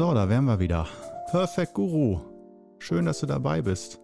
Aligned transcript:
So, 0.00 0.14
da 0.14 0.30
wären 0.30 0.46
wir 0.46 0.58
wieder. 0.60 0.88
Perfect 1.30 1.74
Guru. 1.74 2.22
Schön, 2.78 3.04
dass 3.04 3.20
du 3.20 3.26
dabei 3.26 3.60
bist. 3.60 4.00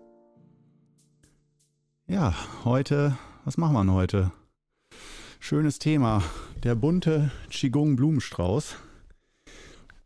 Ja, 2.06 2.34
heute, 2.66 3.16
was 3.46 3.56
machen 3.56 3.72
wir 3.72 3.80
denn 3.80 3.92
heute? 3.92 4.30
Schönes 5.40 5.78
Thema. 5.78 6.22
Der 6.64 6.74
bunte 6.74 7.30
Qigong 7.48 7.96
Blumenstrauß. 7.96 8.76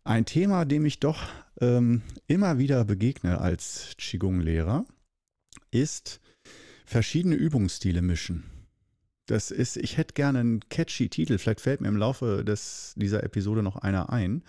Ein 0.05 0.27
Thema, 0.27 0.65
dem 0.65 0.87
ich 0.87 1.01
doch 1.01 1.25
ähm, 1.61 2.03
immer 2.29 2.59
wieder 2.59 2.85
begegne 2.85 3.41
als 3.41 3.95
Qigong-Lehrer, 3.99 4.85
ist 5.73 6.21
verschiedene 6.87 7.35
Übungsstile 7.35 8.01
mischen. 8.01 8.45
Das 9.27 9.51
ist, 9.51 9.77
ich 9.77 9.97
hätte 9.97 10.15
gerne 10.15 10.39
einen 10.39 10.61
catchy 10.69 11.09
Titel. 11.09 11.37
Vielleicht 11.39 11.61
fällt 11.61 11.81
mir 11.81 11.89
im 11.89 11.97
Laufe 11.97 12.45
des, 12.45 12.95
dieser 12.97 13.25
Episode 13.25 13.65
noch 13.65 13.75
einer 13.75 14.13
ein. 14.13 14.45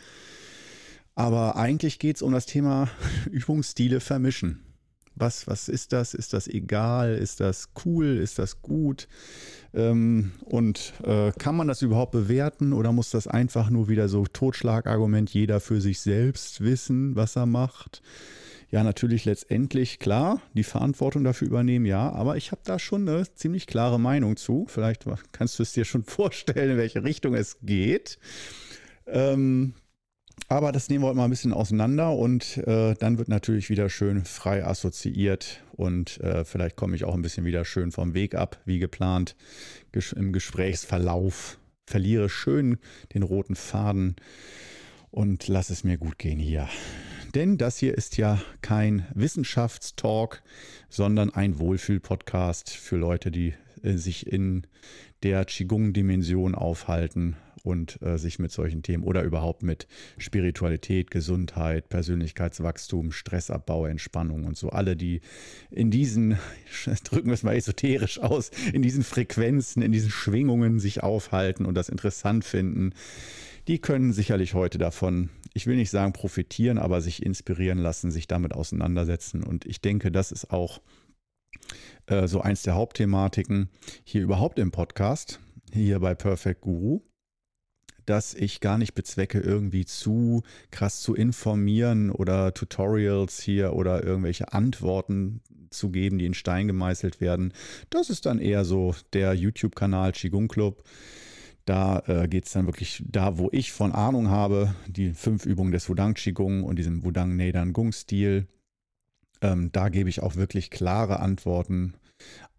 Aber 1.21 1.55
eigentlich 1.55 1.99
geht 1.99 2.15
es 2.15 2.23
um 2.23 2.31
das 2.31 2.47
Thema 2.47 2.89
Übungsstile 3.29 3.99
vermischen. 3.99 4.63
Was, 5.13 5.45
was 5.45 5.69
ist 5.69 5.93
das? 5.93 6.15
Ist 6.15 6.33
das 6.33 6.47
egal? 6.47 7.13
Ist 7.13 7.41
das 7.41 7.69
cool? 7.85 8.17
Ist 8.17 8.39
das 8.39 8.63
gut? 8.63 9.07
Ähm, 9.71 10.31
und 10.45 10.93
äh, 11.03 11.31
kann 11.37 11.55
man 11.55 11.67
das 11.67 11.83
überhaupt 11.83 12.11
bewerten 12.11 12.73
oder 12.73 12.91
muss 12.91 13.11
das 13.11 13.27
einfach 13.27 13.69
nur 13.69 13.87
wieder 13.87 14.09
so 14.09 14.25
Totschlagargument 14.25 15.29
jeder 15.29 15.59
für 15.59 15.79
sich 15.79 15.99
selbst 15.99 16.61
wissen, 16.61 17.15
was 17.15 17.35
er 17.35 17.45
macht? 17.45 18.01
ja 18.71 18.85
natürlich 18.85 19.25
letztendlich 19.25 19.99
klar 19.99 20.41
die 20.53 20.63
Verantwortung 20.63 21.25
dafür 21.25 21.49
übernehmen, 21.49 21.85
ja, 21.85 22.09
aber 22.09 22.37
ich 22.37 22.53
habe 22.53 22.61
da 22.63 22.79
schon 22.79 23.05
eine 23.05 23.25
ziemlich 23.35 23.67
klare 23.67 23.99
Meinung 23.99 24.37
zu. 24.37 24.65
Vielleicht 24.69 25.03
kannst 25.33 25.59
du 25.59 25.63
es 25.63 25.73
dir 25.73 25.83
schon 25.83 26.03
vorstellen, 26.05 26.71
in 26.71 26.77
welche 26.77 27.03
Richtung 27.03 27.35
es 27.35 27.57
geht. 27.61 28.17
Ähm, 29.07 29.73
aber 30.47 30.71
das 30.71 30.89
nehmen 30.89 31.03
wir 31.03 31.07
heute 31.07 31.17
mal 31.17 31.25
ein 31.25 31.29
bisschen 31.29 31.53
auseinander 31.53 32.11
und 32.11 32.57
äh, 32.57 32.93
dann 32.95 33.17
wird 33.17 33.29
natürlich 33.29 33.69
wieder 33.69 33.89
schön 33.89 34.25
frei 34.25 34.65
assoziiert 34.65 35.63
und 35.71 36.19
äh, 36.21 36.45
vielleicht 36.45 36.75
komme 36.75 36.95
ich 36.95 37.05
auch 37.05 37.13
ein 37.13 37.21
bisschen 37.21 37.45
wieder 37.45 37.65
schön 37.65 37.91
vom 37.91 38.13
Weg 38.13 38.35
ab, 38.35 38.59
wie 38.65 38.79
geplant, 38.79 39.35
ges 39.91 40.11
im 40.11 40.33
Gesprächsverlauf. 40.33 41.57
Verliere 41.87 42.29
schön 42.29 42.77
den 43.13 43.23
roten 43.23 43.55
Faden 43.55 44.15
und 45.09 45.47
lass 45.47 45.69
es 45.69 45.83
mir 45.83 45.97
gut 45.97 46.17
gehen 46.17 46.39
hier. 46.39 46.69
Denn 47.33 47.57
das 47.57 47.77
hier 47.77 47.97
ist 47.97 48.17
ja 48.17 48.41
kein 48.61 49.07
Wissenschaftstalk, 49.13 50.43
sondern 50.89 51.29
ein 51.29 51.59
Wohlfühl-Podcast 51.59 52.69
für 52.69 52.97
Leute, 52.97 53.31
die 53.31 53.53
äh, 53.83 53.93
sich 53.93 54.27
in 54.27 54.67
der 55.23 55.45
Qigong-Dimension 55.45 56.55
aufhalten 56.55 57.37
und 57.63 58.01
äh, 58.01 58.17
sich 58.17 58.39
mit 58.39 58.51
solchen 58.51 58.83
Themen 58.83 59.03
oder 59.03 59.23
überhaupt 59.23 59.63
mit 59.63 59.87
Spiritualität, 60.17 61.11
Gesundheit, 61.11 61.89
Persönlichkeitswachstum, 61.89 63.11
Stressabbau, 63.11 63.85
Entspannung 63.85 64.45
und 64.45 64.57
so. 64.57 64.69
Alle, 64.69 64.95
die 64.95 65.21
in 65.69 65.91
diesen, 65.91 66.37
drücken 67.03 67.27
wir 67.27 67.33
es 67.33 67.43
mal 67.43 67.55
esoterisch 67.55 68.19
aus, 68.19 68.51
in 68.73 68.81
diesen 68.81 69.03
Frequenzen, 69.03 69.81
in 69.81 69.91
diesen 69.91 70.11
Schwingungen 70.11 70.79
sich 70.79 71.03
aufhalten 71.03 71.65
und 71.65 71.75
das 71.75 71.89
interessant 71.89 72.45
finden, 72.45 72.93
die 73.67 73.79
können 73.79 74.11
sicherlich 74.11 74.53
heute 74.53 74.77
davon, 74.77 75.29
ich 75.53 75.67
will 75.67 75.75
nicht 75.75 75.91
sagen 75.91 76.13
profitieren, 76.13 76.77
aber 76.77 77.01
sich 77.01 77.23
inspirieren 77.23 77.77
lassen, 77.77 78.09
sich 78.09 78.27
damit 78.27 78.53
auseinandersetzen. 78.53 79.43
Und 79.43 79.65
ich 79.65 79.81
denke, 79.81 80.11
das 80.11 80.31
ist 80.31 80.51
auch 80.51 80.81
äh, 82.07 82.27
so 82.27 82.41
eins 82.41 82.63
der 82.63 82.73
Hauptthematiken 82.73 83.69
hier 84.03 84.23
überhaupt 84.23 84.57
im 84.57 84.71
Podcast, 84.71 85.39
hier 85.71 85.99
bei 85.99 86.15
Perfect 86.15 86.61
Guru 86.61 87.01
dass 88.11 88.33
ich 88.33 88.59
gar 88.59 88.77
nicht 88.77 88.93
bezwecke, 88.93 89.39
irgendwie 89.39 89.85
zu 89.85 90.43
krass 90.69 90.99
zu 90.99 91.15
informieren 91.15 92.11
oder 92.11 92.53
Tutorials 92.53 93.39
hier 93.39 93.71
oder 93.71 94.03
irgendwelche 94.03 94.51
Antworten 94.51 95.39
zu 95.69 95.91
geben, 95.91 96.17
die 96.17 96.25
in 96.25 96.33
Stein 96.33 96.67
gemeißelt 96.67 97.21
werden. 97.21 97.53
Das 97.89 98.09
ist 98.09 98.25
dann 98.25 98.39
eher 98.39 98.65
so 98.65 98.93
der 99.13 99.33
YouTube-Kanal 99.33 100.11
Qigong 100.11 100.49
Club. 100.49 100.83
Da 101.63 102.03
äh, 102.07 102.27
geht 102.27 102.47
es 102.47 102.51
dann 102.51 102.65
wirklich 102.65 103.01
da, 103.07 103.37
wo 103.37 103.47
ich 103.53 103.71
von 103.71 103.93
Ahnung 103.93 104.27
habe, 104.27 104.75
die 104.87 105.13
fünf 105.13 105.45
Übungen 105.45 105.71
des 105.71 105.87
Wudang 105.87 106.13
Qigong 106.13 106.63
und 106.63 106.77
diesem 106.77 107.05
Wudang 107.05 107.37
Neidan 107.37 107.71
Gung 107.71 107.93
Stil. 107.93 108.45
Ähm, 109.41 109.71
da 109.71 109.87
gebe 109.87 110.09
ich 110.09 110.21
auch 110.21 110.35
wirklich 110.35 110.69
klare 110.69 111.21
Antworten. 111.21 111.93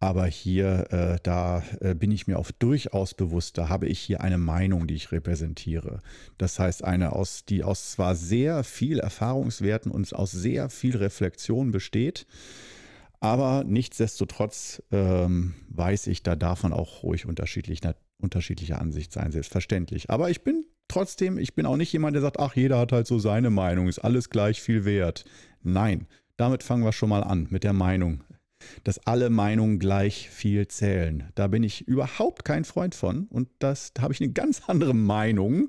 Aber 0.03 0.27
hier, 0.27 0.89
äh, 0.91 1.19
da 1.23 1.63
äh, 1.79 1.95
bin 1.95 2.11
ich 2.11 2.27
mir 2.27 2.37
auch 2.37 2.51
durchaus 2.51 3.15
bewusst, 3.15 3.57
da 3.57 3.69
habe 3.69 3.87
ich 3.87 4.01
hier 4.01 4.21
eine 4.21 4.37
Meinung, 4.37 4.89
die 4.89 4.97
ich 4.97 5.13
repräsentiere. 5.13 6.03
Das 6.39 6.59
heißt, 6.59 6.83
eine, 6.83 7.13
aus, 7.13 7.45
die 7.45 7.63
aus 7.63 7.93
zwar 7.93 8.17
sehr 8.17 8.65
viel 8.65 8.99
Erfahrungswerten 8.99 9.93
und 9.93 10.13
aus 10.13 10.33
sehr 10.33 10.71
viel 10.71 10.97
Reflexion 10.97 11.71
besteht, 11.71 12.27
aber 13.21 13.63
nichtsdestotrotz 13.63 14.83
ähm, 14.91 15.55
weiß 15.69 16.09
ich, 16.09 16.25
da 16.25 16.35
darf 16.35 16.65
man 16.65 16.73
auch 16.73 17.05
ruhig 17.05 17.25
unterschiedlich, 17.25 17.79
unterschiedlicher 18.19 18.81
Ansicht 18.81 19.13
sein, 19.13 19.31
selbstverständlich. 19.31 20.11
Aber 20.11 20.31
ich 20.31 20.43
bin 20.43 20.65
trotzdem, 20.89 21.39
ich 21.39 21.55
bin 21.55 21.65
auch 21.65 21.77
nicht 21.77 21.93
jemand, 21.93 22.17
der 22.17 22.23
sagt, 22.23 22.41
ach, 22.41 22.57
jeder 22.57 22.81
hat 22.81 22.91
halt 22.91 23.07
so 23.07 23.21
seine 23.21 23.51
Meinung, 23.51 23.87
ist 23.87 24.01
alles 24.01 24.31
gleich 24.31 24.61
viel 24.61 24.85
wert. 24.85 25.25
Nein, 25.63 26.09
damit 26.37 26.65
fangen 26.65 26.83
wir 26.83 26.91
schon 26.91 27.11
mal 27.11 27.23
an 27.23 27.47
mit 27.51 27.63
der 27.63 27.73
Meinung 27.73 28.25
dass 28.85 29.07
alle 29.07 29.31
Meinungen 29.31 29.79
gleich 29.79 30.29
viel 30.31 30.69
zählen. 30.69 31.25
Da 31.35 31.49
bin 31.49 31.63
ich 31.63 31.87
überhaupt 31.87 32.45
kein 32.45 32.65
Freund 32.65 32.95
von 32.95 33.27
und 33.29 33.49
das, 33.59 33.93
da 33.95 34.03
habe 34.03 34.13
ich 34.13 34.21
eine 34.21 34.33
ganz 34.33 34.63
andere 34.67 34.95
Meinung. 34.95 35.69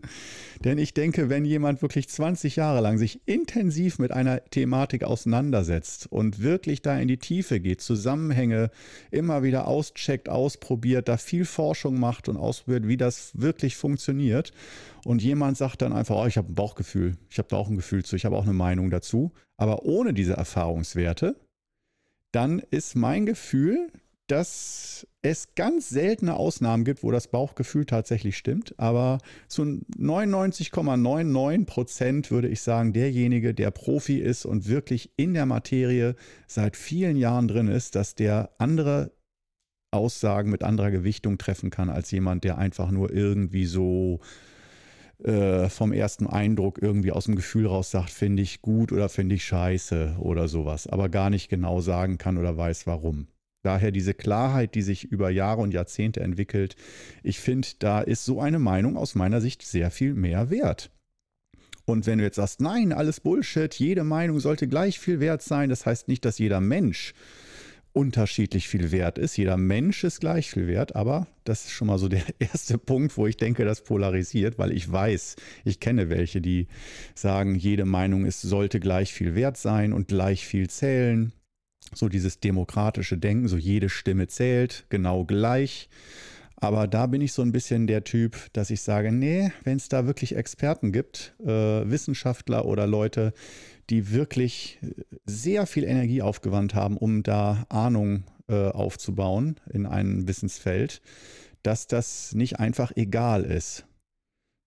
Denn 0.64 0.78
ich 0.78 0.94
denke, 0.94 1.30
wenn 1.30 1.46
jemand 1.46 1.82
wirklich 1.82 2.10
20 2.10 2.56
Jahre 2.56 2.82
lang 2.82 2.98
sich 2.98 3.22
intensiv 3.26 4.00
mit 4.00 4.12
einer 4.12 4.44
Thematik 4.46 5.04
auseinandersetzt 5.04 6.08
und 6.12 6.42
wirklich 6.42 6.82
da 6.82 6.98
in 6.98 7.08
die 7.08 7.18
Tiefe 7.18 7.60
geht, 7.60 7.82
Zusammenhänge 7.82 8.72
immer 9.12 9.44
wieder 9.44 9.68
auscheckt, 9.68 10.30
ausprobiert, 10.30 11.08
da 11.08 11.18
viel 11.18 11.46
Forschung 11.46 12.00
macht 12.00 12.30
und 12.30 12.38
ausprobiert, 12.38 12.88
wie 12.88 12.98
das 12.98 13.32
wirklich 13.34 13.76
funktioniert. 13.76 14.52
Und 15.06 15.22
jemand 15.22 15.58
sagt 15.58 15.82
dann 15.82 15.94
einfach, 15.94 16.16
oh, 16.16 16.26
ich 16.26 16.38
habe 16.38 16.52
ein 16.52 16.56
Bauchgefühl, 16.56 17.18
ich 17.30 17.38
habe 17.38 17.50
da 17.50 17.58
auch 17.58 17.70
ein 17.70 17.76
Gefühl 17.76 18.06
zu, 18.06 18.16
ich 18.16 18.26
habe 18.26 18.38
auch 18.38 18.44
eine 18.44 18.54
Meinung 18.54 18.90
dazu. 18.90 19.32
Aber 19.58 19.84
ohne 19.84 20.14
diese 20.14 20.34
Erfahrungswerte 20.34 21.36
dann 22.34 22.60
ist 22.72 22.96
mein 22.96 23.26
Gefühl, 23.26 23.92
dass 24.28 25.06
es 25.22 25.56
ganz 25.56 25.90
seltene 25.90 26.36
Ausnahmen 26.36 26.86
gibt, 26.86 27.04
wo 27.04 27.12
das 27.12 27.28
Bauchgefühl 27.28 27.86
tatsächlich 27.86 28.38
stimmt. 28.38 28.74
Aber 28.78 29.20
zu 29.48 29.64
99,99 29.64 31.66
Prozent 31.66 32.32
würde 32.32 32.48
ich 32.48 32.62
sagen, 32.62 32.94
derjenige, 32.94 33.54
der 33.54 33.72
Profi 33.72 34.18
ist 34.18 34.46
und 34.46 34.68
wirklich 34.68 35.12
in 35.18 35.34
der 35.34 35.46
Materie 35.46 36.16
seit 36.48 36.78
vielen 36.78 37.16
Jahren 37.16 37.48
drin 37.48 37.68
ist, 37.68 37.96
dass 37.96 38.16
der 38.16 38.52
andere 38.58 39.12
Aussagen 39.92 40.50
mit 40.50 40.64
anderer 40.64 40.90
Gewichtung 40.90 41.38
treffen 41.38 41.70
kann 41.70 41.90
als 41.90 42.10
jemand, 42.12 42.44
der 42.44 42.58
einfach 42.58 42.90
nur 42.90 43.14
irgendwie 43.14 43.66
so 43.66 44.22
äh, 45.24 45.70
vom 45.70 45.94
ersten 45.94 46.28
Eindruck 46.28 46.82
irgendwie 46.82 47.12
aus 47.12 47.26
dem 47.26 47.36
Gefühl 47.36 47.68
raus 47.68 47.92
sagt, 47.92 48.10
finde 48.10 48.44
ich 48.44 48.62
gut 48.62 48.92
oder 48.92 49.10
finde 49.10 49.36
ich 49.36 49.46
scheiße 49.46 50.18
oder 50.20 50.48
sowas, 50.48 50.88
aber 50.88 51.10
gar 51.10 51.30
nicht 51.30 51.50
genau 51.50 51.82
sagen 51.82 52.18
kann 52.18 52.38
oder 52.38 52.58
weiß 52.58 52.88
warum. 52.88 53.28
Daher 53.64 53.92
diese 53.92 54.14
Klarheit, 54.14 54.76
die 54.76 54.82
sich 54.82 55.06
über 55.06 55.30
Jahre 55.30 55.62
und 55.62 55.74
Jahrzehnte 55.74 56.20
entwickelt, 56.20 56.76
ich 57.24 57.40
finde, 57.40 57.70
da 57.80 58.02
ist 58.02 58.26
so 58.26 58.42
eine 58.42 58.60
Meinung 58.60 58.98
aus 58.98 59.16
meiner 59.16 59.40
Sicht 59.40 59.62
sehr 59.62 59.90
viel 59.90 60.14
mehr 60.14 60.50
wert. 60.50 60.92
Und 61.86 62.06
wenn 62.06 62.18
du 62.18 62.26
jetzt 62.26 62.36
sagst, 62.36 62.62
nein, 62.62 62.92
alles 62.94 63.20
Bullshit, 63.20 63.74
jede 63.74 64.04
Meinung 64.04 64.40
sollte 64.40 64.68
gleich 64.68 65.00
viel 65.00 65.20
wert 65.20 65.42
sein, 65.42 65.70
das 65.70 65.86
heißt 65.86 66.08
nicht, 66.08 66.24
dass 66.26 66.40
jeder 66.40 66.62
Mensch 66.62 67.14
unterschiedlich 67.94 68.68
viel 68.68 68.92
wert 68.92 69.18
ist. 69.18 69.38
Jeder 69.38 69.56
Mensch 69.56 70.04
ist 70.04 70.20
gleich 70.20 70.50
viel 70.50 70.68
wert, 70.68 70.96
aber 70.96 71.28
das 71.44 71.66
ist 71.66 71.72
schon 71.72 71.88
mal 71.88 72.00
so 72.00 72.08
der 72.10 72.24
erste 72.40 72.78
Punkt, 72.78 73.18
wo 73.18 73.28
ich 73.28 73.38
denke, 73.38 73.66
das 73.66 73.84
polarisiert, 73.84 74.58
weil 74.58 74.72
ich 74.72 74.92
weiß, 74.92 75.36
ich 75.64 75.80
kenne 75.80 76.10
welche, 76.10 76.42
die 76.42 76.68
sagen, 77.16 77.56
jede 77.56 77.86
Meinung 77.86 78.26
ist, 78.26 78.42
sollte 78.42 78.80
gleich 78.80 79.14
viel 79.14 79.36
wert 79.36 79.58
sein 79.58 79.94
und 79.94 80.08
gleich 80.08 80.46
viel 80.46 80.70
zählen. 80.70 81.32
So 81.94 82.10
dieses 82.10 82.40
demokratische 82.40 83.18
Denken, 83.18 83.48
so 83.48 83.58
jede 83.58 83.90
Stimme 83.90 84.28
zählt, 84.28 84.86
genau 84.90 85.26
gleich. 85.26 85.90
Aber 86.64 86.88
da 86.88 87.08
bin 87.08 87.22
ich 87.22 87.34
so 87.34 87.42
ein 87.42 87.52
bisschen 87.52 87.88
der 87.88 88.06
Typ, 88.06 88.38
dass 88.54 88.70
ich 88.70 88.82
sage, 88.82 89.12
nee, 89.12 89.52
wenn 89.66 89.78
es 89.78 89.90
da 89.90 90.08
wirklich 90.08 90.36
Experten 90.38 90.94
gibt, 90.94 91.36
äh, 91.42 91.48
Wissenschaftler 91.48 92.66
oder 92.66 92.88
Leute, 92.88 93.34
die 93.90 94.12
wirklich 94.12 94.80
sehr 95.26 95.66
viel 95.66 95.84
Energie 95.84 96.22
aufgewandt 96.22 96.74
haben, 96.76 96.98
um 96.98 97.24
da 97.24 97.66
Ahnung 97.70 98.24
äh, 98.48 98.70
aufzubauen 98.70 99.60
in 99.72 99.86
einem 99.86 100.28
Wissensfeld, 100.28 101.02
dass 101.64 101.88
das 101.88 102.34
nicht 102.34 102.60
einfach 102.60 102.92
egal 102.96 103.44
ist. 103.44 103.86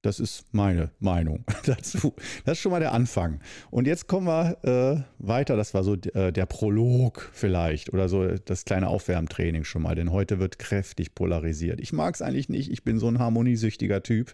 Das 0.02 0.20
ist 0.20 0.44
meine 0.52 0.92
Meinung 1.00 1.44
dazu. 1.66 2.14
Das 2.44 2.58
ist 2.58 2.62
schon 2.62 2.70
mal 2.70 2.80
der 2.80 2.92
Anfang. 2.92 3.40
Und 3.70 3.88
jetzt 3.88 4.06
kommen 4.06 4.28
wir 4.28 4.56
äh, 4.62 5.02
weiter. 5.18 5.56
Das 5.56 5.74
war 5.74 5.82
so 5.82 5.94
äh, 5.94 6.32
der 6.32 6.46
Prolog 6.46 7.28
vielleicht 7.32 7.92
oder 7.92 8.08
so 8.08 8.24
das 8.26 8.64
kleine 8.64 8.86
Aufwärmtraining 8.86 9.64
schon 9.64 9.82
mal, 9.82 9.96
denn 9.96 10.12
heute 10.12 10.38
wird 10.38 10.60
kräftig 10.60 11.14
polarisiert. 11.14 11.80
Ich 11.80 11.92
mag 11.92 12.14
es 12.14 12.22
eigentlich 12.22 12.48
nicht. 12.48 12.70
Ich 12.70 12.84
bin 12.84 13.00
so 13.00 13.08
ein 13.08 13.18
harmoniesüchtiger 13.18 14.02
Typ. 14.02 14.32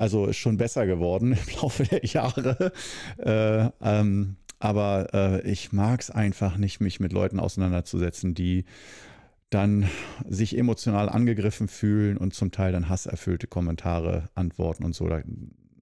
Also 0.00 0.24
ist 0.24 0.38
schon 0.38 0.56
besser 0.56 0.86
geworden 0.86 1.32
im 1.46 1.60
Laufe 1.60 1.84
der 1.84 2.02
Jahre. 2.06 2.72
Äh, 3.18 3.68
ähm, 3.82 4.36
aber 4.58 5.08
äh, 5.12 5.42
ich 5.42 5.72
mag 5.72 6.00
es 6.00 6.10
einfach 6.10 6.56
nicht, 6.56 6.80
mich 6.80 7.00
mit 7.00 7.12
Leuten 7.12 7.38
auseinanderzusetzen, 7.38 8.34
die 8.34 8.64
dann 9.50 9.90
sich 10.26 10.56
emotional 10.56 11.10
angegriffen 11.10 11.68
fühlen 11.68 12.16
und 12.16 12.32
zum 12.32 12.50
Teil 12.50 12.72
dann 12.72 12.88
hasserfüllte 12.88 13.46
Kommentare 13.46 14.30
antworten 14.34 14.84
und 14.84 14.94
so. 14.94 15.06
Da 15.06 15.20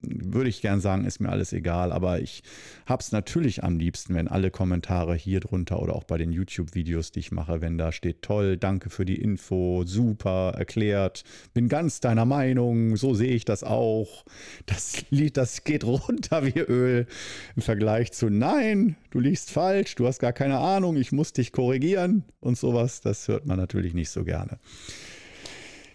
würde 0.01 0.49
ich 0.49 0.61
gern 0.61 0.79
sagen, 0.81 1.05
ist 1.05 1.19
mir 1.19 1.29
alles 1.29 1.53
egal, 1.53 1.91
aber 1.91 2.19
ich 2.19 2.43
habe 2.85 3.01
es 3.01 3.11
natürlich 3.11 3.63
am 3.63 3.77
liebsten, 3.77 4.15
wenn 4.15 4.27
alle 4.27 4.51
Kommentare 4.51 5.15
hier 5.15 5.39
drunter 5.39 5.81
oder 5.81 5.95
auch 5.95 6.03
bei 6.03 6.17
den 6.17 6.31
YouTube-Videos, 6.31 7.11
die 7.11 7.19
ich 7.19 7.31
mache, 7.31 7.61
wenn 7.61 7.77
da 7.77 7.91
steht, 7.91 8.21
toll, 8.21 8.57
danke 8.57 8.89
für 8.89 9.05
die 9.05 9.21
Info, 9.21 9.83
super, 9.85 10.53
erklärt, 10.57 11.23
bin 11.53 11.67
ganz 11.67 11.99
deiner 11.99 12.25
Meinung, 12.25 12.95
so 12.95 13.13
sehe 13.13 13.33
ich 13.33 13.45
das 13.45 13.63
auch. 13.63 14.25
Das 14.65 15.03
Lied, 15.09 15.37
das 15.37 15.63
geht 15.63 15.83
runter 15.83 16.45
wie 16.45 16.59
Öl 16.59 17.05
im 17.55 17.61
Vergleich 17.61 18.11
zu, 18.11 18.29
nein, 18.29 18.95
du 19.11 19.19
liegst 19.19 19.51
falsch, 19.51 19.95
du 19.95 20.07
hast 20.07 20.19
gar 20.19 20.33
keine 20.33 20.59
Ahnung, 20.59 20.97
ich 20.97 21.11
muss 21.11 21.33
dich 21.33 21.51
korrigieren 21.51 22.23
und 22.39 22.57
sowas, 22.57 23.01
das 23.01 23.27
hört 23.27 23.45
man 23.45 23.57
natürlich 23.57 23.93
nicht 23.93 24.09
so 24.09 24.23
gerne. 24.23 24.59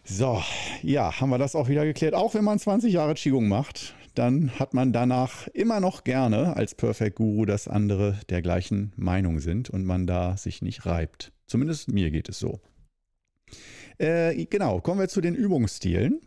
So, 0.07 0.43
ja, 0.83 1.19
haben 1.19 1.31
wir 1.31 1.39
das 1.39 1.57
auch 1.57 1.69
wieder 1.69 1.87
geklärt. 1.87 2.13
Auch 2.13 2.35
wenn 2.35 2.45
man 2.45 2.59
20 2.59 2.93
Jahre 2.93 3.15
Qigong 3.15 3.49
macht, 3.49 3.95
dann 4.15 4.51
hat 4.59 4.75
man 4.75 4.93
danach 4.93 5.49
immer 5.49 5.81
noch 5.81 6.05
gerne 6.05 6.57
als 6.57 6.75
Perfect 6.75 7.17
Guru, 7.17 7.47
dass 7.47 7.69
andere 7.69 8.21
der 8.29 8.43
gleichen 8.43 8.93
Meinung 8.97 9.41
sind 9.41 9.71
und 9.71 9.87
man 9.87 10.07
da 10.07 10.37
sich 10.37 10.61
nicht 10.61 10.85
reibt. 10.85 11.33
Zumindest 11.47 11.91
mir 11.91 12.11
geht 12.11 12.29
es 12.29 12.39
so. 12.39 12.61
Äh, 13.97 14.45
genau, 14.45 14.81
kommen 14.81 15.01
wir 15.01 15.09
zu 15.09 15.23
den 15.23 15.35
Übungsstilen. 15.35 16.21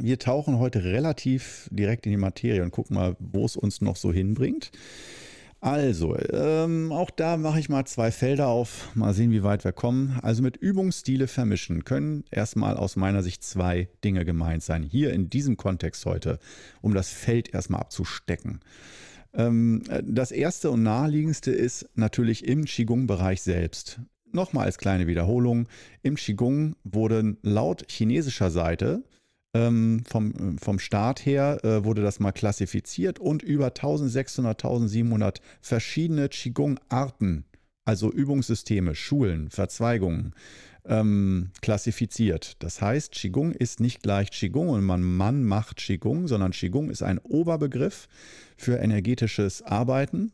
Wir 0.00 0.18
tauchen 0.18 0.58
heute 0.58 0.82
relativ 0.82 1.68
direkt 1.70 2.04
in 2.04 2.10
die 2.10 2.18
Materie 2.18 2.64
und 2.64 2.72
gucken 2.72 2.96
mal, 2.96 3.16
wo 3.20 3.44
es 3.44 3.56
uns 3.56 3.80
noch 3.80 3.96
so 3.96 4.12
hinbringt. 4.12 4.72
Also, 5.60 6.16
ähm, 6.16 6.92
auch 6.92 7.10
da 7.10 7.36
mache 7.36 7.58
ich 7.58 7.68
mal 7.68 7.84
zwei 7.84 8.12
Felder 8.12 8.46
auf. 8.46 8.94
Mal 8.94 9.12
sehen, 9.12 9.32
wie 9.32 9.42
weit 9.42 9.64
wir 9.64 9.72
kommen. 9.72 10.18
Also 10.22 10.40
mit 10.40 10.56
Übungsstile 10.56 11.26
vermischen 11.26 11.84
können 11.84 12.24
erstmal 12.30 12.76
aus 12.76 12.94
meiner 12.94 13.24
Sicht 13.24 13.42
zwei 13.42 13.88
Dinge 14.04 14.24
gemeint 14.24 14.62
sein. 14.62 14.84
Hier 14.84 15.12
in 15.12 15.30
diesem 15.30 15.56
Kontext 15.56 16.06
heute, 16.06 16.38
um 16.80 16.94
das 16.94 17.10
Feld 17.10 17.52
erstmal 17.52 17.80
abzustecken. 17.80 18.60
Ähm, 19.34 19.82
das 20.04 20.30
erste 20.30 20.70
und 20.70 20.84
naheliegendste 20.84 21.50
ist 21.50 21.88
natürlich 21.96 22.46
im 22.46 22.64
Qigong-Bereich 22.64 23.42
selbst. 23.42 24.00
Nochmal 24.30 24.66
als 24.66 24.78
kleine 24.78 25.08
Wiederholung. 25.08 25.66
Im 26.02 26.14
Qigong 26.14 26.76
wurden 26.84 27.38
laut 27.42 27.84
chinesischer 27.90 28.50
Seite 28.50 29.02
ähm, 29.54 30.02
vom, 30.06 30.58
vom 30.58 30.78
Staat 30.78 31.24
her 31.24 31.64
äh, 31.64 31.84
wurde 31.84 32.02
das 32.02 32.20
mal 32.20 32.32
klassifiziert 32.32 33.18
und 33.18 33.42
über 33.42 33.66
1600, 33.66 34.64
1700 34.64 35.40
verschiedene 35.60 36.28
Qigong-Arten, 36.28 37.44
also 37.84 38.12
Übungssysteme, 38.12 38.94
Schulen, 38.94 39.50
Verzweigungen, 39.50 40.34
ähm, 40.84 41.50
klassifiziert. 41.60 42.56
Das 42.62 42.80
heißt, 42.80 43.12
Qigong 43.12 43.52
ist 43.52 43.80
nicht 43.80 44.02
gleich 44.02 44.30
Qigong 44.30 44.70
und 44.70 44.84
man, 44.84 45.02
man 45.02 45.44
macht 45.44 45.78
Qigong, 45.78 46.28
sondern 46.28 46.52
Qigong 46.52 46.90
ist 46.90 47.02
ein 47.02 47.18
Oberbegriff 47.18 48.08
für 48.56 48.78
energetisches 48.78 49.62
Arbeiten, 49.62 50.32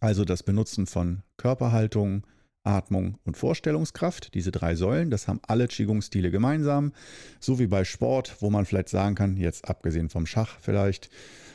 also 0.00 0.24
das 0.24 0.42
Benutzen 0.42 0.86
von 0.86 1.22
Körperhaltung, 1.36 2.24
Atmung 2.64 3.18
und 3.24 3.36
Vorstellungskraft, 3.36 4.34
diese 4.34 4.52
drei 4.52 4.74
Säulen, 4.74 5.10
das 5.10 5.28
haben 5.28 5.40
alle 5.46 5.66
Qigong-Stile 5.66 6.30
gemeinsam. 6.30 6.92
So 7.40 7.58
wie 7.58 7.66
bei 7.66 7.84
Sport, 7.84 8.36
wo 8.40 8.50
man 8.50 8.64
vielleicht 8.64 8.88
sagen 8.88 9.14
kann, 9.14 9.36
jetzt 9.36 9.68
abgesehen 9.68 10.08
vom 10.08 10.26
Schach 10.26 10.58
vielleicht, 10.60 11.10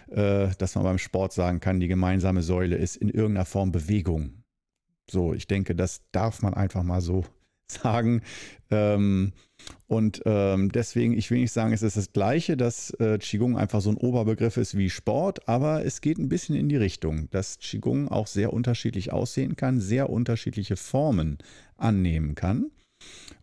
äh, 0.09 0.49
dass 0.57 0.75
man 0.75 0.83
beim 0.83 0.97
Sport 0.97 1.33
sagen 1.33 1.59
kann, 1.59 1.79
die 1.79 1.87
gemeinsame 1.87 2.41
Säule 2.41 2.75
ist 2.75 2.97
in 2.97 3.09
irgendeiner 3.09 3.45
Form 3.45 3.71
Bewegung. 3.71 4.43
So, 5.09 5.33
ich 5.33 5.47
denke, 5.47 5.75
das 5.75 6.01
darf 6.11 6.41
man 6.41 6.53
einfach 6.53 6.83
mal 6.83 7.01
so 7.01 7.23
sagen. 7.71 8.21
Ähm, 8.71 9.33
und 9.87 10.21
ähm, 10.25 10.71
deswegen, 10.71 11.17
ich 11.17 11.31
will 11.31 11.39
nicht 11.39 11.51
sagen, 11.51 11.73
es 11.73 11.81
ist 11.81 11.97
das 11.97 12.13
Gleiche, 12.13 12.57
dass 12.57 12.91
äh, 12.99 13.17
Qigong 13.17 13.57
einfach 13.57 13.81
so 13.81 13.89
ein 13.89 13.97
Oberbegriff 13.97 14.57
ist 14.57 14.77
wie 14.77 14.89
Sport, 14.89 15.47
aber 15.47 15.85
es 15.85 16.01
geht 16.01 16.17
ein 16.17 16.29
bisschen 16.29 16.55
in 16.55 16.69
die 16.69 16.75
Richtung, 16.77 17.29
dass 17.31 17.57
Qigong 17.59 18.07
auch 18.07 18.27
sehr 18.27 18.53
unterschiedlich 18.53 19.11
aussehen 19.11 19.55
kann, 19.55 19.79
sehr 19.79 20.09
unterschiedliche 20.09 20.75
Formen 20.75 21.37
annehmen 21.75 22.35
kann. 22.35 22.71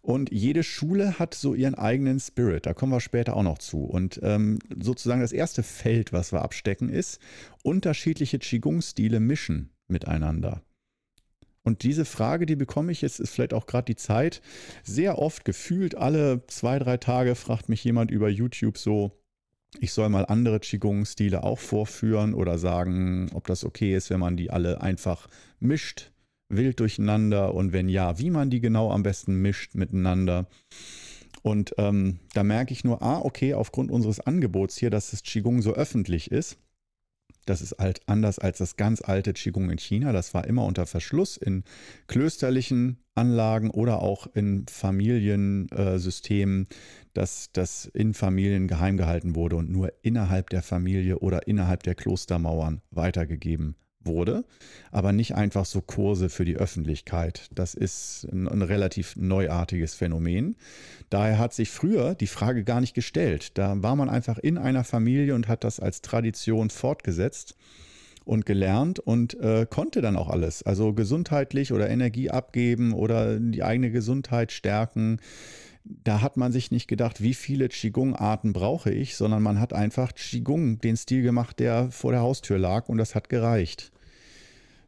Und 0.02 0.30
jede 0.32 0.62
Schule 0.62 1.18
hat 1.18 1.34
so 1.34 1.54
ihren 1.54 1.74
eigenen 1.74 2.20
Spirit, 2.20 2.66
da 2.66 2.74
kommen 2.74 2.92
wir 2.92 3.00
später 3.00 3.36
auch 3.36 3.42
noch 3.42 3.58
zu. 3.58 3.84
Und 3.84 4.20
ähm, 4.22 4.58
sozusagen 4.78 5.20
das 5.20 5.32
erste 5.32 5.62
Feld, 5.62 6.12
was 6.12 6.32
wir 6.32 6.42
abstecken, 6.42 6.90
ist, 6.90 7.20
unterschiedliche 7.62 8.38
Qigong-Stile 8.38 9.20
mischen 9.20 9.70
miteinander. 9.88 10.62
Und 11.64 11.82
diese 11.82 12.04
Frage, 12.04 12.44
die 12.44 12.56
bekomme 12.56 12.92
ich, 12.92 13.00
jetzt 13.00 13.20
ist 13.20 13.30
vielleicht 13.30 13.54
auch 13.54 13.66
gerade 13.66 13.86
die 13.86 13.96
Zeit, 13.96 14.42
sehr 14.82 15.18
oft 15.18 15.44
gefühlt, 15.46 15.96
alle 15.96 16.46
zwei, 16.46 16.78
drei 16.78 16.98
Tage 16.98 17.34
fragt 17.34 17.70
mich 17.70 17.82
jemand 17.82 18.10
über 18.10 18.28
YouTube 18.28 18.76
so, 18.76 19.12
ich 19.80 19.92
soll 19.92 20.08
mal 20.10 20.26
andere 20.26 20.60
Qigong-Stile 20.60 21.42
auch 21.42 21.58
vorführen 21.58 22.34
oder 22.34 22.58
sagen, 22.58 23.30
ob 23.34 23.46
das 23.46 23.64
okay 23.64 23.96
ist, 23.96 24.10
wenn 24.10 24.20
man 24.20 24.36
die 24.36 24.50
alle 24.50 24.82
einfach 24.82 25.26
mischt, 25.58 26.12
wild 26.48 26.80
durcheinander 26.80 27.54
und 27.54 27.72
wenn 27.72 27.88
ja, 27.88 28.18
wie 28.18 28.30
man 28.30 28.50
die 28.50 28.60
genau 28.60 28.92
am 28.92 29.02
besten 29.02 29.40
mischt 29.40 29.74
miteinander. 29.74 30.46
Und 31.42 31.74
ähm, 31.78 32.20
da 32.34 32.44
merke 32.44 32.72
ich 32.72 32.84
nur, 32.84 33.02
ah, 33.02 33.20
okay, 33.20 33.54
aufgrund 33.54 33.90
unseres 33.90 34.20
Angebots 34.20 34.76
hier, 34.76 34.90
dass 34.90 35.10
das 35.10 35.22
Qigong 35.22 35.62
so 35.62 35.72
öffentlich 35.72 36.30
ist, 36.30 36.58
das 37.46 37.62
ist 37.62 37.76
halt 37.78 38.00
anders 38.06 38.38
als 38.38 38.58
das 38.58 38.76
ganz 38.76 39.02
alte 39.02 39.32
Qigong 39.32 39.70
in 39.70 39.78
China. 39.78 40.12
Das 40.12 40.34
war 40.34 40.46
immer 40.46 40.64
unter 40.64 40.86
Verschluss 40.86 41.36
in 41.36 41.64
klösterlichen 42.06 42.98
Anlagen 43.14 43.70
oder 43.70 44.02
auch 44.02 44.26
in 44.34 44.66
Familiensystemen, 44.68 46.68
dass 47.12 47.50
das 47.52 47.86
in 47.86 48.14
Familien 48.14 48.68
geheim 48.68 48.96
gehalten 48.96 49.34
wurde 49.34 49.56
und 49.56 49.70
nur 49.70 49.92
innerhalb 50.02 50.50
der 50.50 50.62
Familie 50.62 51.18
oder 51.18 51.46
innerhalb 51.46 51.82
der 51.82 51.94
Klostermauern 51.94 52.80
weitergegeben 52.90 53.76
wurde, 54.06 54.44
aber 54.90 55.12
nicht 55.12 55.34
einfach 55.34 55.64
so 55.64 55.80
Kurse 55.80 56.28
für 56.28 56.44
die 56.44 56.56
Öffentlichkeit. 56.56 57.48
Das 57.54 57.74
ist 57.74 58.26
ein, 58.32 58.48
ein, 58.48 58.62
relativ 58.62 59.16
neuartiges 59.16 59.94
Phänomen. 59.94 60.56
Daher 61.10 61.38
hat 61.38 61.54
sich 61.54 61.70
früher 61.70 62.14
die 62.14 62.26
Frage 62.26 62.64
gar 62.64 62.80
nicht 62.80 62.94
gestellt. 62.94 63.58
Da 63.58 63.82
war 63.82 63.96
man 63.96 64.08
einfach 64.08 64.38
in 64.38 64.58
einer 64.58 64.84
Familie 64.84 65.34
und 65.34 65.48
hat 65.48 65.64
das 65.64 65.80
als 65.80 66.02
Tradition 66.02 66.70
fortgesetzt 66.70 67.56
und 68.24 68.46
gelernt 68.46 68.98
und 68.98 69.38
äh, 69.40 69.66
konnte 69.68 70.00
dann 70.00 70.16
auch 70.16 70.28
alles. 70.28 70.62
Also 70.62 70.92
gesundheitlich 70.92 71.72
oder 71.72 71.88
Energie 71.90 72.30
abgeben 72.30 72.92
oder 72.92 73.38
die 73.38 73.62
eigene 73.62 73.90
Gesundheit 73.90 74.52
stärken. 74.52 75.20
Da 75.84 76.22
hat 76.22 76.38
man 76.38 76.50
sich 76.50 76.70
nicht 76.70 76.88
gedacht, 76.88 77.22
wie 77.22 77.34
viele 77.34 77.68
Qigong-Arten 77.68 78.54
brauche 78.54 78.90
ich, 78.90 79.16
sondern 79.16 79.42
man 79.42 79.60
hat 79.60 79.74
einfach 79.74 80.14
Qigong, 80.14 80.78
den 80.78 80.96
Stil 80.96 81.22
gemacht, 81.22 81.60
der 81.60 81.90
vor 81.90 82.12
der 82.12 82.22
Haustür 82.22 82.58
lag 82.58 82.88
und 82.88 82.96
das 82.96 83.14
hat 83.14 83.28
gereicht. 83.28 83.92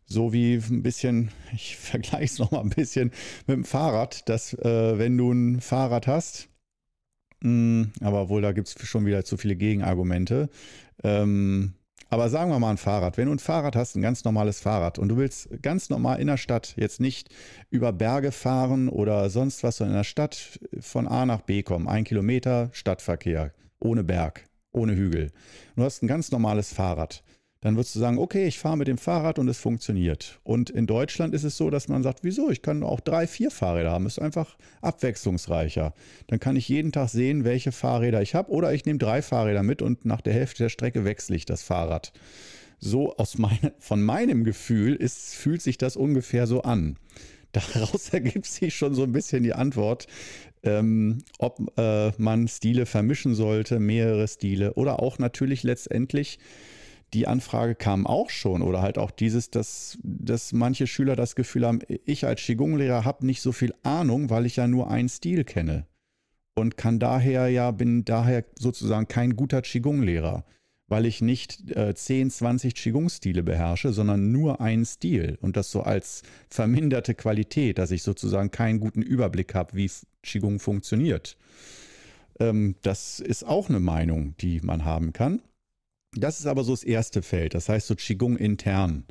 So 0.07 0.33
wie 0.33 0.55
ein 0.55 0.83
bisschen, 0.83 1.31
ich 1.53 1.77
vergleiche 1.79 2.25
es 2.25 2.39
nochmal 2.39 2.63
ein 2.63 2.71
bisschen 2.71 3.11
mit 3.47 3.57
dem 3.57 3.65
Fahrrad, 3.65 4.29
dass 4.29 4.55
äh, 4.55 4.99
wenn 4.99 5.19
du 5.19 5.33
ein 5.33 5.61
Fahrrad 5.61 6.07
hast, 6.07 6.49
mh, 7.41 7.49
hm, 7.51 7.93
aber 8.01 8.29
wohl 8.29 8.43
da 8.43 8.53
gibt 8.53 8.69
es 8.69 8.89
schon 8.89 9.07
wieder 9.07 9.25
zu 9.25 9.37
viele 9.37 9.57
Gegenargumente. 9.57 10.49
Ähm, 11.03 11.75
aber 12.09 12.29
sagen 12.29 12.53
wir 12.53 12.61
mal 12.61 12.71
ein 12.71 12.77
Fahrrad. 12.77 13.17
Wenn 13.17 13.27
du 13.27 13.33
ein 13.33 13.41
Fahrrad 13.41 13.75
hast, 13.75 13.97
ein 13.97 14.03
ganz 14.03 14.25
normales 14.25 14.61
Fahrrad 14.61 14.99
und 14.99 15.09
du 15.09 15.17
willst 15.17 15.49
ganz 15.61 15.91
normal 15.91 16.21
in 16.21 16.29
der 16.29 16.37
Stadt 16.37 16.75
jetzt 16.77 17.01
nicht 17.01 17.31
über 17.71 17.93
Berge 17.93 18.31
fahren 18.31 18.89
oder 18.89 19.29
sonst 19.29 19.65
was, 19.65 19.79
sondern 19.79 19.95
in 19.95 19.99
der 20.01 20.05
Stadt 20.05 20.61
von 20.79 21.09
A 21.09 21.27
nach 21.27 21.41
B 21.41 21.65
kommen, 21.65 21.89
ein 21.89 22.05
Kilometer 22.05 22.69
Stadtverkehr, 22.73 23.53
ohne 23.81 24.05
Berg, 24.05 24.45
ohne 24.73 24.95
Hügel. 24.95 25.33
Du 25.75 25.83
hast 25.83 26.03
ein 26.03 26.07
ganz 26.07 26.31
normales 26.31 26.73
Fahrrad 26.73 27.25
dann 27.63 27.77
würdest 27.77 27.95
du 27.95 28.01
sagen, 28.01 28.19
okay, 28.19 28.47
ich 28.47 28.59
fahre 28.59 28.77
mit 28.77 28.87
dem 28.87 28.99
Fahrrad 28.99 29.39
und 29.39 29.49
es 29.49 29.59
funktioniert. 29.59 30.39
Und 30.45 30.69
in 30.71 30.87
Deutschland 30.87 31.35
ist 31.35 31.45
es 31.45 31.57
so, 31.57 31.71
dass 31.71 31.89
man 31.89 32.03
sagt, 32.03 32.23
wieso? 32.23 32.51
Ich 32.51 32.63
kann 32.63 32.83
auch 32.83 33.01
drei, 33.01 33.27
vier 33.27 33.51
Fahrräder 33.51 33.91
haben. 33.91 34.07
Ist 34.07 34.21
einfach 34.21 34.57
abwechslungsreicher. 34.83 35.95
Dann 36.27 36.39
kann 36.39 36.57
ich 36.57 36.69
jeden 36.69 36.93
Tag 36.93 37.09
sehen, 37.09 37.45
welche 37.45 37.73
Fahrräder 37.73 38.21
ich 38.21 38.35
habe. 38.35 38.51
Oder 38.51 38.75
ich 38.75 38.85
nehme 38.85 38.99
drei 38.99 39.23
Fahrräder 39.23 39.63
mit 39.63 39.81
und 39.81 40.05
nach 40.05 40.21
der 40.21 40.35
Hälfte 40.35 40.65
der 40.65 40.69
Strecke 40.69 41.05
wechsle 41.05 41.37
ich 41.37 41.47
das 41.47 41.63
Fahrrad. 41.63 42.13
So 42.79 43.17
aus 43.17 43.39
meine, 43.39 43.73
von 43.79 44.03
meinem 44.03 44.45
Gefühl 44.45 44.95
ist, 44.95 45.35
fühlt 45.35 45.63
sich 45.63 45.79
das 45.79 45.97
ungefähr 45.97 46.47
so 46.47 46.63
an. 46.63 46.99
Daraus 47.53 48.11
ergibt 48.11 48.47
sich 48.47 48.75
schon 48.75 48.95
so 48.95 49.03
ein 49.03 49.13
bisschen 49.13 49.43
die 49.43 49.55
Antwort, 49.55 50.07
ähm, 50.63 51.19
ob 51.39 51.73
äh, 51.79 52.11
man 52.19 52.49
Stile 52.49 52.85
vermischen 52.85 53.35
sollte, 53.35 53.81
mehrere 53.81 54.29
Stile 54.29 54.75
oder 54.75 55.01
auch 55.01 55.19
natürlich 55.19 55.63
letztendlich 55.63 56.39
die 57.15 57.27
Anfrage 57.27 57.75
kam 57.75 58.07
auch 58.07 58.31
schon 58.31 58.63
oder 58.63 58.83
halt 58.83 58.99
auch 58.99 59.11
dieses, 59.11 59.51
dass, 59.51 59.99
dass 60.03 60.53
manche 60.53 60.87
Schüler 60.87 61.17
das 61.17 61.37
Gefühl 61.37 61.67
haben, 61.67 61.81
ich 62.05 62.27
als 62.27 62.43
Qigong-Lehrer 62.43 63.05
habe 63.05 63.27
nicht 63.27 63.43
so 63.43 63.53
viel 63.53 63.75
Ahnung, 63.83 64.31
weil 64.31 64.47
ich 64.47 64.57
ja 64.57 64.67
nur 64.67 64.91
einen 64.91 65.09
Stil 65.09 65.45
kenne. 65.45 65.87
und 66.57 66.77
kann 66.77 66.99
daher 66.99 67.49
ja, 67.49 67.71
bin 67.71 68.05
daher 68.05 68.45
sozusagen 68.59 69.09
kein 69.09 69.37
guter 69.37 69.63
Qigong-Lehrer, 69.63 70.45
weil 70.89 71.07
ich 71.07 71.21
nicht 71.21 71.71
äh, 71.77 71.95
10, 71.95 72.31
20 72.31 72.75
Qigong-Stile 72.75 73.43
beherrsche, 73.43 73.93
sondern 73.93 74.33
nur 74.33 74.61
einen 74.61 74.85
Stil 74.85 75.39
und 75.41 75.57
das 75.57 75.71
so 75.71 75.83
als 75.83 76.23
verminderte 76.49 77.15
Qualität, 77.15 77.79
dass 77.79 77.91
ich 77.91 78.03
sozusagen 78.03 78.51
keinen 78.51 78.81
guten 78.81 79.03
Überblick 79.03 79.55
habe, 79.55 79.77
wie 79.77 79.91
Qigong 80.23 80.59
funktioniert. 80.59 81.37
Ähm, 82.41 82.77
das 82.83 83.21
ist 83.21 83.45
auch 83.45 83.69
eine 83.69 83.81
Meinung, 83.81 84.35
die 84.39 84.61
man 84.61 84.85
haben 84.85 85.13
kann. 85.13 85.43
Das 86.17 86.41
ist 86.41 86.47
aber 86.47 86.65
so 86.65 86.73
das 86.73 86.83
erste 86.83 87.23
Feld, 87.23 87.55
das 87.55 87.69
heißt 87.69 87.87
so 87.87 87.95
Qigong 87.95 88.37
intern. 88.37 89.05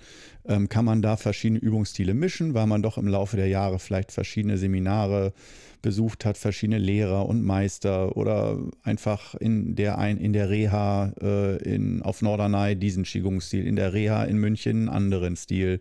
Ähm, 0.47 0.69
kann 0.69 0.85
man 0.85 1.01
da 1.01 1.17
verschiedene 1.17 1.59
Übungsstile 1.59 2.13
mischen, 2.13 2.53
weil 2.53 2.67
man 2.67 2.81
doch 2.81 2.97
im 2.97 3.07
Laufe 3.07 3.37
der 3.37 3.47
Jahre 3.47 3.79
vielleicht 3.79 4.11
verschiedene 4.11 4.57
Seminare 4.57 5.33
besucht 5.81 6.25
hat, 6.25 6.37
verschiedene 6.37 6.79
Lehrer 6.79 7.27
und 7.27 7.43
Meister 7.43 8.17
oder 8.17 8.57
einfach 8.83 9.35
in 9.35 9.75
der, 9.75 9.99
ein, 9.99 10.17
in 10.17 10.33
der 10.33 10.49
Reha 10.49 11.13
äh, 11.21 11.57
in, 11.63 12.01
auf 12.01 12.23
Norderney 12.23 12.75
diesen 12.75 13.03
Qigong-Stil, 13.03 13.67
in 13.67 13.75
der 13.75 13.93
Reha 13.93 14.23
in 14.23 14.37
München 14.37 14.77
einen 14.77 14.89
anderen 14.89 15.35
Stil. 15.35 15.79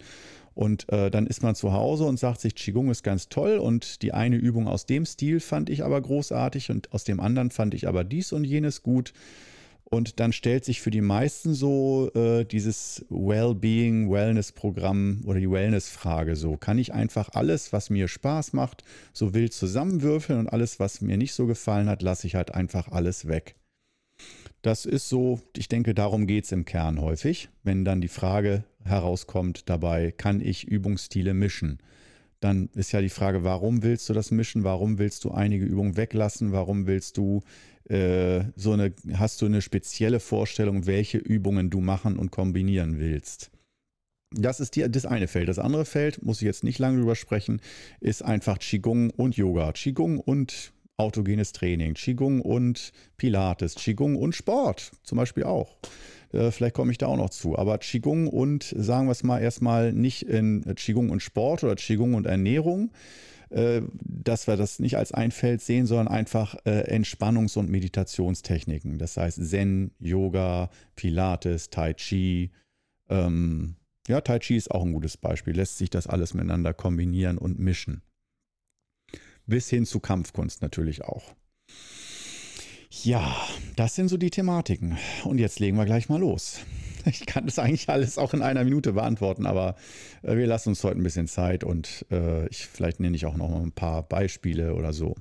Und 0.55 0.91
äh, 0.93 1.11
dann 1.11 1.27
ist 1.27 1.43
man 1.43 1.55
zu 1.55 1.73
Hause 1.73 2.05
und 2.05 2.19
sagt 2.19 2.41
sich, 2.41 2.55
Qigong 2.55 2.91
ist 2.91 3.03
ganz 3.03 3.29
toll 3.29 3.57
und 3.57 4.03
die 4.03 4.13
eine 4.13 4.37
Übung 4.37 4.69
aus 4.69 4.87
dem 4.87 5.05
Stil 5.05 5.41
fand 5.41 5.69
ich 5.69 5.85
aber 5.85 6.01
großartig 6.01 6.71
und 6.71 6.93
aus 6.93 7.05
dem 7.05 7.19
anderen 7.19 7.51
fand 7.51 7.75
ich 7.75 7.89
aber 7.89 8.05
dies 8.05 8.33
und 8.33 8.45
jenes 8.45 8.83
gut. 8.83 9.13
Und 9.85 10.19
dann 10.19 10.33
stellt 10.33 10.65
sich 10.65 10.81
für 10.81 10.91
die 10.91 11.03
meisten 11.03 11.55
so 11.55 12.11
äh, 12.15 12.45
dieses 12.45 13.05
Well-Being, 13.11 14.11
Wellness-Programm 14.11 15.23
oder 15.25 15.39
die 15.39 15.51
Wellness-Frage 15.51 16.37
so. 16.37 16.57
Kann 16.57 16.79
ich 16.79 16.93
einfach 16.93 17.29
alles, 17.33 17.73
was 17.73 17.91
mir 17.91 18.09
Spaß 18.09 18.55
macht, 18.55 18.83
so 19.13 19.35
wild 19.35 19.53
zusammenwürfeln 19.53 20.39
und 20.39 20.49
alles, 20.49 20.81
was 20.81 21.01
mir 21.01 21.17
nicht 21.17 21.35
so 21.35 21.47
gefallen 21.47 21.89
hat, 21.89 22.03
lasse 22.03 22.27
ich 22.27 22.35
halt 22.35 22.55
einfach 22.55 22.89
alles 22.89 23.29
weg. 23.29 23.57
Das 24.63 24.87
ist 24.87 25.11
so, 25.11 25.41
ich 25.57 25.69
denke, 25.69 25.95
darum 25.95 26.27
geht 26.27 26.45
es 26.45 26.53
im 26.53 26.65
Kern 26.65 27.01
häufig, 27.01 27.51
wenn 27.63 27.85
dann 27.85 28.01
die 28.01 28.09
Frage 28.09 28.65
herauskommt 28.83 29.69
dabei, 29.69 30.11
kann 30.11 30.41
ich 30.41 30.67
Übungsstile 30.67 31.35
mischen? 31.35 31.79
Dann 32.45 32.69
ist 32.75 32.93
ja 32.93 33.01
die 33.01 33.09
Frage, 33.09 33.43
warum 33.43 33.83
willst 33.83 34.07
du 34.11 34.13
das 34.13 34.31
mischen? 34.31 34.65
Warum 34.65 34.99
willst 34.99 35.25
du 35.25 35.31
einige 35.31 35.65
Übungen 35.65 35.97
weglassen? 35.97 36.53
Warum 36.53 36.87
willst 36.87 37.17
du 37.17 37.41
äh, 37.89 38.45
so 38.55 38.73
eine, 38.73 38.93
hast 39.15 39.41
du 39.41 39.47
eine 39.47 39.63
spezielle 39.63 40.21
Vorstellung, 40.21 40.85
welche 40.85 41.17
Übungen 41.17 41.71
du 41.71 41.81
machen 41.81 42.19
und 42.19 42.31
kombinieren 42.31 42.99
willst. 42.99 43.51
Das 44.31 44.61
ist 44.61 44.77
die, 44.77 44.87
das 44.91 45.07
eine 45.07 45.27
Feld. 45.27 45.49
Das 45.49 45.59
andere 45.59 45.87
Feld, 45.87 46.23
muss 46.23 46.43
ich 46.43 46.47
jetzt 46.47 46.65
nicht 46.65 46.79
lange 46.79 46.99
drüber 46.99 47.17
sprechen, 47.17 47.63
ist 48.01 48.23
einfach 48.23 48.59
Qigong 48.59 49.09
und 49.09 49.39
Yoga. 49.39 49.73
Qigong 49.73 50.19
und 50.19 50.75
autogenes 50.99 51.53
Training, 51.53 51.95
Qigong 51.95 52.43
und 52.43 52.93
Pilates, 53.17 53.75
Qigong 53.77 54.17
und 54.17 54.35
Sport 54.35 54.93
zum 55.03 55.17
Beispiel 55.17 55.45
auch. 55.45 55.79
Äh, 56.35 56.51
vielleicht 56.51 56.75
komme 56.75 56.93
ich 56.93 56.99
da 56.99 57.07
auch 57.07 57.17
noch 57.17 57.31
zu. 57.31 57.57
Aber 57.57 57.79
Qigong 57.79 58.27
und, 58.29 58.75
sagen 58.77 59.07
wir 59.07 59.13
es 59.13 59.23
mal 59.23 59.41
erstmal, 59.41 59.93
nicht 59.93 60.23
in 60.23 60.63
Qigong 60.75 61.11
und 61.11 61.21
Sport 61.21 61.65
oder 61.65 61.77
Qigong 61.77 62.15
und 62.15 62.27
Ernährung, 62.27 62.91
äh, 63.51 63.83
dass 64.03 64.47
wir 64.47 64.57
das 64.57 64.79
nicht 64.81 64.97
als 64.97 65.13
ein 65.13 65.31
Feld 65.31 65.63
sehen, 65.63 65.87
sondern 65.87 66.09
einfach 66.09 66.57
äh, 66.65 66.95
Entspannungs- 66.95 67.57
und 67.57 67.71
Meditationstechniken. 67.71 68.99
Das 68.99 69.17
heißt 69.17 69.45
Zen, 69.49 69.93
Yoga, 70.01 70.71
Pilates, 70.97 71.71
Tai 71.71 71.95
Chi. 71.95 72.51
Ähm, 73.09 73.77
ja, 74.09 74.21
Tai 74.21 74.39
Chi 74.41 74.57
ist 74.57 74.71
auch 74.71 74.85
ein 74.85 74.93
gutes 74.93 75.17
Beispiel. 75.17 75.55
Lässt 75.55 75.79
sich 75.79 75.91
das 75.91 76.07
alles 76.07 76.35
miteinander 76.35 76.75
kombinieren 76.75 77.39
und 77.39 77.59
mischen. 77.59 78.03
Bis 79.47 79.69
hin 79.69 79.87
zu 79.87 80.01
Kampfkunst 80.01 80.63
natürlich 80.63 81.05
auch. 81.05 81.35
Ja, 83.05 83.37
das 83.77 83.95
sind 83.95 84.09
so 84.09 84.17
die 84.17 84.31
Thematiken. 84.31 84.97
Und 85.25 85.37
jetzt 85.37 85.61
legen 85.61 85.77
wir 85.77 85.85
gleich 85.85 86.09
mal 86.09 86.19
los. 86.19 86.61
Ich 87.07 87.27
kann 87.27 87.45
das 87.45 87.59
eigentlich 87.59 87.91
alles 87.91 88.17
auch 88.17 88.33
in 88.33 88.41
einer 88.41 88.65
Minute 88.65 88.95
beantworten, 88.95 89.45
aber 89.45 89.77
äh, 90.23 90.39
wir 90.39 90.47
lassen 90.47 90.71
uns 90.71 90.83
heute 90.83 90.99
ein 90.99 91.03
bisschen 91.03 91.29
Zeit 91.29 91.63
und 91.63 92.07
äh, 92.11 92.49
ich 92.49 92.67
vielleicht 92.67 92.99
nenne 92.99 93.15
ich 93.15 93.27
auch 93.27 93.37
noch 93.37 93.51
mal 93.51 93.61
ein 93.61 93.73
paar 93.73 94.05
Beispiele 94.05 94.75
oder 94.75 94.95
so. 94.95 95.15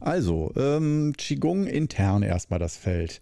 Also, 0.00 0.50
ähm, 0.56 1.12
Qigong 1.18 1.66
intern 1.66 2.22
erstmal 2.22 2.58
das 2.58 2.78
Feld. 2.78 3.20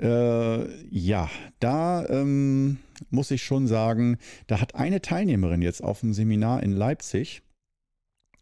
Äh, 0.00 0.86
ja, 0.88 1.28
da 1.58 2.08
ähm, 2.08 2.78
muss 3.10 3.32
ich 3.32 3.42
schon 3.42 3.66
sagen, 3.66 4.18
da 4.46 4.60
hat 4.60 4.76
eine 4.76 5.02
Teilnehmerin 5.02 5.62
jetzt 5.62 5.82
auf 5.82 5.98
dem 5.98 6.12
Seminar 6.12 6.62
in 6.62 6.70
Leipzig 6.70 7.42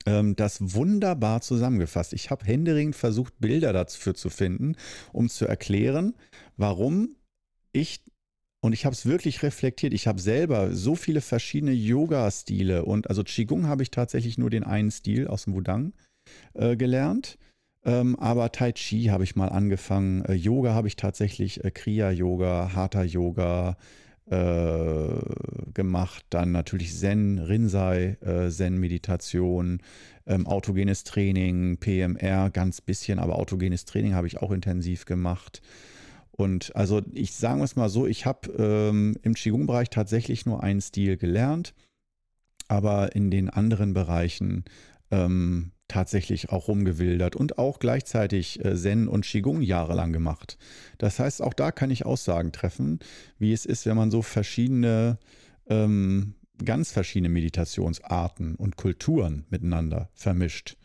ähm, 0.06 0.36
das 0.36 0.74
wunderbar 0.74 1.40
zusammengefasst. 1.40 2.12
Ich 2.12 2.30
habe 2.30 2.44
händeringend 2.44 2.96
versucht, 2.96 3.34
Bilder 3.38 3.72
dafür 3.72 4.14
zu 4.14 4.30
finden, 4.30 4.76
um 5.12 5.28
zu 5.28 5.46
erklären, 5.46 6.14
warum 6.56 7.16
ich 7.72 8.02
und 8.62 8.74
ich 8.74 8.84
habe 8.84 8.92
es 8.92 9.06
wirklich 9.06 9.42
reflektiert. 9.42 9.94
Ich 9.94 10.06
habe 10.06 10.20
selber 10.20 10.74
so 10.74 10.94
viele 10.94 11.22
verschiedene 11.22 11.72
Yoga-Stile 11.72 12.84
und 12.84 13.08
also 13.08 13.24
Qigong 13.24 13.66
habe 13.66 13.82
ich 13.82 13.90
tatsächlich 13.90 14.36
nur 14.36 14.50
den 14.50 14.64
einen 14.64 14.90
Stil 14.90 15.28
aus 15.28 15.44
dem 15.44 15.54
Wudang 15.54 15.94
äh, 16.52 16.76
gelernt. 16.76 17.38
Ähm, 17.84 18.16
aber 18.16 18.52
Tai 18.52 18.72
Chi 18.72 19.04
habe 19.04 19.24
ich 19.24 19.36
mal 19.36 19.48
angefangen. 19.48 20.24
Äh, 20.26 20.34
Yoga 20.34 20.74
habe 20.74 20.88
ich 20.88 20.96
tatsächlich 20.96 21.64
äh, 21.64 21.70
Kriya-Yoga, 21.70 22.72
Hatha-Yoga 22.74 23.78
äh, 24.30 24.36
gemacht. 25.74 26.24
Dann 26.30 26.52
natürlich 26.52 26.96
Zen, 26.96 27.38
Rinzai, 27.38 28.16
äh, 28.20 28.50
Zen-Meditation, 28.50 29.80
ähm, 30.26 30.46
autogenes 30.46 31.04
Training, 31.04 31.78
PMR, 31.78 32.50
ganz 32.50 32.80
bisschen, 32.80 33.18
aber 33.18 33.36
autogenes 33.36 33.84
Training 33.84 34.14
habe 34.14 34.26
ich 34.26 34.38
auch 34.38 34.50
intensiv 34.50 35.04
gemacht. 35.04 35.62
Und 36.32 36.74
also 36.74 37.02
ich 37.12 37.34
sage 37.34 37.62
es 37.62 37.76
mal 37.76 37.88
so, 37.88 38.06
ich 38.06 38.24
habe 38.26 38.50
ähm, 38.58 39.16
im 39.22 39.34
Qigong-Bereich 39.34 39.90
tatsächlich 39.90 40.46
nur 40.46 40.62
einen 40.62 40.80
Stil 40.80 41.16
gelernt, 41.16 41.74
aber 42.68 43.14
in 43.14 43.30
den 43.30 43.50
anderen 43.50 43.92
Bereichen 43.92 44.64
ähm, 45.10 45.72
tatsächlich 45.90 46.50
auch 46.50 46.68
rumgewildert 46.68 47.34
und 47.34 47.58
auch 47.58 47.80
gleichzeitig 47.80 48.64
äh, 48.64 48.76
Zen 48.76 49.08
und 49.08 49.24
Qigong 49.24 49.60
jahrelang 49.60 50.12
gemacht. 50.12 50.56
Das 50.98 51.18
heißt, 51.18 51.42
auch 51.42 51.52
da 51.52 51.72
kann 51.72 51.90
ich 51.90 52.06
Aussagen 52.06 52.52
treffen, 52.52 53.00
wie 53.38 53.52
es 53.52 53.66
ist, 53.66 53.86
wenn 53.86 53.96
man 53.96 54.10
so 54.10 54.22
verschiedene, 54.22 55.18
ähm, 55.70 56.34
ganz 56.64 56.92
verschiedene 56.92 57.30
Meditationsarten 57.30 58.54
und 58.56 58.76
Kulturen 58.76 59.46
miteinander 59.48 60.10
vermischt. 60.12 60.76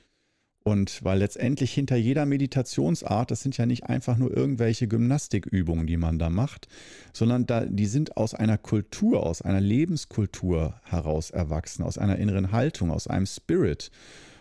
Und 0.68 1.04
weil 1.04 1.20
letztendlich 1.20 1.72
hinter 1.74 1.96
jeder 1.96 2.26
Meditationsart, 2.26 3.30
das 3.30 3.42
sind 3.42 3.56
ja 3.56 3.68
nicht 3.68 3.84
einfach 3.84 4.18
nur 4.18 4.36
irgendwelche 4.36 4.88
Gymnastikübungen, 4.88 5.86
die 5.86 5.98
man 5.98 6.18
da 6.18 6.32
macht, 6.32 6.68
sondern 7.14 7.46
da, 7.46 7.66
die 7.66 7.86
sind 7.86 8.18
aus 8.18 8.34
einer 8.34 8.58
Kultur, 8.58 9.24
aus 9.24 9.44
einer 9.44 9.62
Lebenskultur 9.62 10.74
heraus 10.84 11.30
erwachsen, 11.30 11.84
aus 11.84 12.00
einer 12.00 12.18
inneren 12.18 12.52
Haltung, 12.52 12.90
aus 12.90 13.06
einem 13.06 13.28
Spirit. 13.28 13.92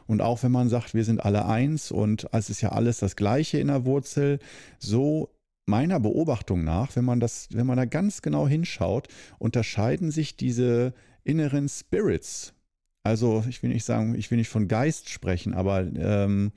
Und 0.07 0.23
auch 0.23 0.43
wenn 0.43 0.53
man 0.53 0.71
sagt, 0.71 0.95
wir 0.95 1.05
sind 1.05 1.23
alle 1.23 1.45
eins 1.45 1.91
und 1.91 2.27
es 2.33 2.49
ist 2.49 2.63
ja 2.63 2.71
alles 2.71 3.01
das 3.01 3.17
Gleiche 3.17 3.59
in 3.59 3.67
der 3.67 3.85
Wurzel, 3.85 4.39
so 4.79 5.34
meiner 5.67 6.01
Beobachtung 6.01 6.65
nach, 6.65 6.95
wenn 6.97 7.05
man 7.05 7.21
das, 7.21 7.49
wenn 7.53 7.67
man 7.67 7.77
da 7.77 7.85
ganz 7.85 8.23
genau 8.23 8.47
hinschaut, 8.47 9.09
unterscheiden 9.39 10.11
sich 10.11 10.37
diese 10.37 10.93
inneren 11.25 11.69
Spirits. 11.69 12.55
Also 13.03 13.45
ich 13.49 13.63
will 13.63 13.71
nicht 13.71 13.85
sagen, 13.85 14.15
ich 14.15 14.31
will 14.31 14.39
nicht 14.39 14.49
von 14.49 14.67
Geist 14.67 15.11
sprechen, 15.11 15.53
aber 15.53 15.81
ähm, 15.81 16.53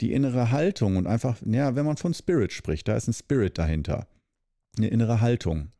die 0.00 0.12
innere 0.12 0.50
Haltung 0.50 0.96
und 0.96 1.06
einfach, 1.06 1.36
ja, 1.44 1.74
wenn 1.74 1.84
man 1.84 1.98
von 1.98 2.14
Spirit 2.14 2.52
spricht, 2.52 2.88
da 2.88 2.96
ist 2.96 3.08
ein 3.08 3.12
Spirit 3.12 3.58
dahinter, 3.58 4.06
eine 4.78 4.88
innere 4.88 5.20
Haltung. 5.20 5.72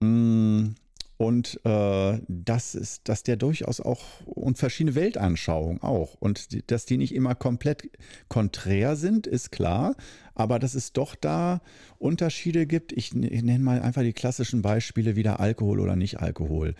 Mm, 0.00 0.70
und 1.20 1.60
äh, 1.66 2.18
das 2.28 2.74
ist, 2.74 3.06
dass 3.10 3.22
der 3.22 3.36
durchaus 3.36 3.82
auch 3.82 4.00
und 4.24 4.56
verschiedene 4.56 4.94
Weltanschauungen 4.94 5.82
auch 5.82 6.14
und 6.18 6.70
dass 6.70 6.86
die 6.86 6.96
nicht 6.96 7.14
immer 7.14 7.34
komplett 7.34 7.90
konträr 8.28 8.96
sind, 8.96 9.26
ist 9.26 9.52
klar, 9.52 9.96
aber 10.34 10.58
dass 10.58 10.72
es 10.72 10.94
doch 10.94 11.14
da 11.14 11.60
Unterschiede 11.98 12.64
gibt. 12.64 12.92
Ich, 12.92 13.14
ich 13.14 13.42
nenne 13.42 13.62
mal 13.62 13.82
einfach 13.82 14.00
die 14.00 14.14
klassischen 14.14 14.62
Beispiele 14.62 15.14
wieder 15.14 15.40
Alkohol 15.40 15.80
oder 15.80 15.94
nicht 15.94 16.20
Alkohol. 16.20 16.74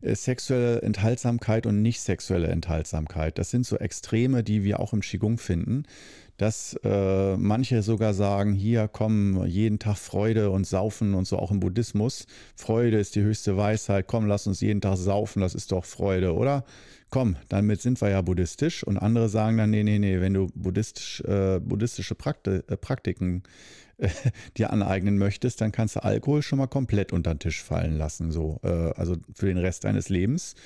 Äh, 0.00 0.16
sexuelle 0.16 0.82
Enthaltsamkeit 0.82 1.64
und 1.64 1.80
nicht 1.80 2.00
sexuelle 2.00 2.48
Enthaltsamkeit. 2.48 3.38
Das 3.38 3.50
sind 3.50 3.64
so 3.64 3.76
Extreme, 3.76 4.42
die 4.42 4.64
wir 4.64 4.80
auch 4.80 4.92
im 4.92 5.02
Qigong 5.02 5.38
finden 5.38 5.84
dass 6.36 6.78
äh, 6.82 7.36
manche 7.36 7.82
sogar 7.82 8.14
sagen, 8.14 8.52
hier 8.52 8.88
kommen 8.88 9.46
jeden 9.46 9.78
Tag 9.78 9.96
Freude 9.96 10.50
und 10.50 10.66
Saufen 10.66 11.14
und 11.14 11.26
so 11.26 11.38
auch 11.38 11.50
im 11.50 11.60
Buddhismus. 11.60 12.26
Freude 12.56 12.98
ist 12.98 13.14
die 13.14 13.22
höchste 13.22 13.56
Weisheit, 13.56 14.06
komm, 14.06 14.26
lass 14.26 14.46
uns 14.46 14.60
jeden 14.60 14.80
Tag 14.80 14.96
saufen, 14.96 15.40
das 15.40 15.54
ist 15.54 15.72
doch 15.72 15.84
Freude, 15.84 16.34
oder? 16.34 16.64
Komm, 17.10 17.36
damit 17.48 17.80
sind 17.80 18.00
wir 18.00 18.10
ja 18.10 18.22
buddhistisch. 18.22 18.82
Und 18.82 18.98
andere 18.98 19.28
sagen 19.28 19.56
dann, 19.56 19.70
nee, 19.70 19.84
nee, 19.84 20.00
nee, 20.00 20.20
wenn 20.20 20.34
du 20.34 20.48
buddhistisch, 20.54 21.20
äh, 21.20 21.60
buddhistische 21.60 22.16
Prakti 22.16 22.60
äh, 22.66 22.76
Praktiken 22.76 23.44
äh, 23.98 24.08
dir 24.56 24.72
aneignen 24.72 25.16
möchtest, 25.16 25.60
dann 25.60 25.70
kannst 25.70 25.94
du 25.94 26.02
Alkohol 26.02 26.42
schon 26.42 26.58
mal 26.58 26.66
komplett 26.66 27.12
unter 27.12 27.32
den 27.32 27.38
Tisch 27.38 27.62
fallen 27.62 27.96
lassen. 27.96 28.32
So. 28.32 28.58
Äh, 28.64 28.90
also 28.96 29.16
für 29.32 29.46
den 29.46 29.58
Rest 29.58 29.84
deines 29.84 30.08
Lebens 30.08 30.56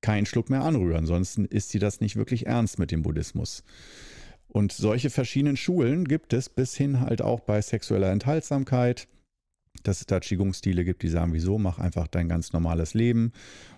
keinen 0.00 0.26
Schluck 0.26 0.50
mehr 0.50 0.62
anrühren, 0.62 1.06
sonst 1.06 1.38
ist 1.38 1.70
sie 1.70 1.78
das 1.78 2.00
nicht 2.00 2.16
wirklich 2.16 2.46
ernst 2.46 2.78
mit 2.80 2.90
dem 2.90 3.02
Buddhismus. 3.02 3.62
Und 4.52 4.72
solche 4.72 5.08
verschiedenen 5.08 5.56
Schulen 5.56 6.04
gibt 6.04 6.34
es 6.34 6.50
bis 6.50 6.76
hin 6.76 7.00
halt 7.00 7.22
auch 7.22 7.40
bei 7.40 7.62
sexueller 7.62 8.10
Enthaltsamkeit, 8.12 9.08
dass 9.82 10.00
es 10.00 10.06
da 10.06 10.20
Qigong-Stile 10.20 10.84
gibt, 10.84 11.02
die 11.02 11.08
sagen, 11.08 11.32
wieso, 11.32 11.56
mach 11.56 11.78
einfach 11.78 12.06
dein 12.06 12.28
ganz 12.28 12.52
normales 12.52 12.92
Leben. 12.92 13.32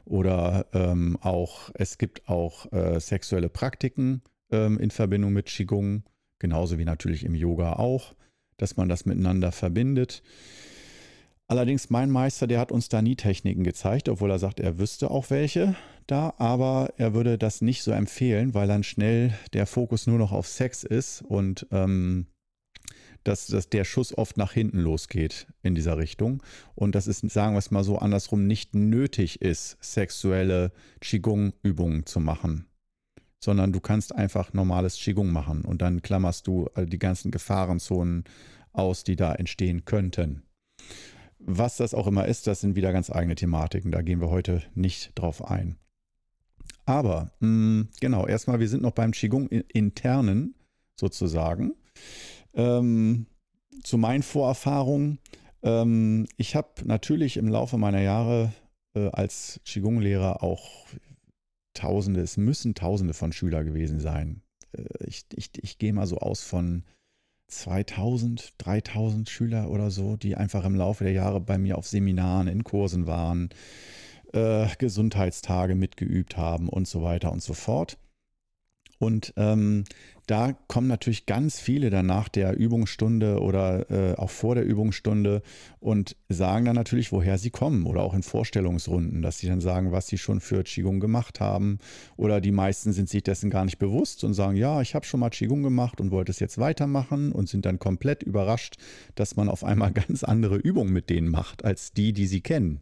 Oder 0.05 0.67
ähm, 0.73 1.17
auch, 1.21 1.71
es 1.75 1.97
gibt 1.97 2.29
auch 2.29 2.73
äh, 2.73 2.99
sexuelle 2.99 3.49
Praktiken 3.49 4.23
ähm, 4.51 4.81
in 4.81 4.91
Verbindung 4.91 5.33
mit 5.33 5.47
Qigong, 5.47 6.03
genauso 6.41 6.77
wie 6.77 6.85
natürlich 6.85 7.25
im 7.25 7.37
Yoga 7.37 7.75
auch, 7.75 8.17
dass 8.57 8.77
man 8.77 8.89
das 8.89 9.07
miteinander 9.07 9.53
verbindet. 9.53 10.25
Allerdings 11.55 11.89
mein 11.89 12.11
Meister, 12.11 12.49
der 12.49 12.59
hat 12.59 12.73
uns 12.73 12.89
da 12.89 13.01
nie 13.01 13.15
Techniken 13.15 13.63
gezeigt, 13.63 14.09
obwohl 14.09 14.29
er 14.33 14.41
sagt, 14.41 14.59
er 14.59 14.81
wüsste 14.81 15.09
auch 15.09 15.31
welche 15.31 15.77
da, 16.09 16.35
aber 16.39 16.93
er 16.97 17.15
würde 17.15 17.39
das 17.39 17.61
nicht 17.61 17.85
so 17.85 17.93
empfehlen, 17.93 18.55
weil 18.55 18.67
dann 18.67 18.83
schnell 18.83 19.33
der 19.53 19.69
Fokus 19.69 20.09
nur 20.09 20.19
noch 20.19 20.33
auf 20.33 20.49
Sex 20.49 20.83
ist 20.83 21.23
und 21.23 21.69
ähm, 21.71 22.27
dass, 23.23 23.47
dass 23.47 23.69
der 23.69 23.85
Schuss 23.85 24.19
oft 24.19 24.37
nach 24.37 24.51
hinten 24.53 24.81
losgeht 24.81 25.47
in 25.63 25.77
dieser 25.77 25.97
Richtung. 25.97 26.43
Und 26.75 26.97
dass 26.97 27.07
es, 27.07 27.21
sagen 27.21 27.55
wir 27.55 27.61
es 27.61 27.71
mal 27.71 27.85
so 27.85 27.99
andersrum, 27.99 28.49
nicht 28.49 28.75
nötig 28.75 29.41
ist, 29.41 29.77
sexuelle 29.81 30.73
Qigong-Übungen 31.03 32.05
zu 32.05 32.19
machen. 32.19 32.67
Sondern 33.39 33.73
du 33.73 33.79
kannst 33.79 34.13
einfach 34.13 34.55
normales 34.55 34.97
Qigong 34.97 35.31
machen 35.31 35.65
und 35.65 35.83
dann 35.83 36.03
klammerst 36.03 36.49
du 36.49 36.69
äh, 36.75 36.85
die 36.85 36.99
ganzen 36.99 37.31
Gefahrenzonen 37.31 38.25
aus, 38.73 39.05
die 39.05 39.15
da 39.15 39.33
entstehen 39.33 39.85
könnten. 39.85 40.43
Was 41.47 41.77
das 41.77 41.93
auch 41.93 42.07
immer 42.07 42.27
ist, 42.27 42.47
das 42.47 42.61
sind 42.61 42.75
wieder 42.75 42.93
ganz 42.93 43.11
eigene 43.11 43.35
Thematiken. 43.35 43.93
Da 43.93 44.01
gehen 44.01 44.21
wir 44.21 44.31
heute 44.31 44.63
nicht 44.75 45.13
drauf 45.15 45.45
ein. 45.45 45.77
Aber 46.87 47.33
mh, 47.41 47.49
mm, 47.49 47.89
genau, 48.01 48.27
erstmal, 48.27 48.61
wir 48.61 48.69
sind 48.69 48.83
noch 48.83 48.93
beim 48.93 49.13
Qigong 49.13 49.49
internen 49.49 50.55
sozusagen. 50.99 51.75
Ähm, 52.55 53.27
zu 53.83 53.99
meinen 53.99 54.23
Vorerfahrungen. 54.23 55.19
Ähm, 55.63 56.27
ich 56.37 56.57
habe 56.57 56.69
natürlich 56.85 57.37
im 57.37 57.49
Laufe 57.49 57.77
meiner 57.77 58.01
Jahre 58.01 58.53
äh, 58.95 59.09
als 59.09 59.61
Qigong-Lehrer 59.65 60.43
auch 60.43 60.87
Tausende, 61.75 62.21
es 62.21 62.37
müssen 62.37 62.75
Tausende 62.75 63.15
von 63.15 63.33
Schülern 63.33 63.67
gewesen 63.67 63.99
sein. 63.99 64.43
Äh, 64.73 64.85
ich, 65.07 65.25
ich, 65.35 65.51
ich 65.61 65.79
gehe 65.79 65.93
mal 65.93 66.07
so 66.07 66.19
aus 66.19 66.43
von 66.43 66.85
2000, 67.55 68.55
3000 68.59 69.29
Schüler 69.29 69.71
oder 69.71 69.91
so, 69.91 70.17
die 70.17 70.37
einfach 70.37 70.65
im 70.65 70.75
Laufe 70.75 71.05
der 71.05 71.13
Jahre 71.13 71.41
bei 71.41 71.59
mir 71.59 71.79
auf 71.79 71.87
Seminaren, 71.87 72.49
in 72.49 72.65
Kursen 72.65 73.07
waren, 73.07 73.51
äh, 74.33 74.67
Gesundheitstage 74.79 75.75
mitgeübt 75.75 76.37
haben 76.37 76.69
und 76.69 76.89
so 76.89 77.03
weiter 77.03 77.33
und 77.33 77.43
so 77.43 77.55
fort. 77.55 77.99
Und 78.99 79.33
ähm, 79.37 79.85
da 80.27 80.55
kommen 80.69 80.87
natürlich 80.89 81.27
ganz 81.27 81.61
viele 81.61 81.91
dann 81.91 82.07
nach 82.07 82.29
der 82.29 82.57
Übungsstunde 82.57 83.41
oder 83.41 83.91
äh, 83.91 84.15
auch 84.15 84.31
vor 84.31 84.55
der 84.55 84.65
Übungsstunde 84.65 85.43
und 85.81 86.17
sagen 86.31 86.65
dann 86.65 86.77
natürlich, 86.77 87.13
woher 87.13 87.37
sie 87.37 87.51
kommen 87.51 87.85
oder 87.85 88.03
auch 88.03 88.15
in 88.15 88.23
Vorstellungsrunden, 88.23 89.21
dass 89.21 89.39
sie 89.39 89.49
dann 89.49 89.61
sagen, 89.61 89.93
was 89.93 90.07
sie 90.07 90.17
schon 90.17 90.41
für 90.41 90.63
Qigong 90.63 90.99
gemacht 90.99 91.41
haben. 91.41 91.79
Oder 92.17 92.41
die 92.41 92.53
meisten 92.53 92.93
sind 92.95 93.11
sich 93.11 93.23
dessen 93.23 93.51
gar 93.51 93.67
nicht 93.67 93.79
bewusst 93.79 94.25
und 94.25 94.33
sagen, 94.33 94.57
ja, 94.57 94.81
ich 94.81 94.95
habe 94.95 95.05
schon 95.05 95.21
mal 95.21 95.31
Qigong 95.31 95.63
gemacht 95.63 96.01
und 96.01 96.11
wollte 96.11 96.33
es 96.33 96.41
jetzt 96.41 96.57
weitermachen 96.57 97.31
und 97.31 97.49
sind 97.49 97.67
dann 97.67 97.79
komplett 97.79 98.23
überrascht, 98.23 98.77
dass 99.17 99.37
man 99.37 99.51
auf 99.51 99.63
einmal 99.63 99.93
ganz 99.93 100.25
andere 100.25 100.57
Übungen 100.57 100.93
mit 100.93 101.11
denen 101.11 101.29
macht, 101.29 101.65
als 101.65 101.93
die, 101.93 102.15
die 102.15 102.27
sie 102.27 102.41
kennen. 102.41 102.81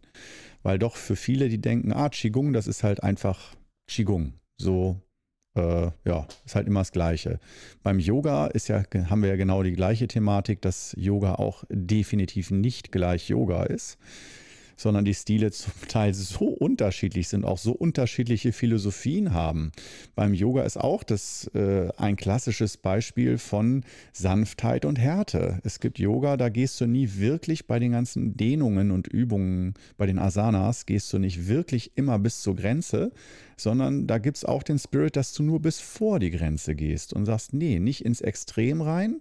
Weil 0.63 0.79
doch 0.79 0.95
für 0.95 1.17
viele, 1.17 1.49
die 1.49 1.61
denken, 1.61 1.93
ah, 1.93 2.09
Qigong, 2.09 2.53
das 2.53 2.69
ist 2.69 2.85
halt 2.85 3.03
einfach 3.03 3.57
Qigong. 3.89 4.35
So 4.59 5.01
äh, 5.55 5.91
ja, 6.05 6.27
ist 6.45 6.55
halt 6.55 6.67
immer 6.67 6.81
das 6.81 6.93
Gleiche. 6.93 7.39
Beim 7.83 7.99
Yoga 7.99 8.47
ist 8.47 8.69
ja, 8.69 8.83
haben 9.11 9.23
wir 9.23 9.31
ja 9.31 9.37
genau 9.37 9.63
die 9.63 9.73
gleiche 9.73 10.09
Thematik, 10.09 10.63
dass 10.63 10.95
Yoga 10.97 11.35
auch 11.35 11.65
definitiv 11.69 12.51
nicht 12.51 12.93
gleich 12.93 13.29
Yoga 13.29 13.65
ist 13.65 13.99
sondern 14.77 15.05
die 15.05 15.15
Stile 15.15 15.51
zum 15.51 15.73
Teil 15.89 16.15
so 16.15 16.47
unterschiedlich 16.47 17.29
sind, 17.29 17.45
auch 17.45 17.59
so 17.59 17.73
unterschiedliche 17.73 18.53
Philosophien 18.53 19.33
haben. 19.33 19.73
Beim 20.15 20.35
Yoga 20.35 20.63
ist 20.63 20.77
auch 20.77 21.03
das 21.03 21.51
äh, 21.55 21.89
ein 21.97 22.17
klassisches 22.17 22.77
Beispiel 22.77 23.39
von 23.39 23.85
Sanftheit 24.13 24.85
und 24.85 24.99
Härte. 24.99 25.61
Es 25.65 25.81
gibt 25.81 25.99
Yoga, 25.99 26.37
da 26.37 26.49
gehst 26.49 26.81
du 26.81 26.87
nie 26.87 27.09
wirklich 27.17 27.67
bei 27.67 27.79
den 27.79 27.93
ganzen 27.93 28.37
Dehnungen 28.37 28.91
und 28.91 29.09
Übungen, 29.09 29.75
bei 29.97 30.07
den 30.07 30.19
Asanas, 30.19 30.87
gehst 30.87 31.13
du 31.13 31.19
nicht 31.19 31.49
wirklich 31.49 31.93
immer 31.95 32.19
bis 32.19 32.43
zur 32.43 32.57
Grenze, 32.57 33.13
sondern 33.57 34.07
da 34.07 34.19
gibt 34.19 34.39
es 34.39 34.45
auch 34.45 34.63
den 34.63 34.79
Spirit, 34.79 35.17
dass 35.17 35.33
du 35.33 35.43
nur 35.43 35.61
bis 35.61 35.81
vor 35.81 36.19
die 36.19 36.31
Grenze 36.31 36.75
gehst 36.75 37.13
und 37.13 37.27
sagst, 37.27 37.53
nee, 37.53 37.79
nicht 37.79 38.05
ins 38.05 38.21
Extrem 38.21 38.81
rein, 38.81 39.21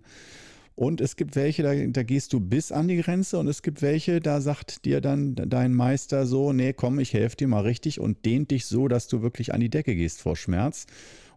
und 0.76 1.02
es 1.02 1.16
gibt 1.16 1.36
welche, 1.36 1.64
da, 1.64 1.74
da, 1.76 2.04
gehst 2.04 2.34
du 2.34 2.40
bis 2.40 2.72
an 2.72 2.88
die 2.88 2.98
Grenze 2.98 3.38
und 3.38 3.48
es 3.48 3.62
gibt 3.62 3.82
welche, 3.82 4.20
da 4.20 4.42
sagt 4.42 4.86
dir 4.86 5.02
dann 5.02 5.36
dein 5.36 5.74
Meister 5.74 6.26
so, 6.26 6.54
nee, 6.54 6.74
komm, 6.74 7.00
ich 7.00 7.14
helfe 7.14 7.36
dir 7.36 7.48
mal 7.48 7.62
richtig 7.62 8.00
und 8.00 8.26
dehnt 8.26 8.52
dich 8.52 8.66
so, 8.66 8.88
dass 8.88 9.08
du 9.08 9.22
wirklich 9.22 9.54
an 9.54 9.60
die 9.60 9.70
Decke 9.70 9.96
gehst 9.96 10.22
vor 10.22 10.36
Schmerz. 10.36 10.88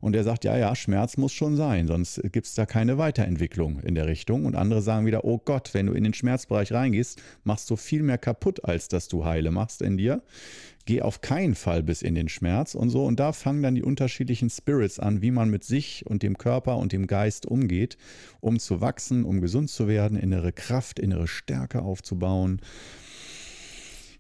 Und 0.05 0.15
er 0.15 0.23
sagt, 0.23 0.45
ja, 0.45 0.55
ja, 0.55 0.77
Schmerz 0.77 1.17
muss 1.17 1.33
schon 1.33 1.57
sein, 1.57 1.87
sonst 1.87 2.21
gibt 2.31 2.47
es 2.47 2.55
da 2.55 2.67
keine 2.67 2.99
Weiterentwicklung 2.99 3.81
in 3.81 3.95
der 3.95 4.07
Richtung. 4.07 4.45
Und 4.45 4.55
andere 4.55 4.83
sagen 4.83 5.07
wieder, 5.07 5.25
oh 5.25 5.41
Gott, 5.43 5.73
wenn 5.73 5.87
du 5.87 5.95
in 5.95 6.05
den 6.05 6.13
Schmerzbereich 6.13 6.73
reingehst, 6.73 7.23
machst 7.43 7.71
du 7.71 7.77
viel 7.77 8.03
mehr 8.03 8.19
kaputt, 8.19 8.67
als 8.67 8.89
dass 8.89 9.09
du 9.09 9.25
heile 9.25 9.51
machst 9.51 9.81
in 9.81 9.97
dir 9.97 10.23
geh 10.85 11.01
auf 11.01 11.23
keinen 11.23 11.55
Fall 11.55 11.83
bis 11.83 12.03
in 12.03 12.15
den 12.15 12.29
Schmerz 12.29 12.75
und 12.75 12.91
so. 12.91 13.07
Und 13.07 13.19
da 13.19 13.33
fangen 13.33 13.63
dann 13.63 13.75
die 13.77 13.83
unterschiedlichen 13.83 14.51
Spirits 14.51 14.99
an, 14.99 15.23
wie 15.23 15.31
man 15.31 15.49
mit 15.49 15.65
sich 15.65 16.05
und 16.05 16.23
dem 16.23 16.37
Körper 16.37 16.77
und 16.77 16.93
dem 16.93 17.07
Geist 17.07 17.47
umgeht, 17.47 17.97
um 18.41 18.59
zu 18.59 18.83
wachsen, 18.83 19.25
um 19.25 19.41
gesund 19.41 19.71
zu 19.71 19.89
werden, 19.89 20.19
innere 20.19 20.53
Kraft, 20.53 20.99
innere 20.99 21.27
Stärke 21.27 21.81
aufzubauen. 21.81 22.61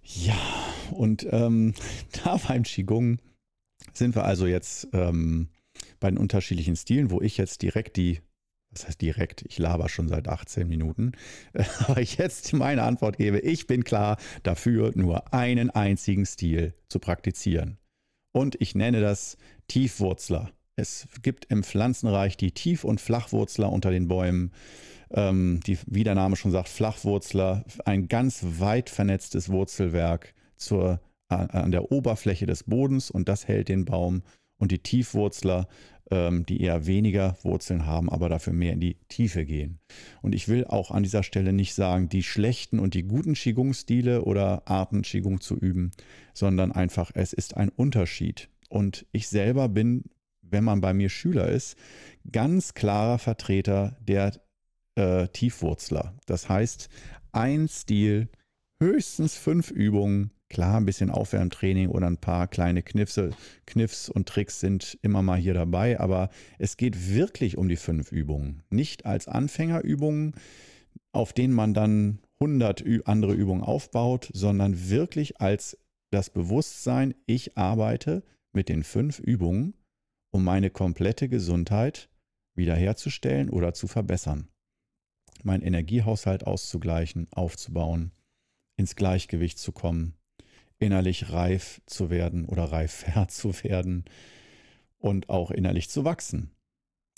Ja, 0.02 0.40
und 0.92 1.26
ähm, 1.30 1.74
da 2.24 2.38
beim 2.48 2.62
Qigong 2.62 3.18
sind 3.92 4.14
wir 4.14 4.24
also 4.24 4.46
jetzt 4.46 4.88
ähm, 4.94 5.48
bei 6.00 6.10
den 6.10 6.18
unterschiedlichen 6.18 6.76
Stilen, 6.76 7.10
wo 7.10 7.20
ich 7.20 7.36
jetzt 7.36 7.62
direkt 7.62 7.96
die 7.96 8.20
das 8.74 8.88
heißt 8.88 9.00
direkt, 9.00 9.42
ich 9.48 9.58
laber 9.58 9.88
schon 9.88 10.08
seit 10.08 10.28
18 10.28 10.68
Minuten, 10.68 11.12
aber 11.86 12.00
ich 12.00 12.16
jetzt 12.16 12.52
meine 12.52 12.82
Antwort 12.82 13.16
gebe, 13.16 13.38
ich 13.38 13.66
bin 13.66 13.84
klar 13.84 14.18
dafür, 14.42 14.92
nur 14.94 15.32
einen 15.32 15.70
einzigen 15.70 16.26
Stil 16.26 16.74
zu 16.88 16.98
praktizieren. 16.98 17.78
Und 18.32 18.60
ich 18.60 18.74
nenne 18.74 19.00
das 19.00 19.36
Tiefwurzler. 19.68 20.50
Es 20.76 21.06
gibt 21.22 21.44
im 21.46 21.62
Pflanzenreich 21.62 22.36
die 22.36 22.50
Tief- 22.50 22.82
und 22.82 23.00
Flachwurzler 23.00 23.70
unter 23.70 23.92
den 23.92 24.08
Bäumen. 24.08 24.50
Ähm, 25.10 25.60
die, 25.64 25.78
wie 25.86 26.02
der 26.02 26.16
Name 26.16 26.34
schon 26.34 26.50
sagt, 26.50 26.68
Flachwurzler, 26.68 27.64
ein 27.84 28.08
ganz 28.08 28.40
weit 28.42 28.90
vernetztes 28.90 29.50
Wurzelwerk 29.50 30.34
zur, 30.56 31.00
an 31.28 31.70
der 31.70 31.92
Oberfläche 31.92 32.46
des 32.46 32.64
Bodens 32.64 33.10
und 33.10 33.28
das 33.28 33.46
hält 33.46 33.68
den 33.68 33.84
Baum. 33.84 34.22
Und 34.64 34.72
die 34.72 34.78
Tiefwurzler 34.78 35.68
ähm, 36.10 36.44
die 36.46 36.60
eher 36.60 36.86
weniger 36.86 37.36
Wurzeln 37.42 37.86
haben, 37.86 38.10
aber 38.10 38.28
dafür 38.28 38.52
mehr 38.52 38.72
in 38.72 38.80
die 38.80 38.96
Tiefe 39.08 39.44
gehen. 39.44 39.78
Und 40.22 40.34
ich 40.34 40.48
will 40.48 40.64
auch 40.66 40.90
an 40.90 41.02
dieser 41.02 41.22
Stelle 41.22 41.52
nicht 41.52 41.74
sagen, 41.74 42.08
die 42.08 42.22
schlechten 42.22 42.78
und 42.78 42.94
die 42.94 43.04
guten 43.04 43.34
Qigong-Stile 43.34 44.22
oder 44.22 44.62
Arten 44.66 45.02
Qigong 45.02 45.40
zu 45.40 45.56
üben, 45.56 45.92
sondern 46.32 46.72
einfach, 46.72 47.10
es 47.14 47.32
ist 47.32 47.56
ein 47.56 47.70
Unterschied. 47.70 48.48
Und 48.68 49.06
ich 49.12 49.28
selber 49.28 49.68
bin, 49.68 50.04
wenn 50.42 50.64
man 50.64 50.80
bei 50.80 50.92
mir 50.92 51.08
Schüler 51.08 51.48
ist, 51.48 51.76
ganz 52.30 52.74
klarer 52.74 53.18
Vertreter 53.18 53.96
der 54.00 54.32
äh, 54.96 55.28
Tiefwurzler. 55.28 56.14
Das 56.26 56.48
heißt, 56.48 56.88
ein 57.32 57.68
Stil, 57.68 58.28
höchstens 58.78 59.36
fünf 59.36 59.70
Übungen, 59.70 60.30
Klar, 60.50 60.76
ein 60.76 60.84
bisschen 60.84 61.10
Aufwärmtraining 61.10 61.88
oder 61.88 62.06
ein 62.06 62.18
paar 62.18 62.46
kleine 62.46 62.82
Kniffse, 62.82 63.30
Kniffs 63.66 64.08
und 64.08 64.28
Tricks 64.28 64.60
sind 64.60 64.98
immer 65.02 65.22
mal 65.22 65.38
hier 65.38 65.54
dabei, 65.54 65.98
aber 65.98 66.28
es 66.58 66.76
geht 66.76 67.12
wirklich 67.12 67.56
um 67.56 67.68
die 67.68 67.76
fünf 67.76 68.12
Übungen. 68.12 68.62
Nicht 68.70 69.06
als 69.06 69.26
Anfängerübungen, 69.26 70.34
auf 71.12 71.32
denen 71.32 71.54
man 71.54 71.74
dann 71.74 72.20
100 72.40 72.84
andere 73.06 73.32
Übungen 73.32 73.62
aufbaut, 73.62 74.30
sondern 74.32 74.90
wirklich 74.90 75.40
als 75.40 75.78
das 76.10 76.30
Bewusstsein, 76.30 77.14
ich 77.26 77.56
arbeite 77.56 78.22
mit 78.52 78.68
den 78.68 78.84
fünf 78.84 79.18
Übungen, 79.18 79.74
um 80.30 80.44
meine 80.44 80.70
komplette 80.70 81.28
Gesundheit 81.28 82.10
wiederherzustellen 82.54 83.50
oder 83.50 83.74
zu 83.74 83.88
verbessern. 83.88 84.48
Meinen 85.42 85.62
Energiehaushalt 85.62 86.46
auszugleichen, 86.46 87.26
aufzubauen, 87.32 88.12
ins 88.76 88.94
Gleichgewicht 88.94 89.58
zu 89.58 89.72
kommen 89.72 90.14
innerlich 90.84 91.32
reif 91.32 91.80
zu 91.86 92.10
werden 92.10 92.44
oder 92.46 92.64
reifer 92.64 93.28
zu 93.28 93.52
werden 93.64 94.04
und 94.98 95.28
auch 95.28 95.50
innerlich 95.50 95.88
zu 95.90 96.04
wachsen. 96.04 96.50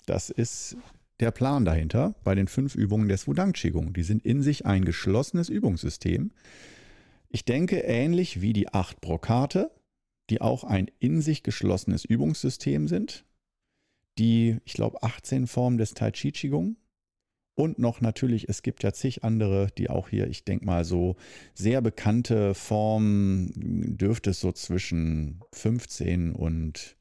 Das 0.07 0.31
ist 0.31 0.77
der 1.21 1.31
Plan 1.31 1.65
dahinter 1.65 2.15
bei 2.25 2.35
den 2.35 2.49
fünf 2.49 2.75
Übungen 2.75 3.09
des 3.09 3.27
Wudang 3.27 3.53
Qigong. 3.53 3.93
Die 3.93 4.03
sind 4.03 4.25
in 4.25 4.43
sich 4.43 4.67
ein 4.67 4.85
geschlossenes 4.85 5.49
Übungssystem. 5.49 6.31
Ich 7.29 7.45
denke 7.45 7.81
ähnlich 7.81 8.41
wie 8.41 8.53
die 8.53 8.69
acht 8.69 9.01
Brokate, 9.01 9.71
die 10.31 10.41
auch 10.41 10.65
ein 10.65 10.91
in 10.99 11.21
sich 11.23 11.43
geschlossenes 11.43 12.05
Übungssystem 12.05 12.89
sind. 12.89 13.25
die, 14.19 14.59
ich 14.65 14.73
glaube, 14.73 15.03
18 15.03 15.47
Formen 15.47 15.77
des 15.77 15.93
Tai 15.93 16.11
Chi 16.11 16.33
Qigong. 16.33 16.77
Und 17.57 17.79
noch 17.79 18.03
natürlich, 18.03 18.51
es 18.51 18.63
gibt 18.63 18.83
ja 18.83 18.93
zig 18.93 19.25
andere, 19.25 19.69
die 19.79 19.89
auch 19.89 20.11
hier, 20.11 20.29
ich 20.29 20.45
denke 20.45 20.67
mal, 20.67 20.85
so 20.85 21.17
sehr 21.55 21.81
bekannte 21.81 22.55
Formen 22.55 23.97
dürfte 23.97 24.31
es 24.31 24.41
so 24.41 24.53
zwischen 24.53 25.41
15 25.53 26.33
und 26.33 26.97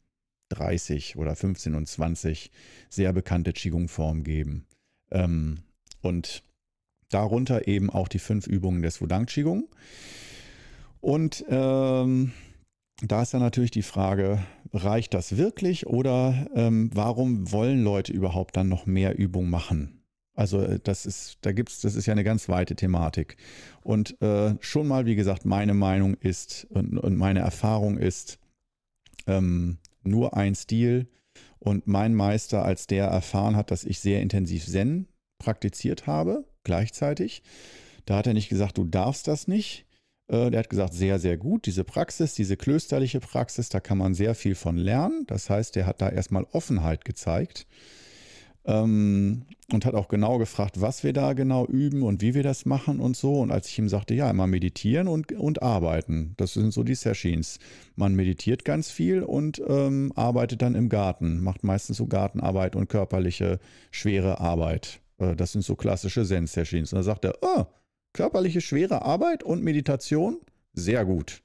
30 0.50 1.18
oder 1.18 1.36
15 1.36 1.76
und 1.76 1.88
20 1.88 2.52
sehr 2.90 3.12
bekannte 3.12 3.52
Qigong-Formen 3.52 4.24
geben. 4.24 4.66
Ähm, 5.12 5.60
und 6.02 6.42
darunter 7.10 7.68
eben 7.68 7.90
auch 7.90 8.08
die 8.08 8.20
fünf 8.20 8.48
Übungen 8.48 8.82
des 8.82 9.02
Wudang 9.02 9.26
Qigong. 9.26 9.68
Und 11.02 11.44
ähm, 11.50 12.32
da 13.02 13.22
ist 13.22 13.34
dann 13.34 13.42
natürlich 13.42 13.72
die 13.72 13.82
Frage, 13.82 14.40
reicht 14.72 15.14
das 15.14 15.36
wirklich 15.36 15.86
oder 15.86 16.48
ähm, 16.56 16.92
warum 16.94 17.52
wollen 17.52 17.84
Leute 17.84 18.14
überhaupt 18.14 18.56
dann 18.56 18.70
noch 18.70 18.86
mehr 18.86 19.18
Übung 19.18 19.50
machen? 19.50 20.05
Also 20.36 20.62
äh, 20.62 20.80
das 20.84 21.06
ist, 21.06 21.38
da 21.42 21.52
gibt's, 21.52 21.82
das 21.82 21.96
ist 21.96 22.06
ja 22.06 22.12
eine 22.12 22.24
ganz 22.24 22.50
weite 22.50 22.76
Thematik. 22.76 23.38
Und 23.82 24.22
äh, 24.22 24.56
schon 24.60 24.88
mal, 24.88 25.06
wie 25.06 25.16
gesagt, 25.16 25.46
meine 25.46 25.74
Meinung 25.74 26.16
ist 26.16 26.68
und, 26.70 26.98
und 26.98 27.16
meine 27.16 27.40
Erfahrung 27.40 27.98
ist, 27.98 28.40
ähm, 29.28 29.78
nur 30.04 30.38
ein 30.38 30.56
Stil. 30.56 31.08
Und 31.60 31.88
mein 31.88 32.14
Meister, 32.14 32.64
als 32.64 32.86
der 32.86 33.06
erfahren 33.08 33.56
hat, 33.56 33.72
dass 33.72 33.86
ich 33.86 34.00
sehr 34.00 34.22
intensiv 34.22 34.66
Zen 34.66 35.08
praktiziert 35.40 36.06
habe, 36.06 36.46
gleichzeitig, 36.64 37.42
da 38.06 38.18
hat 38.18 38.28
er 38.28 38.34
nicht 38.34 38.50
gesagt, 38.50 38.78
du 38.78 38.86
darfst 38.86 39.28
das 39.28 39.48
nicht. 39.48 39.86
Äh, 40.28 40.52
der 40.52 40.60
hat 40.60 40.70
gesagt, 40.70 40.94
sehr, 40.94 41.18
sehr 41.18 41.38
gut. 41.38 41.66
Diese 41.66 41.84
Praxis, 41.84 42.36
diese 42.36 42.56
klösterliche 42.56 43.20
Praxis, 43.20 43.70
da 43.70 43.80
kann 43.80 43.98
man 43.98 44.14
sehr 44.14 44.36
viel 44.36 44.56
von 44.56 44.78
lernen. 44.78 45.24
Das 45.28 45.50
heißt, 45.50 45.76
der 45.76 45.88
hat 45.88 46.02
da 46.02 46.10
erstmal 46.10 46.46
Offenheit 46.52 47.04
gezeigt. 47.04 47.66
Ähm, 48.66 49.44
und 49.72 49.86
hat 49.86 49.96
auch 49.96 50.08
genau 50.08 50.38
gefragt, 50.38 50.80
was 50.80 51.04
wir 51.04 51.12
da 51.12 51.34
genau 51.34 51.66
üben 51.66 52.04
und 52.04 52.22
wie 52.22 52.36
wir 52.36 52.44
das 52.44 52.66
machen 52.66 53.00
und 53.00 53.18
so. 53.18 53.40
Und 53.40 53.52
als 53.52 53.68
ich 53.68 53.80
ihm 53.80 53.90
sagte, 53.90 54.14
ja, 54.14 54.30
immer 54.30 54.48
meditieren 54.48 55.08
und, 55.08 55.32
und 55.32 55.64
arbeiten, 55.64 56.34
das 56.38 56.54
sind 56.54 56.72
so 56.72 56.84
die 56.84 56.96
Sessions. 56.96 57.60
Man 57.96 58.16
meditiert 58.16 58.64
ganz 58.64 58.92
viel 58.92 59.24
und 59.24 59.62
ähm, 59.68 60.12
arbeitet 60.16 60.62
dann 60.62 60.76
im 60.76 60.90
Garten, 60.90 61.42
macht 61.44 61.64
meistens 61.64 61.98
so 61.98 62.06
Gartenarbeit 62.06 62.76
und 62.76 62.90
körperliche, 62.90 63.60
schwere 63.90 64.40
Arbeit. 64.40 65.00
Äh, 65.18 65.36
das 65.36 65.54
sind 65.54 65.64
so 65.64 65.76
klassische 65.76 66.24
Zen-Sessions. 66.24 66.94
Und 66.94 66.98
da 66.98 67.04
sagt 67.04 67.26
er, 67.26 67.36
oh, 67.42 67.66
körperliche, 68.14 68.62
schwere 68.62 69.02
Arbeit 69.02 69.44
und 69.44 69.64
Meditation, 69.64 70.40
sehr 70.74 71.06
gut. 71.06 71.42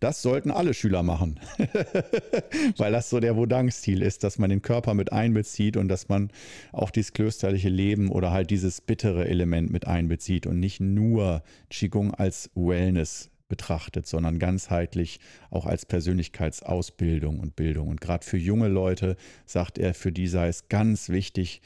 Das 0.00 0.22
sollten 0.22 0.50
alle 0.50 0.74
Schüler 0.74 1.02
machen, 1.02 1.40
weil 2.76 2.92
das 2.92 3.10
so 3.10 3.20
der 3.20 3.36
Wodang-Stil 3.36 4.02
ist, 4.02 4.24
dass 4.24 4.38
man 4.38 4.50
den 4.50 4.62
Körper 4.62 4.94
mit 4.94 5.12
einbezieht 5.12 5.76
und 5.76 5.88
dass 5.88 6.08
man 6.08 6.30
auch 6.72 6.90
dieses 6.90 7.12
klösterliche 7.12 7.68
Leben 7.68 8.10
oder 8.10 8.30
halt 8.30 8.50
dieses 8.50 8.80
bittere 8.80 9.26
Element 9.26 9.70
mit 9.70 9.86
einbezieht 9.86 10.46
und 10.46 10.60
nicht 10.60 10.80
nur 10.80 11.42
Qigong 11.70 12.14
als 12.14 12.50
Wellness 12.54 13.30
betrachtet, 13.48 14.06
sondern 14.06 14.38
ganzheitlich 14.38 15.20
auch 15.50 15.66
als 15.66 15.86
Persönlichkeitsausbildung 15.86 17.40
und 17.40 17.56
Bildung. 17.56 17.88
Und 17.88 18.00
gerade 18.00 18.24
für 18.24 18.38
junge 18.38 18.68
Leute 18.68 19.16
sagt 19.46 19.78
er, 19.78 19.94
für 19.94 20.12
die 20.12 20.26
sei 20.26 20.48
es 20.48 20.68
ganz 20.68 21.08
wichtig, 21.08 21.60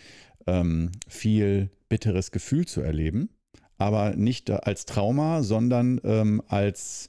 ähm, 0.47 0.91
viel 1.09 1.71
bitteres 1.89 2.31
Gefühl 2.31 2.67
zu 2.67 2.81
erleben, 2.81 3.31
aber 3.79 4.17
nicht 4.17 4.51
als 4.51 4.87
Trauma, 4.87 5.43
sondern 5.43 6.01
ähm, 6.05 6.43
als 6.49 7.09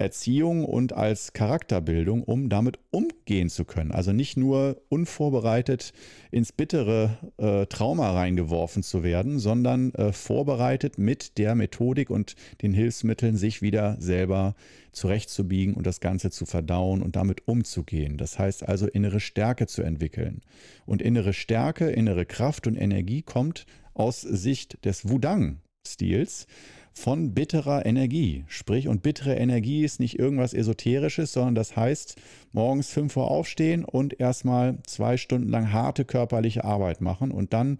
Erziehung 0.00 0.64
und 0.64 0.92
als 0.92 1.32
Charakterbildung, 1.32 2.22
um 2.22 2.48
damit 2.48 2.78
umgehen 2.90 3.50
zu 3.50 3.64
können. 3.64 3.92
Also 3.92 4.12
nicht 4.12 4.36
nur 4.36 4.80
unvorbereitet 4.88 5.92
ins 6.30 6.52
bittere 6.52 7.18
äh, 7.36 7.66
Trauma 7.66 8.12
reingeworfen 8.12 8.82
zu 8.82 9.02
werden, 9.02 9.38
sondern 9.38 9.92
äh, 9.94 10.12
vorbereitet 10.12 10.98
mit 10.98 11.38
der 11.38 11.54
Methodik 11.54 12.10
und 12.10 12.34
den 12.62 12.72
Hilfsmitteln 12.72 13.36
sich 13.36 13.62
wieder 13.62 13.96
selber 14.00 14.54
zurechtzubiegen 14.92 15.74
und 15.74 15.86
das 15.86 16.00
Ganze 16.00 16.30
zu 16.30 16.46
verdauen 16.46 17.02
und 17.02 17.16
damit 17.16 17.46
umzugehen. 17.46 18.16
Das 18.16 18.38
heißt 18.38 18.66
also 18.66 18.86
innere 18.86 19.20
Stärke 19.20 19.66
zu 19.66 19.82
entwickeln. 19.82 20.40
Und 20.86 21.02
innere 21.02 21.32
Stärke, 21.32 21.90
innere 21.90 22.26
Kraft 22.26 22.66
und 22.66 22.76
Energie 22.76 23.22
kommt 23.22 23.66
aus 23.94 24.22
Sicht 24.22 24.84
des 24.84 25.08
Wudang-Stils 25.08 26.46
von 26.92 27.32
bitterer 27.34 27.86
Energie. 27.86 28.44
Sprich, 28.48 28.88
und 28.88 29.02
bittere 29.02 29.36
Energie 29.36 29.84
ist 29.84 30.00
nicht 30.00 30.18
irgendwas 30.18 30.54
Esoterisches, 30.54 31.32
sondern 31.32 31.54
das 31.54 31.76
heißt, 31.76 32.16
morgens 32.52 32.90
5 32.90 33.16
Uhr 33.16 33.30
aufstehen 33.30 33.84
und 33.84 34.18
erstmal 34.20 34.78
zwei 34.86 35.16
Stunden 35.16 35.48
lang 35.48 35.72
harte 35.72 36.04
körperliche 36.04 36.64
Arbeit 36.64 37.00
machen 37.00 37.30
und 37.30 37.52
dann 37.52 37.78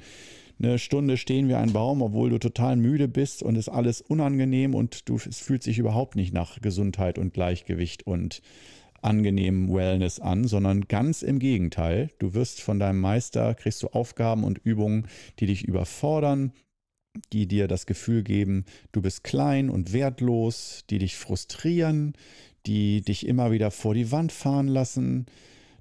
eine 0.63 0.79
Stunde 0.79 1.17
stehen 1.17 1.49
wie 1.49 1.55
ein 1.55 1.73
Baum, 1.73 2.03
obwohl 2.03 2.31
du 2.31 2.39
total 2.39 2.77
müde 2.77 3.09
bist 3.09 3.43
und 3.43 3.57
es 3.57 3.69
alles 3.69 4.01
unangenehm 4.03 4.75
und 4.75 5.09
du, 5.09 5.17
es 5.17 5.39
fühlt 5.39 5.63
sich 5.63 5.79
überhaupt 5.79 6.17
nicht 6.17 6.35
nach 6.35 6.61
Gesundheit 6.61 7.19
und 7.19 7.33
Gleichgewicht 7.33 8.07
und 8.07 8.43
angenehmem 9.03 9.73
Wellness 9.73 10.21
an, 10.21 10.45
sondern 10.45 10.83
ganz 10.83 11.23
im 11.23 11.39
Gegenteil. 11.39 12.11
Du 12.19 12.35
wirst 12.35 12.61
von 12.61 12.79
deinem 12.79 13.01
Meister, 13.01 13.55
kriegst 13.55 13.83
du 13.83 13.89
Aufgaben 13.89 14.45
und 14.45 14.59
Übungen, 14.59 15.07
die 15.39 15.47
dich 15.47 15.65
überfordern, 15.65 16.53
die 17.33 17.47
dir 17.47 17.69
das 17.69 17.87
Gefühl 17.87 18.23
geben, 18.23 18.65
du 18.93 19.03
bist 19.03 19.25
klein 19.25 19.71
und 19.71 19.93
wertlos, 19.93 20.85
die 20.91 20.99
dich 20.99 21.17
frustrieren, 21.17 22.15
die 22.67 23.03
dich 23.03 23.27
immer 23.27 23.51
wieder 23.51 23.71
vor 23.71 23.95
die 23.95 24.13
Wand 24.13 24.33
fahren 24.33 24.69
lassen, 24.69 25.27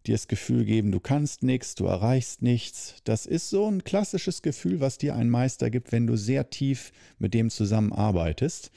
dir 0.08 0.16
das 0.16 0.28
Gefühl 0.28 0.66
geben, 0.66 0.92
du 0.92 1.00
kannst 1.00 1.44
nichts, 1.44 1.76
du 1.76 1.86
erreichst 1.86 2.42
nichts. 2.42 2.96
Das 3.04 3.26
ist 3.26 3.50
so 3.50 3.70
ein 3.70 3.84
klassisches 3.84 4.42
Gefühl, 4.42 4.80
was 4.80 4.98
dir 4.98 5.16
ein 5.16 5.30
Meister 5.30 5.70
gibt, 5.70 5.92
wenn 5.92 6.08
du 6.08 6.16
sehr 6.16 6.50
tief 6.50 6.92
mit 7.20 7.34
dem 7.34 7.50
zusammenarbeitest. 7.50 8.72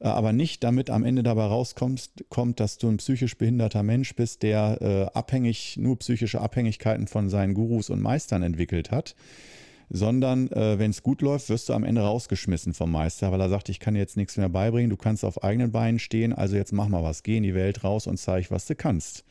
Äh, 0.00 0.08
aber 0.08 0.32
nicht 0.32 0.64
damit 0.64 0.90
am 0.90 1.04
Ende 1.04 1.22
dabei 1.22 1.44
rauskommst, 1.44 2.24
kommt, 2.28 2.60
dass 2.60 2.78
du 2.78 2.88
ein 2.88 2.98
psychisch 2.98 3.38
behinderter 3.38 3.82
Mensch 3.82 4.14
bist, 4.16 4.42
der 4.42 4.78
äh, 4.82 5.16
abhängig, 5.16 5.76
nur 5.78 5.98
psychische 6.00 6.40
Abhängigkeiten 6.40 7.06
von 7.06 7.30
seinen 7.30 7.54
Gurus 7.54 7.88
und 7.88 8.02
Meistern 8.02 8.42
entwickelt 8.42 8.90
hat 8.90 9.14
sondern 9.88 10.50
äh, 10.52 10.78
wenn 10.78 10.90
es 10.90 11.02
gut 11.02 11.22
läuft, 11.22 11.48
wirst 11.48 11.68
du 11.68 11.72
am 11.72 11.84
Ende 11.84 12.02
rausgeschmissen 12.02 12.74
vom 12.74 12.90
Meister, 12.90 13.32
weil 13.32 13.40
er 13.40 13.48
sagt, 13.48 13.68
ich 13.68 13.80
kann 13.80 13.94
dir 13.94 14.00
jetzt 14.00 14.16
nichts 14.16 14.36
mehr 14.36 14.48
beibringen, 14.48 14.90
du 14.90 14.96
kannst 14.96 15.24
auf 15.24 15.42
eigenen 15.42 15.72
Beinen 15.72 15.98
stehen, 15.98 16.32
also 16.32 16.56
jetzt 16.56 16.72
mach 16.72 16.88
mal 16.88 17.02
was, 17.02 17.22
geh 17.22 17.36
in 17.36 17.42
die 17.42 17.54
Welt 17.54 17.84
raus 17.84 18.06
und 18.06 18.18
zeig, 18.18 18.50
was 18.50 18.66
du 18.66 18.74
kannst. 18.74 19.24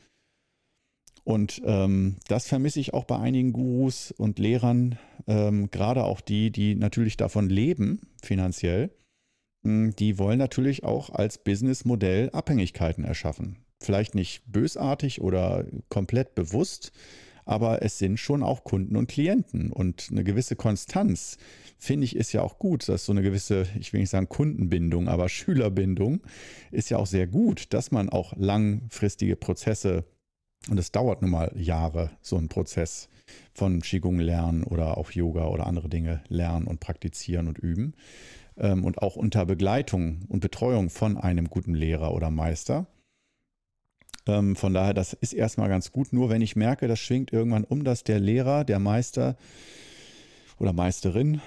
Und 1.24 1.62
ähm, 1.66 2.18
das 2.28 2.48
vermisse 2.48 2.80
ich 2.80 2.94
auch 2.94 3.06
bei 3.06 3.18
einigen 3.18 3.52
Gurus 3.52 4.12
und 4.12 4.38
Lehrern, 4.38 5.00
ähm, 5.28 5.72
gerade 5.72 6.04
auch 6.04 6.22
die, 6.22 6.52
die 6.52 6.76
natürlich 6.76 7.18
davon 7.18 7.50
leben, 7.50 8.02
finanziell. 8.22 8.92
Hm, 9.66 9.96
die 9.96 10.20
wollen 10.20 10.38
natürlich 10.38 10.84
auch 10.84 11.10
als 11.10 11.40
Businessmodell 11.40 12.30
Abhängigkeiten 12.30 13.04
erschaffen. 13.04 13.58
Vielleicht 13.82 14.14
nicht 14.14 14.44
bösartig 14.46 15.20
oder 15.20 15.66
komplett 15.90 16.36
bewusst, 16.36 16.92
aber 17.46 17.82
es 17.82 17.98
sind 17.98 18.20
schon 18.20 18.44
auch 18.44 18.64
Kunden 18.64 18.96
und 18.96 19.08
Klienten 19.08 19.72
und 19.72 20.10
eine 20.12 20.24
gewisse 20.24 20.56
Konstanz, 20.56 21.38
finde 21.78 22.06
ich, 22.06 22.16
ist 22.16 22.34
ja 22.34 22.42
auch 22.42 22.58
gut, 22.58 22.90
dass 22.90 23.06
so 23.06 23.12
eine 23.12 23.22
gewisse, 23.22 23.68
ich 23.80 23.94
will 23.94 24.00
nicht 24.00 24.10
sagen 24.10 24.30
Kundenbindung, 24.30 25.08
aber 25.08 25.30
Schülerbindung 25.30 26.22
ist 26.72 26.90
ja 26.90 26.98
auch 26.98 27.08
sehr 27.08 27.28
gut, 27.28 27.74
dass 27.74 27.92
man 27.92 28.10
auch 28.10 28.34
langfristige 28.36 29.36
Prozesse 29.36 30.06
und 30.70 30.80
es 30.80 30.92
dauert 30.92 31.22
nun 31.22 31.32
mal 31.32 31.52
Jahre, 31.56 32.10
so 32.22 32.38
ein 32.38 32.50
Prozess 32.50 33.10
von 33.54 33.82
Qigong 33.82 34.20
lernen 34.20 34.64
oder 34.64 34.98
auch 34.98 35.12
Yoga 35.12 35.48
oder 35.48 35.68
andere 35.68 35.90
Dinge 35.90 36.24
lernen 36.28 36.68
und 36.68 36.80
praktizieren 36.80 37.48
und 37.48 37.58
üben. 37.60 37.94
Ähm, 38.58 38.84
und 38.84 39.02
auch 39.02 39.16
unter 39.16 39.46
Begleitung 39.46 40.22
und 40.28 40.40
Betreuung 40.40 40.90
von 40.90 41.18
einem 41.18 41.50
guten 41.50 41.76
Lehrer 41.76 42.14
oder 42.14 42.32
Meister. 42.32 42.88
Ähm, 44.28 44.56
von 44.56 44.74
daher, 44.74 44.94
das 44.94 45.14
ist 45.14 45.34
erstmal 45.34 45.70
ganz 45.70 45.92
gut. 45.92 46.14
Nur 46.14 46.30
wenn 46.30 46.42
ich 46.42 46.56
merke, 46.56 46.88
das 46.88 47.00
schwingt 47.00 47.32
irgendwann 47.32 47.64
um, 47.64 47.84
dass 47.84 48.04
der 48.04 48.20
Lehrer, 48.20 48.64
der 48.64 48.80
Meister 48.80 49.38
oder 50.60 50.74
Meisterin 50.74 51.42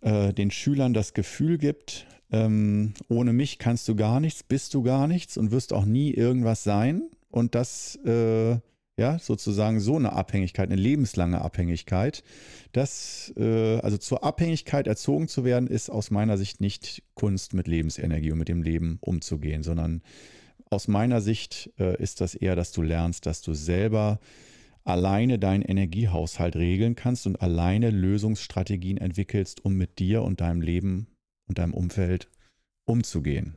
äh, 0.00 0.32
den 0.32 0.50
Schülern 0.50 0.94
das 0.94 1.14
Gefühl 1.14 1.58
gibt, 1.58 2.06
ähm, 2.32 2.94
ohne 3.08 3.32
mich 3.32 3.58
kannst 3.58 3.86
du 3.88 3.94
gar 3.94 4.20
nichts, 4.20 4.42
bist 4.42 4.74
du 4.74 4.82
gar 4.82 5.06
nichts 5.06 5.36
und 5.36 5.52
wirst 5.52 5.72
auch 5.72 5.84
nie 5.84 6.10
irgendwas 6.10 6.64
sein. 6.64 7.02
Und 7.30 7.54
das, 7.54 7.96
äh, 8.04 8.58
ja, 8.96 9.18
sozusagen 9.18 9.80
so 9.80 9.96
eine 9.96 10.12
Abhängigkeit, 10.12 10.70
eine 10.70 10.80
lebenslange 10.80 11.40
Abhängigkeit. 11.40 12.22
Das, 12.72 13.32
äh, 13.36 13.78
also 13.80 13.98
zur 13.98 14.24
Abhängigkeit 14.24 14.86
erzogen 14.86 15.28
zu 15.28 15.44
werden, 15.44 15.68
ist 15.68 15.90
aus 15.90 16.10
meiner 16.10 16.36
Sicht 16.36 16.60
nicht 16.60 17.02
Kunst 17.14 17.54
mit 17.54 17.68
Lebensenergie 17.68 18.32
und 18.32 18.38
mit 18.38 18.48
dem 18.48 18.62
Leben 18.62 18.98
umzugehen, 19.00 19.62
sondern 19.62 20.02
aus 20.74 20.88
meiner 20.88 21.20
Sicht 21.20 21.70
äh, 21.78 22.00
ist 22.02 22.20
das 22.20 22.34
eher, 22.34 22.56
dass 22.56 22.72
du 22.72 22.82
lernst, 22.82 23.26
dass 23.26 23.40
du 23.42 23.54
selber 23.54 24.18
alleine 24.84 25.38
deinen 25.38 25.62
Energiehaushalt 25.62 26.56
regeln 26.56 26.94
kannst 26.94 27.26
und 27.26 27.40
alleine 27.40 27.90
Lösungsstrategien 27.90 28.98
entwickelst, 28.98 29.64
um 29.64 29.74
mit 29.74 29.98
dir 29.98 30.22
und 30.22 30.40
deinem 30.40 30.60
Leben 30.60 31.06
und 31.46 31.58
deinem 31.58 31.72
Umfeld 31.74 32.28
umzugehen. 32.84 33.54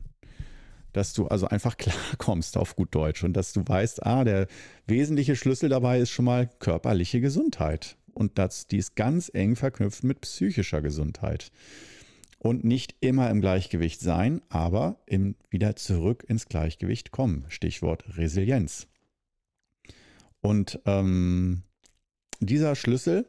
dass 0.94 1.14
du 1.14 1.28
also 1.28 1.48
einfach 1.48 1.78
klarkommst 1.78 2.58
auf 2.58 2.76
gut 2.76 2.96
Deutsch 2.96 3.24
und 3.24 3.34
dass 3.34 3.54
du 3.54 3.62
weißt, 3.64 4.04
ah, 4.06 4.24
der 4.24 4.48
wesentliche 4.88 5.36
Schlüssel 5.36 5.70
dabei 5.70 6.00
ist 6.00 6.10
schon 6.10 6.26
mal 6.26 6.50
körperliche 6.60 7.22
Gesundheit. 7.22 7.98
Und 8.14 8.40
das, 8.40 8.66
die 8.66 8.78
ist 8.78 8.96
ganz 8.96 9.30
eng 9.32 9.56
verknüpft 9.56 10.04
mit 10.04 10.22
psychischer 10.22 10.82
Gesundheit. 10.82 11.52
Und 12.40 12.64
nicht 12.64 12.96
immer 13.00 13.30
im 13.30 13.42
Gleichgewicht 13.42 14.00
sein, 14.00 14.42
aber 14.50 15.02
im, 15.06 15.36
wieder 15.50 15.76
zurück 15.76 16.24
ins 16.28 16.48
Gleichgewicht 16.48 17.12
kommen. 17.12 17.46
Stichwort 17.50 18.18
Resilienz. 18.18 18.88
Und 20.42 20.80
ähm, 20.86 21.64
dieser 22.40 22.76
Schlüssel, 22.76 23.28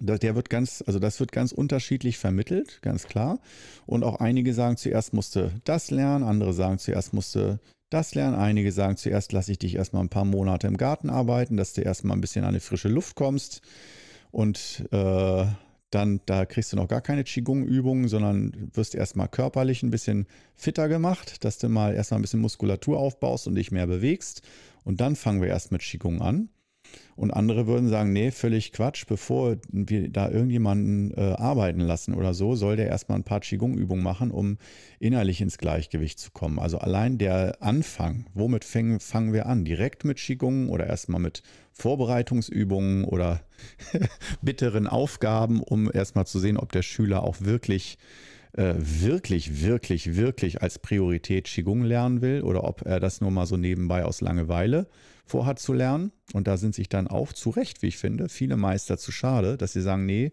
der 0.00 0.34
wird 0.34 0.50
ganz, 0.50 0.82
also 0.86 0.98
das 0.98 1.20
wird 1.20 1.32
ganz 1.32 1.52
unterschiedlich 1.52 2.18
vermittelt, 2.18 2.80
ganz 2.82 3.06
klar. 3.06 3.40
Und 3.86 4.02
auch 4.02 4.16
einige 4.16 4.54
sagen, 4.54 4.76
zuerst 4.76 5.12
musste 5.12 5.52
das 5.64 5.90
lernen, 5.90 6.24
andere 6.24 6.52
sagen, 6.52 6.78
zuerst 6.78 7.12
musste 7.12 7.60
das 7.90 8.14
lernen. 8.14 8.34
Einige 8.34 8.72
sagen, 8.72 8.96
zuerst 8.96 9.32
lasse 9.32 9.52
ich 9.52 9.58
dich 9.58 9.76
erstmal 9.76 10.02
ein 10.02 10.08
paar 10.08 10.24
Monate 10.24 10.66
im 10.66 10.76
Garten 10.76 11.10
arbeiten, 11.10 11.56
dass 11.56 11.74
du 11.74 11.82
erstmal 11.82 12.16
ein 12.16 12.20
bisschen 12.20 12.44
an 12.44 12.54
die 12.54 12.60
frische 12.60 12.88
Luft 12.88 13.14
kommst. 13.14 13.60
Und 14.30 14.84
äh, 14.90 15.46
dann, 15.94 16.20
da 16.26 16.46
kriegst 16.46 16.72
du 16.72 16.76
noch 16.76 16.88
gar 16.88 17.00
keine 17.00 17.24
Qigong-Übungen, 17.24 18.08
sondern 18.08 18.70
wirst 18.74 18.94
erstmal 18.94 19.28
körperlich 19.28 19.82
ein 19.82 19.90
bisschen 19.90 20.26
fitter 20.56 20.88
gemacht, 20.88 21.44
dass 21.44 21.58
du 21.58 21.68
mal 21.68 21.94
erstmal 21.94 22.18
ein 22.18 22.22
bisschen 22.22 22.40
Muskulatur 22.40 22.98
aufbaust 22.98 23.46
und 23.46 23.54
dich 23.54 23.70
mehr 23.70 23.86
bewegst. 23.86 24.42
Und 24.84 25.00
dann 25.00 25.16
fangen 25.16 25.40
wir 25.40 25.48
erst 25.48 25.72
mit 25.72 25.82
Qigong 25.82 26.20
an. 26.20 26.48
Und 27.16 27.30
andere 27.30 27.66
würden 27.66 27.88
sagen, 27.88 28.12
nee, 28.12 28.30
völlig 28.30 28.72
Quatsch, 28.72 29.06
bevor 29.06 29.56
wir 29.70 30.08
da 30.08 30.30
irgendjemanden 30.30 31.12
äh, 31.16 31.34
arbeiten 31.34 31.80
lassen 31.80 32.14
oder 32.14 32.34
so, 32.34 32.56
soll 32.56 32.76
der 32.76 32.88
erstmal 32.88 33.18
ein 33.18 33.24
paar 33.24 33.40
Qigong-Übungen 33.40 34.02
machen, 34.02 34.30
um 34.30 34.58
innerlich 34.98 35.40
ins 35.40 35.58
Gleichgewicht 35.58 36.18
zu 36.18 36.30
kommen. 36.32 36.58
Also 36.58 36.78
allein 36.78 37.18
der 37.18 37.62
Anfang, 37.62 38.26
womit 38.34 38.64
fäng, 38.64 38.98
fangen 39.00 39.32
wir 39.32 39.46
an? 39.46 39.64
Direkt 39.64 40.04
mit 40.04 40.18
Qigong 40.18 40.68
oder 40.68 40.86
erstmal 40.86 41.20
mit 41.20 41.42
Vorbereitungsübungen 41.72 43.04
oder 43.04 43.42
bitteren 44.42 44.86
Aufgaben, 44.86 45.60
um 45.60 45.90
erstmal 45.92 46.26
zu 46.26 46.38
sehen, 46.38 46.56
ob 46.56 46.72
der 46.72 46.82
Schüler 46.82 47.22
auch 47.22 47.40
wirklich 47.40 47.98
äh, 48.56 48.74
wirklich, 48.76 49.62
wirklich, 49.62 50.16
wirklich 50.16 50.62
als 50.62 50.78
Priorität 50.78 51.46
Qigong 51.46 51.82
lernen 51.82 52.22
will 52.22 52.42
oder 52.42 52.64
ob 52.64 52.82
er 52.86 53.00
das 53.00 53.20
nur 53.20 53.30
mal 53.30 53.46
so 53.46 53.56
nebenbei 53.56 54.04
aus 54.04 54.20
Langeweile 54.20 54.86
vorhat 55.26 55.58
zu 55.58 55.72
lernen. 55.72 56.12
Und 56.32 56.46
da 56.46 56.56
sind 56.56 56.74
sich 56.74 56.88
dann 56.88 57.08
auch 57.08 57.32
zu 57.32 57.50
Recht, 57.50 57.82
wie 57.82 57.88
ich 57.88 57.96
finde, 57.98 58.28
viele 58.28 58.56
Meister 58.56 58.98
zu 58.98 59.12
schade, 59.12 59.56
dass 59.56 59.72
sie 59.72 59.82
sagen, 59.82 60.06
nee, 60.06 60.32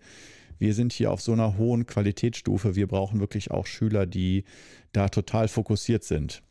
wir 0.60 0.73
sind 0.75 0.93
hier 0.93 1.12
auf 1.12 1.21
so 1.21 1.34
einer 1.34 1.57
hohen 1.57 1.88
Qualitätsstufe, 1.88 2.75
wir 2.75 2.88
brauchen 2.88 3.19
wirklich 3.19 3.49
auch 3.49 3.65
Schüler, 3.65 4.05
die 4.05 4.43
da 4.91 5.10
total 5.10 5.47
fokussiert 5.47 6.03
sind 6.03 6.43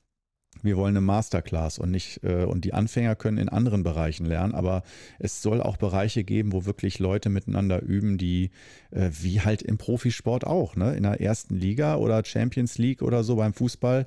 wir 0.62 0.76
wollen 0.76 0.96
eine 0.96 1.00
Masterclass 1.00 1.78
und 1.78 1.90
nicht, 1.90 2.22
äh, 2.22 2.44
und 2.44 2.64
die 2.64 2.74
Anfänger 2.74 3.16
können 3.16 3.38
in 3.38 3.48
anderen 3.48 3.82
Bereichen 3.82 4.26
lernen, 4.26 4.54
aber 4.54 4.82
es 5.18 5.42
soll 5.42 5.62
auch 5.62 5.76
Bereiche 5.76 6.24
geben, 6.24 6.52
wo 6.52 6.66
wirklich 6.66 6.98
Leute 6.98 7.28
miteinander 7.28 7.82
üben, 7.82 8.18
die, 8.18 8.50
äh, 8.90 9.10
wie 9.20 9.40
halt 9.40 9.62
im 9.62 9.78
Profisport 9.78 10.46
auch, 10.46 10.76
ne, 10.76 10.94
in 10.94 11.04
der 11.04 11.20
ersten 11.20 11.56
Liga 11.56 11.96
oder 11.96 12.24
Champions 12.24 12.78
League 12.78 13.02
oder 13.02 13.24
so 13.24 13.36
beim 13.36 13.54
Fußball, 13.54 14.06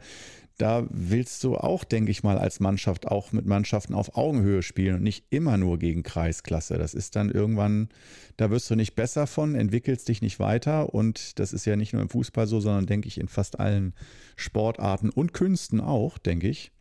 da 0.57 0.85
willst 0.89 1.43
du 1.43 1.57
auch, 1.57 1.83
denke 1.83 2.11
ich 2.11 2.23
mal, 2.23 2.37
als 2.37 2.59
Mannschaft 2.59 3.07
auch 3.07 3.31
mit 3.31 3.45
Mannschaften 3.45 3.93
auf 3.93 4.15
Augenhöhe 4.15 4.61
spielen 4.61 4.95
und 4.95 5.03
nicht 5.03 5.25
immer 5.31 5.57
nur 5.57 5.79
gegen 5.79 6.03
Kreisklasse. 6.03 6.77
Das 6.77 6.93
ist 6.93 7.15
dann 7.15 7.29
irgendwann, 7.29 7.89
da 8.37 8.51
wirst 8.51 8.69
du 8.69 8.75
nicht 8.75 8.95
besser 8.95 9.25
von, 9.25 9.55
entwickelst 9.55 10.07
dich 10.07 10.21
nicht 10.21 10.39
weiter 10.39 10.93
und 10.93 11.39
das 11.39 11.53
ist 11.53 11.65
ja 11.65 11.75
nicht 11.75 11.93
nur 11.93 12.01
im 12.01 12.09
Fußball 12.09 12.45
so, 12.45 12.59
sondern 12.59 12.85
denke 12.85 13.07
ich 13.07 13.19
in 13.19 13.27
fast 13.27 13.59
allen 13.59 13.93
Sportarten 14.35 15.09
und 15.09 15.33
Künsten 15.33 15.81
auch, 15.81 16.17
denke 16.19 16.49
ich. 16.49 16.71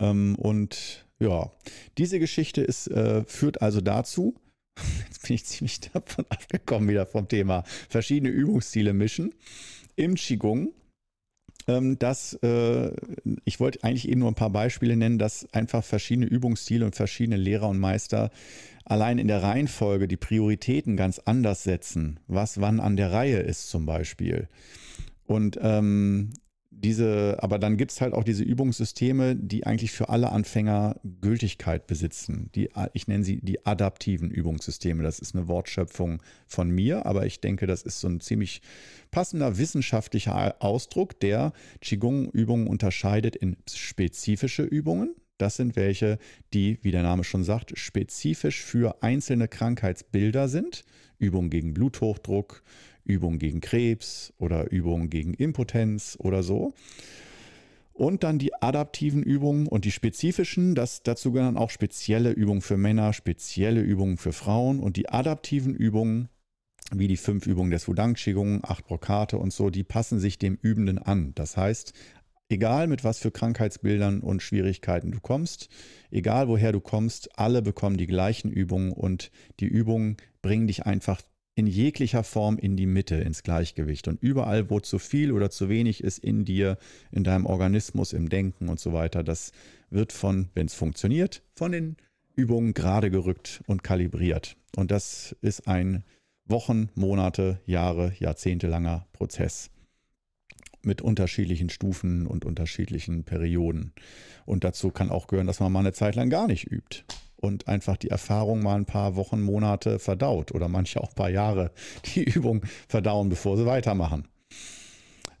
Ähm, 0.00 0.34
und 0.36 1.06
ja, 1.20 1.50
diese 1.98 2.18
Geschichte 2.18 2.62
ist, 2.62 2.86
äh, 2.88 3.24
führt 3.24 3.60
also 3.60 3.82
dazu, 3.82 4.36
jetzt 5.06 5.26
bin 5.26 5.34
ich 5.34 5.44
ziemlich 5.44 5.80
davon 5.92 6.24
abgekommen 6.30 6.88
wieder 6.88 7.04
vom 7.04 7.28
Thema, 7.28 7.64
verschiedene 7.90 8.30
Übungsstile 8.30 8.94
mischen 8.94 9.34
im 9.96 10.14
Qigong 10.14 10.72
dass 11.98 12.34
äh, 12.42 12.90
ich 13.44 13.60
wollte 13.60 13.84
eigentlich 13.84 14.08
eben 14.08 14.20
nur 14.20 14.30
ein 14.30 14.34
paar 14.34 14.50
Beispiele 14.50 14.96
nennen, 14.96 15.18
dass 15.18 15.46
einfach 15.52 15.84
verschiedene 15.84 16.26
Übungsstile 16.26 16.84
und 16.84 16.96
verschiedene 16.96 17.36
Lehrer 17.36 17.68
und 17.68 17.78
Meister 17.78 18.30
allein 18.84 19.18
in 19.18 19.28
der 19.28 19.42
Reihenfolge 19.42 20.08
die 20.08 20.16
Prioritäten 20.16 20.96
ganz 20.96 21.18
anders 21.18 21.62
setzen, 21.62 22.20
was 22.26 22.60
wann 22.60 22.80
an 22.80 22.96
der 22.96 23.12
Reihe 23.12 23.38
ist 23.38 23.68
zum 23.68 23.84
Beispiel. 23.84 24.48
Und 25.26 25.58
ähm, 25.62 26.30
diese, 26.80 27.36
aber 27.40 27.58
dann 27.58 27.76
gibt 27.76 27.90
es 27.90 28.00
halt 28.00 28.14
auch 28.14 28.22
diese 28.22 28.44
Übungssysteme, 28.44 29.34
die 29.34 29.66
eigentlich 29.66 29.90
für 29.90 30.08
alle 30.08 30.30
Anfänger 30.30 31.00
Gültigkeit 31.20 31.86
besitzen. 31.86 32.50
Die, 32.54 32.70
ich 32.92 33.08
nenne 33.08 33.24
sie 33.24 33.40
die 33.40 33.66
adaptiven 33.66 34.30
Übungssysteme. 34.30 35.02
Das 35.02 35.18
ist 35.18 35.34
eine 35.34 35.48
Wortschöpfung 35.48 36.22
von 36.46 36.70
mir, 36.70 37.04
aber 37.06 37.26
ich 37.26 37.40
denke, 37.40 37.66
das 37.66 37.82
ist 37.82 38.00
so 38.00 38.08
ein 38.08 38.20
ziemlich 38.20 38.62
passender 39.10 39.58
wissenschaftlicher 39.58 40.56
Ausdruck, 40.60 41.18
der 41.20 41.52
Qigong-Übungen 41.80 42.68
unterscheidet 42.68 43.34
in 43.34 43.56
spezifische 43.68 44.62
Übungen. 44.62 45.16
Das 45.36 45.56
sind 45.56 45.76
welche, 45.76 46.18
die, 46.52 46.78
wie 46.82 46.90
der 46.90 47.02
Name 47.02 47.24
schon 47.24 47.44
sagt, 47.44 47.78
spezifisch 47.78 48.62
für 48.62 49.02
einzelne 49.02 49.48
Krankheitsbilder 49.48 50.48
sind. 50.48 50.84
Übungen 51.18 51.50
gegen 51.50 51.74
Bluthochdruck, 51.74 52.62
Übungen 53.08 53.40
gegen 53.40 53.60
Krebs 53.60 54.32
oder 54.38 54.70
Übungen 54.70 55.10
gegen 55.10 55.34
Impotenz 55.34 56.16
oder 56.20 56.44
so. 56.44 56.74
Und 57.92 58.22
dann 58.22 58.38
die 58.38 58.54
adaptiven 58.54 59.24
Übungen 59.24 59.66
und 59.66 59.84
die 59.84 59.90
spezifischen, 59.90 60.76
das, 60.76 61.02
dazu 61.02 61.32
gehören 61.32 61.56
auch 61.56 61.70
spezielle 61.70 62.30
Übungen 62.30 62.60
für 62.60 62.76
Männer, 62.76 63.12
spezielle 63.12 63.80
Übungen 63.80 64.18
für 64.18 64.32
Frauen 64.32 64.78
und 64.78 64.96
die 64.96 65.08
adaptiven 65.08 65.74
Übungen, 65.74 66.28
wie 66.92 67.08
die 67.08 67.16
fünf 67.16 67.46
Übungen 67.46 67.72
des 67.72 67.88
Wudang 67.88 68.14
Qigong, 68.14 68.60
acht 68.62 68.86
Brokate 68.86 69.38
und 69.38 69.52
so, 69.52 69.68
die 69.70 69.82
passen 69.82 70.20
sich 70.20 70.38
dem 70.38 70.56
Übenden 70.62 70.98
an. 70.98 71.32
Das 71.34 71.56
heißt, 71.56 71.92
egal 72.48 72.86
mit 72.86 73.02
was 73.02 73.18
für 73.18 73.32
Krankheitsbildern 73.32 74.20
und 74.20 74.42
Schwierigkeiten 74.42 75.10
du 75.10 75.20
kommst, 75.20 75.68
egal 76.12 76.46
woher 76.46 76.70
du 76.70 76.80
kommst, 76.80 77.36
alle 77.36 77.62
bekommen 77.62 77.96
die 77.96 78.06
gleichen 78.06 78.50
Übungen 78.52 78.92
und 78.92 79.32
die 79.58 79.66
Übungen 79.66 80.18
bringen 80.40 80.68
dich 80.68 80.86
einfach 80.86 81.20
in 81.58 81.66
jeglicher 81.66 82.22
Form 82.22 82.56
in 82.56 82.76
die 82.76 82.86
Mitte, 82.86 83.16
ins 83.16 83.42
Gleichgewicht. 83.42 84.06
Und 84.06 84.22
überall, 84.22 84.70
wo 84.70 84.78
zu 84.78 85.00
viel 85.00 85.32
oder 85.32 85.50
zu 85.50 85.68
wenig 85.68 86.04
ist 86.04 86.20
in 86.20 86.44
dir, 86.44 86.78
in 87.10 87.24
deinem 87.24 87.46
Organismus, 87.46 88.12
im 88.12 88.28
Denken 88.28 88.68
und 88.68 88.78
so 88.78 88.92
weiter, 88.92 89.24
das 89.24 89.50
wird 89.90 90.12
von, 90.12 90.50
wenn 90.54 90.66
es 90.66 90.74
funktioniert, 90.74 91.42
von 91.56 91.72
den 91.72 91.96
Übungen 92.36 92.74
gerade 92.74 93.10
gerückt 93.10 93.64
und 93.66 93.82
kalibriert. 93.82 94.56
Und 94.76 94.92
das 94.92 95.34
ist 95.40 95.66
ein 95.66 96.04
Wochen, 96.44 96.90
Monate, 96.94 97.60
Jahre, 97.66 98.12
Jahrzehnte 98.20 98.68
langer 98.68 99.08
Prozess 99.12 99.70
mit 100.84 101.02
unterschiedlichen 101.02 101.70
Stufen 101.70 102.28
und 102.28 102.44
unterschiedlichen 102.44 103.24
Perioden. 103.24 103.94
Und 104.46 104.62
dazu 104.62 104.92
kann 104.92 105.10
auch 105.10 105.26
gehören, 105.26 105.48
dass 105.48 105.58
man 105.58 105.72
mal 105.72 105.80
eine 105.80 105.92
Zeit 105.92 106.14
lang 106.14 106.30
gar 106.30 106.46
nicht 106.46 106.70
übt 106.70 107.02
und 107.40 107.68
einfach 107.68 107.96
die 107.96 108.10
Erfahrung 108.10 108.62
mal 108.62 108.76
ein 108.76 108.86
paar 108.86 109.16
Wochen, 109.16 109.40
Monate 109.40 109.98
verdaut 109.98 110.52
oder 110.52 110.68
manche 110.68 111.00
auch 111.00 111.10
ein 111.10 111.14
paar 111.14 111.30
Jahre 111.30 111.70
die 112.14 112.24
Übung 112.34 112.62
verdauen, 112.88 113.28
bevor 113.28 113.56
sie 113.56 113.66
weitermachen. 113.66 114.28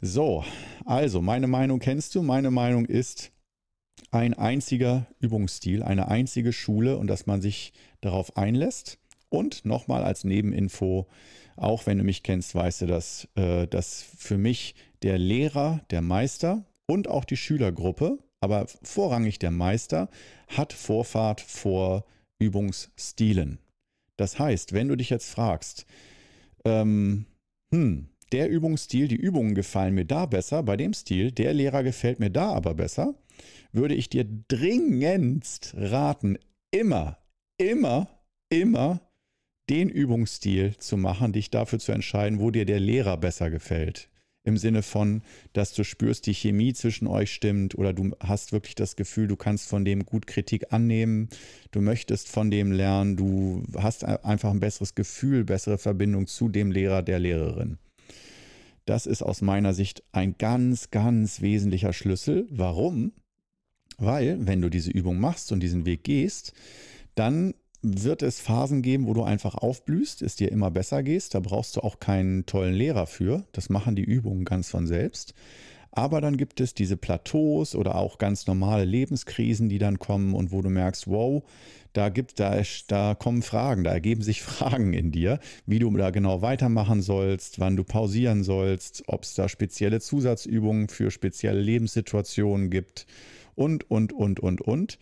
So, 0.00 0.44
also 0.84 1.20
meine 1.20 1.48
Meinung 1.48 1.80
kennst 1.80 2.14
du. 2.14 2.22
Meine 2.22 2.50
Meinung 2.50 2.86
ist 2.86 3.32
ein 4.12 4.34
einziger 4.34 5.06
Übungsstil, 5.18 5.82
eine 5.82 6.08
einzige 6.08 6.52
Schule 6.52 6.96
und 6.96 7.08
dass 7.08 7.26
man 7.26 7.40
sich 7.42 7.72
darauf 8.00 8.36
einlässt. 8.36 8.98
Und 9.28 9.64
nochmal 9.64 10.04
als 10.04 10.24
Nebeninfo, 10.24 11.08
auch 11.56 11.86
wenn 11.86 11.98
du 11.98 12.04
mich 12.04 12.22
kennst, 12.22 12.54
weißt 12.54 12.82
du, 12.82 12.86
dass, 12.86 13.28
äh, 13.34 13.66
dass 13.66 14.02
für 14.02 14.38
mich 14.38 14.74
der 15.02 15.18
Lehrer, 15.18 15.80
der 15.90 16.00
Meister 16.00 16.64
und 16.86 17.08
auch 17.08 17.24
die 17.24 17.36
Schülergruppe 17.36 18.18
aber 18.40 18.66
vorrangig 18.82 19.38
der 19.38 19.50
Meister 19.50 20.08
hat 20.48 20.72
Vorfahrt 20.72 21.40
vor 21.40 22.04
Übungsstilen. 22.38 23.58
Das 24.16 24.38
heißt, 24.38 24.72
wenn 24.72 24.88
du 24.88 24.96
dich 24.96 25.10
jetzt 25.10 25.30
fragst, 25.30 25.86
ähm, 26.64 27.26
hm, 27.70 28.08
der 28.32 28.50
Übungsstil, 28.50 29.08
die 29.08 29.16
Übungen 29.16 29.54
gefallen 29.54 29.94
mir 29.94 30.04
da 30.04 30.26
besser, 30.26 30.62
bei 30.62 30.76
dem 30.76 30.92
Stil, 30.92 31.32
der 31.32 31.54
Lehrer 31.54 31.82
gefällt 31.82 32.20
mir 32.20 32.30
da 32.30 32.52
aber 32.52 32.74
besser, 32.74 33.14
würde 33.72 33.94
ich 33.94 34.08
dir 34.08 34.26
dringendst 34.48 35.74
raten, 35.76 36.38
immer, 36.70 37.18
immer, 37.58 38.08
immer 38.50 39.00
den 39.70 39.88
Übungsstil 39.88 40.76
zu 40.78 40.96
machen, 40.96 41.32
dich 41.32 41.50
dafür 41.50 41.78
zu 41.78 41.92
entscheiden, 41.92 42.40
wo 42.40 42.50
dir 42.50 42.64
der 42.64 42.80
Lehrer 42.80 43.16
besser 43.16 43.50
gefällt 43.50 44.10
im 44.48 44.56
Sinne 44.56 44.82
von, 44.82 45.22
dass 45.52 45.72
du 45.72 45.84
spürst, 45.84 46.26
die 46.26 46.34
Chemie 46.34 46.72
zwischen 46.72 47.06
euch 47.06 47.32
stimmt 47.32 47.76
oder 47.76 47.92
du 47.92 48.10
hast 48.20 48.52
wirklich 48.52 48.74
das 48.74 48.96
Gefühl, 48.96 49.28
du 49.28 49.36
kannst 49.36 49.68
von 49.68 49.84
dem 49.84 50.04
gut 50.04 50.26
Kritik 50.26 50.72
annehmen, 50.72 51.28
du 51.70 51.80
möchtest 51.80 52.28
von 52.28 52.50
dem 52.50 52.72
lernen, 52.72 53.16
du 53.16 53.62
hast 53.76 54.04
einfach 54.04 54.50
ein 54.50 54.60
besseres 54.60 54.94
Gefühl, 54.94 55.44
bessere 55.44 55.78
Verbindung 55.78 56.26
zu 56.26 56.48
dem 56.48 56.72
Lehrer, 56.72 57.02
der 57.02 57.18
Lehrerin. 57.20 57.78
Das 58.86 59.04
ist 59.04 59.22
aus 59.22 59.42
meiner 59.42 59.74
Sicht 59.74 60.02
ein 60.12 60.36
ganz, 60.38 60.90
ganz 60.90 61.42
wesentlicher 61.42 61.92
Schlüssel. 61.92 62.46
Warum? 62.50 63.12
Weil, 63.98 64.46
wenn 64.46 64.62
du 64.62 64.70
diese 64.70 64.90
Übung 64.90 65.20
machst 65.20 65.52
und 65.52 65.60
diesen 65.60 65.84
Weg 65.84 66.04
gehst, 66.04 66.54
dann 67.14 67.52
wird 67.82 68.22
es 68.22 68.40
Phasen 68.40 68.82
geben, 68.82 69.06
wo 69.06 69.14
du 69.14 69.22
einfach 69.22 69.54
aufblühst, 69.54 70.22
es 70.22 70.36
dir 70.36 70.50
immer 70.50 70.70
besser 70.70 71.02
gehst. 71.02 71.34
Da 71.34 71.40
brauchst 71.40 71.76
du 71.76 71.80
auch 71.80 72.00
keinen 72.00 72.44
tollen 72.46 72.74
Lehrer 72.74 73.06
für. 73.06 73.44
Das 73.52 73.70
machen 73.70 73.96
die 73.96 74.04
Übungen 74.04 74.44
ganz 74.44 74.68
von 74.70 74.86
selbst. 74.86 75.34
Aber 75.90 76.20
dann 76.20 76.36
gibt 76.36 76.60
es 76.60 76.74
diese 76.74 76.96
Plateaus 76.96 77.74
oder 77.74 77.94
auch 77.96 78.18
ganz 78.18 78.46
normale 78.46 78.84
Lebenskrisen, 78.84 79.68
die 79.68 79.78
dann 79.78 79.98
kommen 79.98 80.34
und 80.34 80.52
wo 80.52 80.60
du 80.60 80.68
merkst, 80.68 81.08
wow, 81.08 81.42
da 81.92 82.08
gibt 82.10 82.38
da, 82.38 82.60
da 82.88 83.14
kommen 83.14 83.42
Fragen, 83.42 83.84
da 83.84 83.92
ergeben 83.92 84.22
sich 84.22 84.42
Fragen 84.44 84.92
in 84.92 85.10
dir, 85.10 85.40
wie 85.66 85.78
du 85.78 85.90
da 85.96 86.10
genau 86.10 86.42
weitermachen 86.42 87.00
sollst, 87.00 87.58
wann 87.58 87.76
du 87.76 87.84
pausieren 87.84 88.44
sollst, 88.44 89.04
ob 89.06 89.24
es 89.24 89.34
da 89.34 89.48
spezielle 89.48 90.00
Zusatzübungen 90.00 90.88
für 90.88 91.10
spezielle 91.10 91.60
Lebenssituationen 91.60 92.70
gibt 92.70 93.06
und, 93.54 93.90
und, 93.90 94.12
und, 94.12 94.40
und, 94.40 94.60
und. 94.60 94.98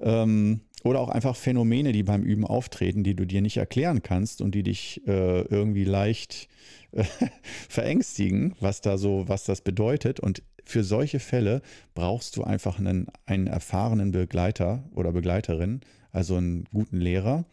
Ähm, 0.00 0.60
oder 0.82 1.00
auch 1.00 1.08
einfach 1.08 1.36
Phänomene, 1.36 1.92
die 1.92 2.02
beim 2.02 2.22
Üben 2.22 2.46
auftreten, 2.46 3.04
die 3.04 3.14
du 3.14 3.26
dir 3.26 3.42
nicht 3.42 3.58
erklären 3.58 4.02
kannst 4.02 4.40
und 4.40 4.54
die 4.54 4.62
dich 4.62 5.02
äh, 5.06 5.42
irgendwie 5.42 5.84
leicht 5.84 6.48
äh, 6.92 7.04
verängstigen, 7.68 8.54
was 8.60 8.80
da 8.80 8.96
so, 8.96 9.24
was 9.28 9.44
das 9.44 9.60
bedeutet. 9.60 10.20
Und 10.20 10.42
für 10.64 10.82
solche 10.82 11.20
Fälle 11.20 11.62
brauchst 11.94 12.36
du 12.36 12.44
einfach 12.44 12.78
einen, 12.78 13.08
einen 13.26 13.46
erfahrenen 13.46 14.12
Begleiter 14.12 14.84
oder 14.94 15.12
Begleiterin, 15.12 15.80
also 16.12 16.36
einen 16.36 16.64
guten 16.72 16.98
Lehrer. 16.98 17.44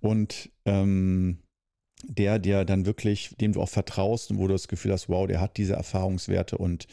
Und 0.00 0.50
ähm, 0.64 1.38
der 2.06 2.38
dir 2.38 2.64
dann 2.64 2.86
wirklich, 2.86 3.34
dem 3.40 3.52
du 3.52 3.62
auch 3.62 3.68
vertraust 3.68 4.30
und 4.30 4.38
wo 4.38 4.46
du 4.46 4.52
das 4.52 4.68
Gefühl 4.68 4.92
hast, 4.92 5.08
wow, 5.08 5.26
der 5.26 5.40
hat 5.40 5.56
diese 5.56 5.74
Erfahrungswerte 5.74 6.58
und 6.58 6.86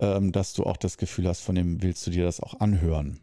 ähm, 0.00 0.32
dass 0.32 0.54
du 0.54 0.64
auch 0.64 0.76
das 0.76 0.98
Gefühl 0.98 1.28
hast, 1.28 1.40
von 1.40 1.54
dem 1.54 1.80
willst 1.80 2.04
du 2.06 2.10
dir 2.10 2.24
das 2.24 2.40
auch 2.40 2.58
anhören 2.58 3.20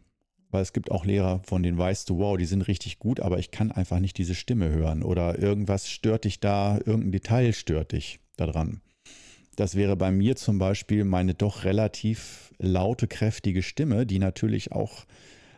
weil 0.50 0.62
es 0.62 0.72
gibt 0.72 0.90
auch 0.90 1.04
Lehrer, 1.04 1.40
von 1.44 1.62
denen 1.62 1.78
weißt 1.78 2.08
du, 2.08 2.18
wow, 2.18 2.36
die 2.36 2.46
sind 2.46 2.62
richtig 2.68 2.98
gut, 2.98 3.20
aber 3.20 3.38
ich 3.38 3.50
kann 3.50 3.70
einfach 3.70 4.00
nicht 4.00 4.18
diese 4.18 4.34
Stimme 4.34 4.70
hören 4.70 5.02
oder 5.02 5.38
irgendwas 5.38 5.88
stört 5.88 6.24
dich 6.24 6.40
da, 6.40 6.78
irgendein 6.78 7.12
Detail 7.12 7.52
stört 7.52 7.92
dich 7.92 8.20
daran. 8.36 8.80
Das 9.56 9.74
wäre 9.74 9.96
bei 9.96 10.10
mir 10.10 10.36
zum 10.36 10.58
Beispiel 10.58 11.04
meine 11.04 11.34
doch 11.34 11.64
relativ 11.64 12.54
laute, 12.58 13.08
kräftige 13.08 13.62
Stimme, 13.62 14.06
die 14.06 14.18
natürlich 14.18 14.72
auch 14.72 15.04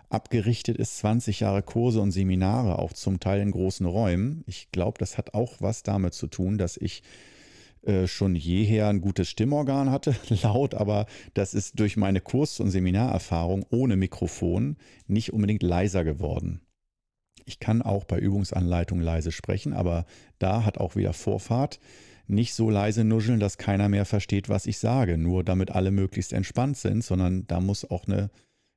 abgerichtet 0.09 0.77
ist, 0.77 0.99
20 0.99 1.41
Jahre 1.41 1.63
Kurse 1.63 2.01
und 2.01 2.11
Seminare, 2.11 2.79
auch 2.79 2.93
zum 2.93 3.21
Teil 3.21 3.41
in 3.41 3.53
großen 3.53 3.87
Räumen. 3.87 4.43
Ich 4.47 4.71
glaube, 4.73 4.99
das 4.99 5.19
hat 5.19 5.35
auch 5.35 5.55
was 5.61 5.83
damit 5.83 6.15
zu 6.15 6.27
tun, 6.27 6.59
dass 6.59 6.77
ich 6.77 7.03
äh, 7.83 8.07
schon 8.07 8.35
jeher 8.35 8.89
ein 8.89 9.01
gutes 9.01 9.29
Stimmorgan 9.29 9.91
hatte, 9.91 10.15
laut, 10.43 10.75
aber 10.75 11.07
das 11.35 11.55
ist 11.55 11.81
durch 11.81 11.97
meine 11.97 12.21
Kurs- 12.21 12.61
und 12.61 12.71
Seminarerfahrung 12.71 13.65
ohne 13.71 13.97
Mikrofon 13.97 14.77
nicht 15.07 15.33
unbedingt 15.33 15.63
leiser 15.63 16.05
geworden. 16.05 16.61
Ich 17.47 17.59
kann 17.59 17.83
auch 17.83 18.05
bei 18.05 18.19
Übungsanleitungen 18.19 19.05
leise 19.05 19.33
sprechen, 19.33 19.73
aber 19.73 20.05
da 20.39 20.65
hat 20.65 20.79
auch 20.79 20.95
wieder 20.95 21.13
Vorfahrt. 21.13 21.81
Nicht 22.27 22.55
so 22.55 22.71
leise 22.71 23.03
nuscheln, 23.03 23.41
dass 23.41 23.59
keiner 23.59 23.89
mehr 23.89 24.05
versteht, 24.05 24.49
was 24.49 24.67
ich 24.67 24.79
sage, 24.79 25.19
nur 25.19 25.43
damit 25.43 25.71
alle 25.71 25.91
möglichst 25.91 26.33
entspannt 26.33 26.77
sind, 26.77 27.03
sondern 27.03 27.47
da 27.49 27.61
muss 27.61 27.91
auch 27.91 28.07
eine 28.07 28.31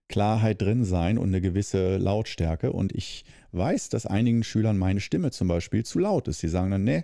Klarheit 0.09 0.61
drin 0.61 0.85
sein 0.85 1.17
und 1.17 1.27
eine 1.27 1.41
gewisse 1.41 1.97
Lautstärke. 1.97 2.71
Und 2.71 2.93
ich 2.93 3.25
weiß, 3.51 3.89
dass 3.89 4.05
einigen 4.05 4.43
Schülern 4.43 4.77
meine 4.77 5.01
Stimme 5.01 5.31
zum 5.31 5.47
Beispiel 5.47 5.85
zu 5.85 5.99
laut 5.99 6.27
ist. 6.27 6.39
Sie 6.39 6.47
sagen 6.47 6.71
dann, 6.71 6.83
nee, 6.83 7.03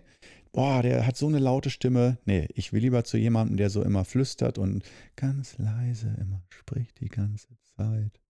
boah, 0.52 0.82
der 0.82 1.06
hat 1.06 1.18
so 1.18 1.28
eine 1.28 1.40
laute 1.40 1.70
Stimme. 1.70 2.18
Nee, 2.26 2.48
ich 2.54 2.74
will 2.74 2.82
lieber 2.82 3.04
zu 3.04 3.18
jemandem, 3.18 3.58
der 3.58 3.70
so 3.70 3.84
immer 3.84 4.06
flüstert 4.06 4.58
und 4.58 4.84
ganz 5.16 5.58
leise 5.58 6.16
immer 6.20 6.42
spricht 6.50 7.00
die 7.00 7.10
ganze 7.10 7.50
Zeit. 7.76 8.22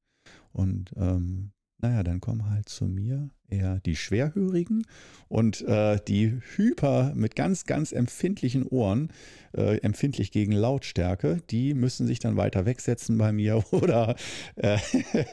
Und 0.52 0.92
ähm, 0.98 1.52
naja, 1.82 2.04
dann 2.04 2.20
kommen 2.20 2.50
halt 2.50 2.68
zu 2.68 2.86
mir 2.86 3.30
eher 3.48 3.80
die 3.80 3.96
Schwerhörigen 3.96 4.86
und 5.30 5.62
äh, 5.62 5.98
die 6.08 6.40
Hyper 6.56 7.14
mit 7.16 7.38
ganz, 7.38 7.64
ganz 7.64 7.94
empfindlichen 7.94 8.68
Ohren, 8.68 9.14
äh, 9.56 9.78
empfindlich 9.78 10.32
gegen 10.32 10.52
Lautstärke, 10.52 11.42
die 11.50 11.74
müssen 11.74 12.06
sich 12.06 12.20
dann 12.20 12.36
weiter 12.36 12.66
wegsetzen 12.66 13.18
bei 13.18 13.32
mir 13.32 13.64
oder 13.72 14.16
äh, 14.58 14.78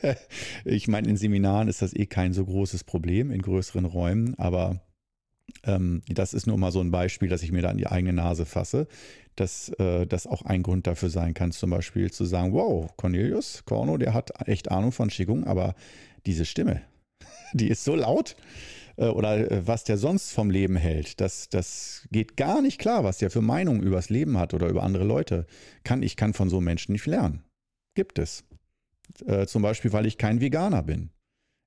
ich 0.64 0.86
meine, 0.86 1.08
in 1.08 1.16
Seminaren 1.16 1.66
ist 1.66 1.82
das 1.82 1.94
eh 1.94 2.06
kein 2.06 2.32
so 2.32 2.44
großes 2.44 2.84
Problem 2.84 3.32
in 3.32 3.42
größeren 3.42 3.84
Räumen, 3.84 4.38
aber 4.38 4.80
ähm, 5.64 6.02
das 6.08 6.34
ist 6.34 6.46
nur 6.46 6.58
mal 6.58 6.72
so 6.72 6.80
ein 6.80 6.90
Beispiel, 6.90 7.28
dass 7.28 7.42
ich 7.42 7.52
mir 7.52 7.62
da 7.62 7.70
an 7.70 7.78
die 7.78 7.86
eigene 7.86 8.12
Nase 8.12 8.46
fasse, 8.46 8.88
dass 9.36 9.68
äh, 9.78 10.06
das 10.06 10.26
auch 10.26 10.42
ein 10.42 10.62
Grund 10.62 10.86
dafür 10.86 11.10
sein 11.10 11.34
kann, 11.34 11.52
zum 11.52 11.70
Beispiel 11.70 12.10
zu 12.10 12.24
sagen, 12.24 12.52
wow, 12.52 12.90
Cornelius 12.96 13.64
Corno, 13.64 13.96
der 13.98 14.14
hat 14.14 14.48
echt 14.48 14.70
Ahnung 14.70 14.92
von 14.92 15.10
Schickung, 15.10 15.44
aber 15.44 15.74
diese 16.24 16.44
Stimme, 16.44 16.82
die 17.52 17.68
ist 17.68 17.84
so 17.84 17.94
laut 17.94 18.36
äh, 18.96 19.06
oder 19.06 19.50
äh, 19.50 19.66
was 19.66 19.84
der 19.84 19.98
sonst 19.98 20.32
vom 20.32 20.50
Leben 20.50 20.76
hält, 20.76 21.20
das, 21.20 21.48
das 21.48 22.06
geht 22.10 22.36
gar 22.36 22.62
nicht 22.62 22.78
klar, 22.78 23.04
was 23.04 23.18
der 23.18 23.30
für 23.30 23.42
Meinungen 23.42 23.82
übers 23.82 24.10
Leben 24.10 24.38
hat 24.38 24.54
oder 24.54 24.68
über 24.68 24.82
andere 24.82 25.04
Leute. 25.04 25.46
Kann, 25.84 26.02
ich 26.02 26.16
kann 26.16 26.34
von 26.34 26.48
so 26.48 26.60
Menschen 26.60 26.92
nicht 26.92 27.06
lernen. 27.06 27.42
Gibt 27.94 28.18
es. 28.18 28.44
Äh, 29.26 29.46
zum 29.46 29.62
Beispiel, 29.62 29.92
weil 29.92 30.06
ich 30.06 30.18
kein 30.18 30.40
Veganer 30.40 30.82
bin. 30.82 31.10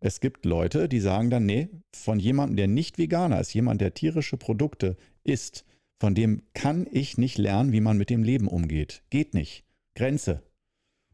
Es 0.01 0.21
gibt 0.21 0.45
Leute, 0.45 0.88
die 0.88 0.99
sagen 0.99 1.29
dann, 1.29 1.45
nee, 1.45 1.69
von 1.93 2.19
jemandem, 2.19 2.55
der 2.55 2.67
nicht 2.67 2.97
Veganer 2.97 3.39
ist, 3.39 3.53
jemand, 3.53 3.81
der 3.81 3.93
tierische 3.93 4.38
Produkte 4.38 4.95
isst, 5.23 5.65
von 5.99 6.15
dem 6.15 6.43
kann 6.53 6.88
ich 6.89 7.17
nicht 7.17 7.38
lernen, 7.38 7.73
wie 7.73 7.81
man 7.81 7.97
mit 7.97 8.09
dem 8.09 8.23
Leben 8.23 8.47
umgeht. 8.47 9.03
Geht 9.09 9.33
nicht. 9.33 9.65
Grenze. 9.95 10.41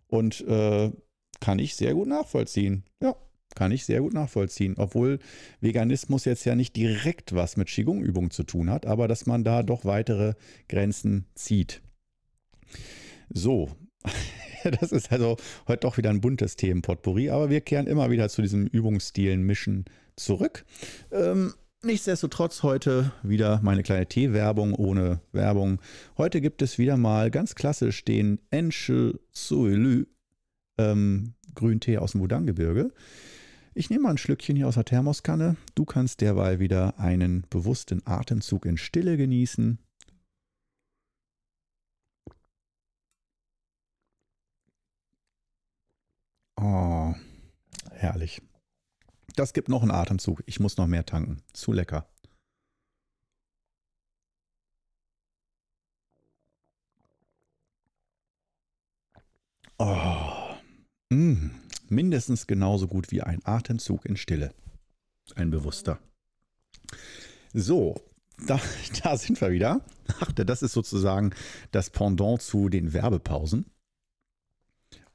Und 0.08 0.42
äh, 0.42 0.92
kann 1.40 1.58
ich 1.58 1.76
sehr 1.76 1.96
gut 1.96 2.08
nachvollziehen. 2.08 2.84
Ja, 3.02 3.16
kann 3.56 3.72
ich 3.72 3.86
sehr 3.86 4.02
gut 4.02 4.14
nachvollziehen. 4.14 4.76
Obwohl 4.78 5.18
Veganismus 5.60 6.26
jetzt 6.26 6.46
ja 6.46 6.56
nicht 6.56 6.76
direkt 6.76 7.34
was 7.34 7.58
mit 7.58 7.68
Qigong-Übungen 7.70 8.30
zu 8.30 8.44
tun 8.44 8.70
hat, 8.70 8.86
aber 8.86 9.08
dass 9.08 9.26
man 9.26 9.44
da 9.44 9.64
doch 9.64 9.86
weitere 9.86 10.36
Grenzen 10.70 11.26
zieht. 11.34 11.82
So, 13.30 13.72
das 14.80 14.92
ist 14.92 15.12
also 15.12 15.38
heute 15.68 15.82
doch 15.82 15.98
wieder 15.98 16.10
ein 16.10 16.22
buntes 16.22 16.56
Themenpotpourri, 16.56 17.30
aber 17.30 17.50
wir 17.50 17.62
kehren 17.62 17.88
immer 17.88 18.10
wieder 18.10 18.30
zu 18.30 18.42
diesem 18.42 18.68
Übungsstilen 18.68 19.44
Mischen 19.44 19.86
zurück. 20.16 20.66
Ähm, 21.12 21.54
Nichtsdestotrotz 21.84 22.64
heute 22.64 23.12
wieder 23.22 23.60
meine 23.62 23.84
kleine 23.84 24.08
Teewerbung 24.08 24.74
ohne 24.74 25.22
Werbung. 25.34 25.80
Heute 26.18 26.42
gibt 26.42 26.64
es 26.64 26.80
wieder 26.80 26.98
mal 26.98 27.30
ganz 27.30 27.54
klassisch 27.54 28.04
den 28.04 28.40
Enche 28.50 29.20
Suelu 29.32 30.06
ähm, 30.80 31.36
Grüntee 31.54 32.00
aus 32.00 32.14
dem 32.14 32.22
Wudang-Gebirge. 32.22 32.92
Ich 33.76 33.92
nehme 33.92 34.04
mal 34.04 34.12
ein 34.12 34.18
Schlückchen 34.18 34.56
hier 34.56 34.68
aus 34.68 34.74
der 34.76 34.86
Thermoskanne. 34.86 35.58
Du 35.76 35.86
kannst 35.86 36.22
derweil 36.22 36.60
wieder 36.60 36.98
einen 37.00 37.46
bewussten 37.52 38.02
Atemzug 38.04 38.66
in 38.66 38.78
Stille 38.78 39.16
genießen. 39.16 39.78
Oh, 46.60 47.14
herrlich. 48.06 48.42
Das 49.36 49.54
gibt 49.54 49.68
noch 49.68 49.82
einen 49.82 49.92
Atemzug. 49.92 50.44
Ich 50.46 50.60
muss 50.60 50.78
noch 50.78 50.88
mehr 50.88 51.06
tanken. 51.06 51.42
Zu 51.54 51.74
lecker. 51.74 52.08
Oh, 59.78 60.56
mm, 61.10 61.50
mindestens 61.90 62.48
genauso 62.48 62.88
gut 62.88 63.12
wie 63.12 63.22
ein 63.22 63.42
Atemzug 63.44 64.06
in 64.06 64.16
Stille. 64.16 64.54
Ein 65.36 65.50
bewusster. 65.50 66.00
So, 67.54 67.96
da, 68.48 68.60
da 69.04 69.18
sind 69.18 69.42
wir 69.42 69.52
wieder. 69.52 69.82
Ach, 70.22 70.32
das 70.32 70.62
ist 70.62 70.74
sozusagen 70.74 71.34
das 71.72 71.90
Pendant 71.90 72.42
zu 72.42 72.70
den 72.70 72.94
Werbepausen 72.94 73.66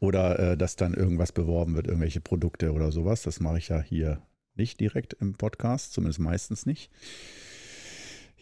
oder 0.01 0.39
äh, 0.39 0.57
dass 0.57 0.77
dann 0.77 0.95
irgendwas 0.95 1.31
beworben 1.31 1.77
wird, 1.77 1.87
irgendwelche 1.87 2.21
Produkte 2.21 2.73
oder 2.73 2.91
sowas. 2.91 3.23
Das 3.23 3.39
mache 3.39 3.59
ich 3.59 3.69
ja 3.69 3.81
hier 3.81 4.23
nicht 4.57 4.81
direkt 4.81 5.15
im 5.21 5.35
Podcast, 5.35 5.93
zumindest 5.93 6.19
meistens 6.19 6.67
nicht. 6.67 6.91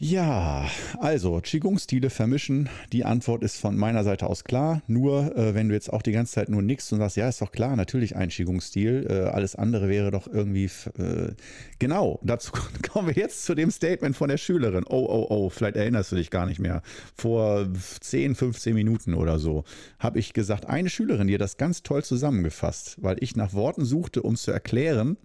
Ja, 0.00 0.70
also 1.00 1.40
Qigong-Stile 1.40 2.08
vermischen. 2.10 2.68
Die 2.92 3.04
Antwort 3.04 3.42
ist 3.42 3.58
von 3.58 3.76
meiner 3.76 4.04
Seite 4.04 4.28
aus 4.28 4.44
klar. 4.44 4.80
Nur 4.86 5.36
äh, 5.36 5.56
wenn 5.56 5.68
du 5.68 5.74
jetzt 5.74 5.92
auch 5.92 6.02
die 6.02 6.12
ganze 6.12 6.34
Zeit 6.34 6.48
nur 6.48 6.62
nickst 6.62 6.92
und 6.92 7.00
sagst, 7.00 7.16
ja, 7.16 7.28
ist 7.28 7.42
doch 7.42 7.50
klar, 7.50 7.74
natürlich 7.74 8.14
ein 8.14 8.28
Qigong-Stil. 8.28 9.08
Äh, 9.10 9.14
alles 9.30 9.56
andere 9.56 9.88
wäre 9.88 10.12
doch 10.12 10.28
irgendwie. 10.28 10.66
Äh, 10.98 11.32
genau, 11.80 12.20
dazu 12.22 12.52
kommen 12.92 13.08
wir 13.08 13.14
jetzt 13.14 13.44
zu 13.44 13.56
dem 13.56 13.72
Statement 13.72 14.16
von 14.16 14.28
der 14.28 14.36
Schülerin. 14.36 14.84
Oh, 14.88 15.04
oh, 15.04 15.26
oh, 15.30 15.50
vielleicht 15.50 15.74
erinnerst 15.74 16.12
du 16.12 16.16
dich 16.16 16.30
gar 16.30 16.46
nicht 16.46 16.60
mehr. 16.60 16.82
Vor 17.16 17.66
10, 18.00 18.36
15 18.36 18.76
Minuten 18.76 19.14
oder 19.14 19.40
so 19.40 19.64
habe 19.98 20.20
ich 20.20 20.32
gesagt, 20.32 20.66
eine 20.66 20.90
Schülerin, 20.90 21.28
hat 21.28 21.40
das 21.40 21.56
ganz 21.56 21.82
toll 21.82 22.04
zusammengefasst, 22.04 23.02
weil 23.02 23.16
ich 23.18 23.34
nach 23.34 23.52
Worten 23.52 23.84
suchte, 23.84 24.22
um 24.22 24.36
zu 24.36 24.52
erklären, 24.52 25.16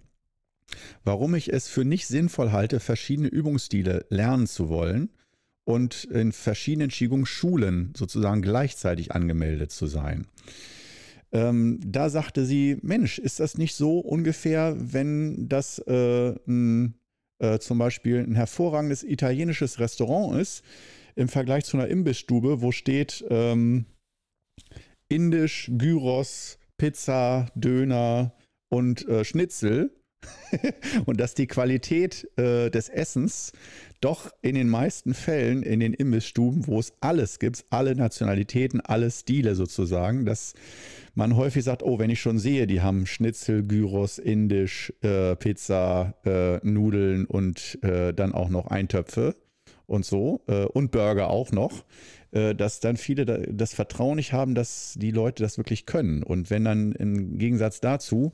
warum 1.04 1.34
ich 1.34 1.52
es 1.52 1.68
für 1.68 1.84
nicht 1.84 2.06
sinnvoll 2.06 2.52
halte, 2.52 2.80
verschiedene 2.80 3.28
Übungsstile 3.28 4.06
lernen 4.10 4.46
zu 4.46 4.68
wollen 4.68 5.10
und 5.64 6.04
in 6.04 6.32
verschiedenen 6.32 6.90
Qigong-Schulen 6.90 7.92
sozusagen 7.96 8.42
gleichzeitig 8.42 9.12
angemeldet 9.12 9.72
zu 9.72 9.86
sein. 9.86 10.26
Ähm, 11.32 11.80
da 11.84 12.10
sagte 12.10 12.44
sie, 12.44 12.78
Mensch, 12.82 13.18
ist 13.18 13.40
das 13.40 13.58
nicht 13.58 13.74
so 13.74 13.98
ungefähr, 13.98 14.76
wenn 14.78 15.48
das 15.48 15.80
äh, 15.80 16.34
ein, 16.46 16.94
äh, 17.40 17.58
zum 17.58 17.78
Beispiel 17.78 18.20
ein 18.20 18.36
hervorragendes 18.36 19.02
italienisches 19.02 19.80
Restaurant 19.80 20.40
ist, 20.40 20.62
im 21.16 21.28
Vergleich 21.28 21.64
zu 21.64 21.76
einer 21.76 21.88
Imbissstube, 21.88 22.60
wo 22.60 22.72
steht 22.72 23.24
ähm, 23.30 23.86
Indisch, 25.08 25.70
Gyros, 25.76 26.58
Pizza, 26.76 27.50
Döner 27.54 28.32
und 28.68 29.06
äh, 29.08 29.24
Schnitzel. 29.24 29.90
und 31.06 31.20
dass 31.20 31.34
die 31.34 31.46
Qualität 31.46 32.28
äh, 32.36 32.70
des 32.70 32.88
Essens 32.88 33.52
doch 34.00 34.30
in 34.42 34.54
den 34.54 34.68
meisten 34.68 35.14
Fällen 35.14 35.62
in 35.62 35.80
den 35.80 35.94
Imbissstuben, 35.94 36.66
wo 36.66 36.78
es 36.78 36.92
alles 37.00 37.38
gibt, 37.38 37.64
alle 37.70 37.94
Nationalitäten, 37.94 38.80
alle 38.80 39.10
Stile 39.10 39.54
sozusagen, 39.54 40.26
dass 40.26 40.54
man 41.14 41.36
häufig 41.36 41.64
sagt, 41.64 41.82
oh, 41.82 41.98
wenn 41.98 42.10
ich 42.10 42.20
schon 42.20 42.38
sehe, 42.38 42.66
die 42.66 42.82
haben 42.82 43.06
Schnitzel, 43.06 43.62
Gyros, 43.62 44.18
Indisch, 44.18 44.92
äh, 45.00 45.36
Pizza, 45.36 46.14
äh, 46.24 46.58
Nudeln 46.66 47.24
und 47.24 47.78
äh, 47.82 48.12
dann 48.12 48.32
auch 48.32 48.48
noch 48.48 48.66
Eintöpfe 48.66 49.34
und 49.86 50.04
so 50.04 50.42
äh, 50.48 50.64
und 50.64 50.90
Burger 50.90 51.30
auch 51.30 51.52
noch, 51.52 51.84
äh, 52.32 52.54
dass 52.54 52.80
dann 52.80 52.96
viele 52.96 53.24
das 53.24 53.74
Vertrauen 53.74 54.16
nicht 54.16 54.32
haben, 54.32 54.54
dass 54.54 54.96
die 54.98 55.12
Leute 55.12 55.42
das 55.42 55.56
wirklich 55.56 55.86
können. 55.86 56.22
Und 56.22 56.50
wenn 56.50 56.64
dann 56.64 56.92
im 56.92 57.38
Gegensatz 57.38 57.80
dazu 57.80 58.32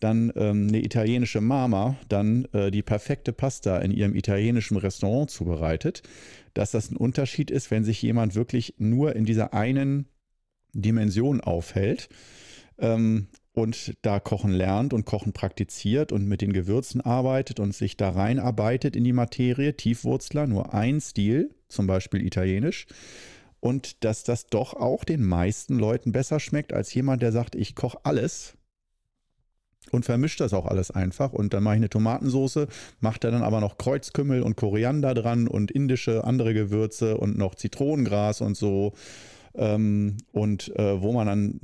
dann 0.00 0.32
ähm, 0.36 0.68
eine 0.68 0.84
italienische 0.84 1.40
Mama 1.40 1.96
dann 2.08 2.46
äh, 2.52 2.70
die 2.70 2.82
perfekte 2.82 3.32
Pasta 3.32 3.78
in 3.78 3.90
ihrem 3.90 4.14
italienischen 4.14 4.76
Restaurant 4.76 5.30
zubereitet, 5.30 6.02
dass 6.54 6.70
das 6.70 6.90
ein 6.90 6.96
Unterschied 6.96 7.50
ist, 7.50 7.70
wenn 7.70 7.84
sich 7.84 8.02
jemand 8.02 8.34
wirklich 8.34 8.74
nur 8.78 9.16
in 9.16 9.24
dieser 9.24 9.54
einen 9.54 10.06
Dimension 10.72 11.40
aufhält 11.40 12.08
ähm, 12.78 13.28
und 13.52 13.94
da 14.02 14.20
Kochen 14.20 14.52
lernt 14.52 14.92
und 14.92 15.06
Kochen 15.06 15.32
praktiziert 15.32 16.12
und 16.12 16.26
mit 16.26 16.42
den 16.42 16.52
Gewürzen 16.52 17.00
arbeitet 17.00 17.58
und 17.58 17.74
sich 17.74 17.96
da 17.96 18.10
reinarbeitet 18.10 18.96
in 18.96 19.04
die 19.04 19.14
Materie, 19.14 19.74
Tiefwurzler, 19.74 20.46
nur 20.46 20.74
ein 20.74 21.00
Stil, 21.00 21.54
zum 21.68 21.86
Beispiel 21.86 22.24
italienisch. 22.24 22.86
Und 23.60 24.04
dass 24.04 24.24
das 24.24 24.48
doch 24.48 24.74
auch 24.74 25.04
den 25.04 25.24
meisten 25.24 25.78
Leuten 25.78 26.12
besser 26.12 26.38
schmeckt 26.38 26.74
als 26.74 26.92
jemand, 26.92 27.22
der 27.22 27.32
sagt, 27.32 27.54
ich 27.54 27.74
koche 27.74 27.98
alles 28.04 28.55
und 29.92 30.04
vermischt 30.04 30.40
das 30.40 30.52
auch 30.52 30.66
alles 30.66 30.90
einfach. 30.90 31.32
Und 31.32 31.54
dann 31.54 31.62
mache 31.62 31.74
ich 31.74 31.80
eine 31.80 31.90
Tomatensauce, 31.90 32.66
macht 33.00 33.24
er 33.24 33.30
dann 33.30 33.42
aber 33.42 33.60
noch 33.60 33.78
Kreuzkümmel 33.78 34.42
und 34.42 34.56
Koriander 34.56 35.14
dran 35.14 35.48
und 35.48 35.70
indische 35.70 36.24
andere 36.24 36.54
Gewürze 36.54 37.16
und 37.16 37.38
noch 37.38 37.54
Zitronengras 37.54 38.40
und 38.40 38.56
so. 38.56 38.92
Ähm, 39.54 40.16
und 40.32 40.74
äh, 40.76 41.00
wo 41.00 41.12
man 41.12 41.26
dann 41.26 41.60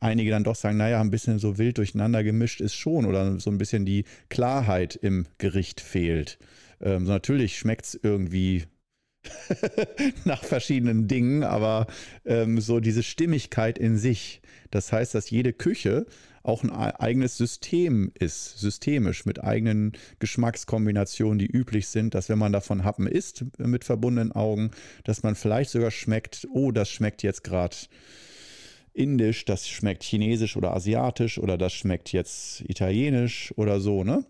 einige 0.00 0.30
dann 0.30 0.44
doch 0.44 0.56
sagen, 0.56 0.76
naja, 0.76 1.00
ein 1.00 1.10
bisschen 1.10 1.38
so 1.38 1.58
wild 1.58 1.78
durcheinander 1.78 2.22
gemischt 2.22 2.60
ist 2.60 2.74
schon 2.74 3.06
oder 3.06 3.38
so 3.40 3.50
ein 3.50 3.58
bisschen 3.58 3.84
die 3.84 4.04
Klarheit 4.28 4.96
im 4.96 5.26
Gericht 5.38 5.80
fehlt. 5.80 6.38
Ähm, 6.80 7.06
so 7.06 7.12
natürlich 7.12 7.58
schmeckt 7.58 7.86
es 7.86 8.00
irgendwie 8.02 8.64
nach 10.24 10.44
verschiedenen 10.44 11.08
Dingen, 11.08 11.44
aber 11.44 11.86
ähm, 12.24 12.60
so 12.60 12.80
diese 12.80 13.02
Stimmigkeit 13.02 13.78
in 13.78 13.96
sich. 13.96 14.42
Das 14.70 14.92
heißt, 14.92 15.14
dass 15.14 15.30
jede 15.30 15.52
Küche 15.52 16.06
auch 16.44 16.62
ein 16.62 16.70
eigenes 16.70 17.36
System 17.36 18.12
ist, 18.18 18.58
systemisch 18.58 19.24
mit 19.24 19.42
eigenen 19.42 19.92
Geschmackskombinationen, 20.18 21.38
die 21.38 21.46
üblich 21.46 21.88
sind, 21.88 22.14
dass 22.14 22.28
wenn 22.28 22.38
man 22.38 22.52
davon 22.52 22.84
Happen 22.84 23.06
isst 23.06 23.46
mit 23.58 23.84
verbundenen 23.84 24.30
Augen, 24.32 24.70
dass 25.04 25.22
man 25.22 25.34
vielleicht 25.34 25.70
sogar 25.70 25.90
schmeckt, 25.90 26.46
oh, 26.52 26.70
das 26.70 26.90
schmeckt 26.90 27.22
jetzt 27.22 27.44
gerade 27.44 27.76
indisch, 28.92 29.46
das 29.46 29.66
schmeckt 29.66 30.04
chinesisch 30.04 30.56
oder 30.56 30.74
asiatisch 30.74 31.38
oder 31.38 31.56
das 31.56 31.72
schmeckt 31.72 32.12
jetzt 32.12 32.60
italienisch 32.68 33.52
oder 33.56 33.80
so, 33.80 34.04
ne? 34.04 34.24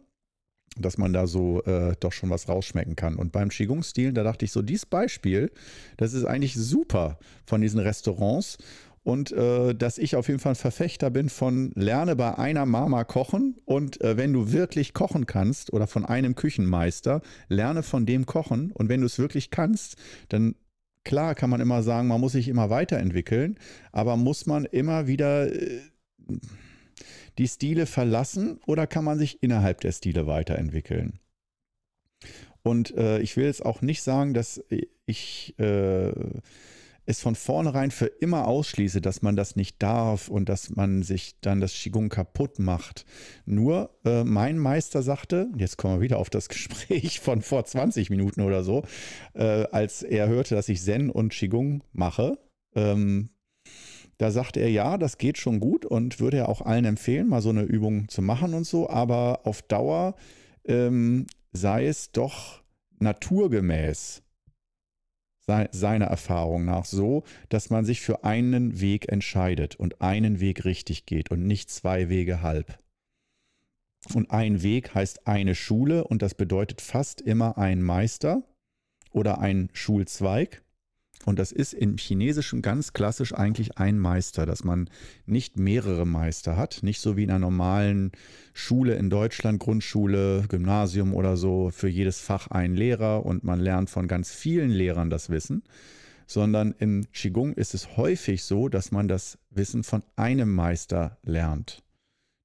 Dass 0.76 0.98
man 0.98 1.12
da 1.12 1.26
so 1.26 1.62
äh, 1.64 1.94
doch 2.00 2.12
schon 2.12 2.30
was 2.30 2.48
rausschmecken 2.48 2.96
kann. 2.96 3.16
Und 3.16 3.30
beim 3.30 3.48
Qigong-Stil, 3.48 4.12
da 4.12 4.22
dachte 4.24 4.44
ich 4.44 4.52
so, 4.52 4.62
dieses 4.62 4.86
Beispiel, 4.86 5.52
das 5.96 6.14
ist 6.14 6.24
eigentlich 6.24 6.54
super 6.54 7.18
von 7.44 7.60
diesen 7.60 7.78
Restaurants 7.78 8.58
und 9.04 9.32
äh, 9.32 9.74
dass 9.74 9.98
ich 9.98 10.16
auf 10.16 10.28
jeden 10.28 10.40
Fall 10.40 10.52
ein 10.52 10.56
Verfechter 10.56 11.10
bin 11.10 11.28
von 11.28 11.70
lerne 11.76 12.16
bei 12.16 12.36
einer 12.36 12.66
Mama 12.66 13.04
kochen 13.04 13.56
und 13.66 14.00
äh, 14.00 14.16
wenn 14.16 14.32
du 14.32 14.50
wirklich 14.50 14.94
kochen 14.94 15.26
kannst 15.26 15.72
oder 15.72 15.86
von 15.86 16.04
einem 16.04 16.34
Küchenmeister, 16.34 17.20
lerne 17.48 17.82
von 17.82 18.06
dem 18.06 18.26
kochen 18.26 18.72
und 18.72 18.88
wenn 18.88 19.00
du 19.00 19.06
es 19.06 19.18
wirklich 19.18 19.50
kannst, 19.50 19.96
dann 20.30 20.56
klar 21.04 21.34
kann 21.34 21.50
man 21.50 21.60
immer 21.60 21.82
sagen, 21.82 22.08
man 22.08 22.20
muss 22.20 22.32
sich 22.32 22.48
immer 22.48 22.70
weiterentwickeln, 22.70 23.58
aber 23.92 24.16
muss 24.16 24.46
man 24.46 24.64
immer 24.64 25.06
wieder 25.06 25.52
äh, 25.52 25.82
die 27.36 27.48
Stile 27.48 27.84
verlassen 27.84 28.58
oder 28.66 28.86
kann 28.86 29.04
man 29.04 29.18
sich 29.18 29.42
innerhalb 29.42 29.82
der 29.82 29.92
Stile 29.92 30.26
weiterentwickeln? 30.26 31.20
Und 32.62 32.96
äh, 32.96 33.18
ich 33.18 33.36
will 33.36 33.44
jetzt 33.44 33.64
auch 33.64 33.82
nicht 33.82 34.02
sagen, 34.02 34.32
dass 34.32 34.64
ich 35.04 35.54
äh, 35.58 36.12
es 37.06 37.20
von 37.20 37.34
vornherein 37.34 37.90
für 37.90 38.06
immer 38.06 38.46
ausschließe, 38.48 39.00
dass 39.00 39.22
man 39.22 39.36
das 39.36 39.56
nicht 39.56 39.82
darf 39.82 40.28
und 40.28 40.48
dass 40.48 40.70
man 40.70 41.02
sich 41.02 41.36
dann 41.40 41.60
das 41.60 41.72
Qigong 41.74 42.08
kaputt 42.08 42.58
macht. 42.58 43.04
Nur 43.44 43.90
äh, 44.04 44.24
mein 44.24 44.58
Meister 44.58 45.02
sagte, 45.02 45.48
jetzt 45.56 45.76
kommen 45.76 45.96
wir 45.96 46.00
wieder 46.00 46.18
auf 46.18 46.30
das 46.30 46.48
Gespräch 46.50 47.20
von 47.20 47.42
vor 47.42 47.64
20 47.64 48.10
Minuten 48.10 48.40
oder 48.40 48.64
so, 48.64 48.84
äh, 49.34 49.66
als 49.70 50.02
er 50.02 50.28
hörte, 50.28 50.54
dass 50.54 50.68
ich 50.68 50.82
Zen 50.82 51.10
und 51.10 51.32
Qigong 51.32 51.82
mache, 51.92 52.38
ähm, 52.74 53.30
da 54.18 54.30
sagte 54.30 54.60
er, 54.60 54.70
ja, 54.70 54.96
das 54.96 55.18
geht 55.18 55.38
schon 55.38 55.60
gut 55.60 55.84
und 55.84 56.20
würde 56.20 56.38
er 56.38 56.48
auch 56.48 56.60
allen 56.62 56.84
empfehlen, 56.84 57.28
mal 57.28 57.42
so 57.42 57.50
eine 57.50 57.62
Übung 57.62 58.08
zu 58.08 58.22
machen 58.22 58.54
und 58.54 58.64
so, 58.64 58.88
aber 58.88 59.40
auf 59.44 59.62
Dauer 59.62 60.14
ähm, 60.64 61.26
sei 61.52 61.86
es 61.86 62.12
doch 62.12 62.62
naturgemäß 63.00 64.23
seiner 65.46 66.06
Erfahrung 66.06 66.64
nach 66.64 66.84
so, 66.84 67.24
dass 67.48 67.70
man 67.70 67.84
sich 67.84 68.00
für 68.00 68.24
einen 68.24 68.80
Weg 68.80 69.10
entscheidet 69.10 69.76
und 69.76 70.00
einen 70.00 70.40
Weg 70.40 70.64
richtig 70.64 71.06
geht 71.06 71.30
und 71.30 71.46
nicht 71.46 71.70
zwei 71.70 72.08
Wege 72.08 72.42
halb. 72.42 72.78
Und 74.12 74.30
ein 74.30 74.62
Weg 74.62 74.94
heißt 74.94 75.26
eine 75.26 75.54
Schule 75.54 76.04
und 76.04 76.22
das 76.22 76.34
bedeutet 76.34 76.80
fast 76.80 77.20
immer 77.20 77.56
ein 77.58 77.82
Meister 77.82 78.42
oder 79.12 79.38
ein 79.38 79.70
Schulzweig. 79.72 80.63
Und 81.26 81.38
das 81.38 81.52
ist 81.52 81.72
im 81.72 81.96
Chinesischen 81.96 82.62
ganz 82.62 82.92
klassisch 82.92 83.34
eigentlich 83.34 83.78
ein 83.78 83.98
Meister, 83.98 84.46
dass 84.46 84.64
man 84.64 84.88
nicht 85.26 85.58
mehrere 85.58 86.06
Meister 86.06 86.56
hat, 86.56 86.82
nicht 86.82 87.00
so 87.00 87.16
wie 87.16 87.24
in 87.24 87.30
einer 87.30 87.38
normalen 87.38 88.12
Schule 88.52 88.94
in 88.94 89.10
Deutschland, 89.10 89.60
Grundschule, 89.60 90.44
Gymnasium 90.48 91.14
oder 91.14 91.36
so, 91.36 91.70
für 91.70 91.88
jedes 91.88 92.20
Fach 92.20 92.48
ein 92.48 92.74
Lehrer 92.74 93.24
und 93.24 93.44
man 93.44 93.60
lernt 93.60 93.90
von 93.90 94.08
ganz 94.08 94.32
vielen 94.32 94.70
Lehrern 94.70 95.10
das 95.10 95.30
Wissen, 95.30 95.62
sondern 96.26 96.74
im 96.78 97.06
Qigong 97.12 97.54
ist 97.54 97.74
es 97.74 97.96
häufig 97.96 98.44
so, 98.44 98.68
dass 98.68 98.92
man 98.92 99.08
das 99.08 99.38
Wissen 99.50 99.82
von 99.82 100.02
einem 100.16 100.54
Meister 100.54 101.18
lernt 101.22 101.84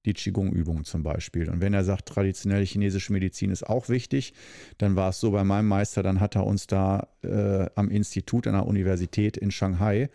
die 0.06 0.14
Qigong-Übungen 0.14 0.86
zum 0.86 1.04
Beispiel. 1.04 1.50
Und 1.50 1.62
wenn 1.62 1.74
er 1.74 1.84
sagt, 1.84 2.08
traditionelle 2.08 2.64
chinesische 2.64 3.12
Medizin 3.12 3.52
ist 3.52 3.68
auch 3.68 3.90
wichtig, 3.90 4.34
dann 4.78 4.96
war 4.96 5.10
es 5.10 5.20
so 5.20 5.32
bei 5.32 5.44
meinem 5.44 5.68
Meister, 5.68 6.04
dann 6.04 6.20
hat 6.20 6.36
er 6.36 6.46
uns 6.46 6.68
da 6.68 7.08
äh, 7.22 7.68
am 7.76 7.90
Institut 7.90 8.48
an 8.48 8.54
der 8.54 8.66
Universität 8.66 9.38
in 9.38 9.52
Shanghai 9.52 10.10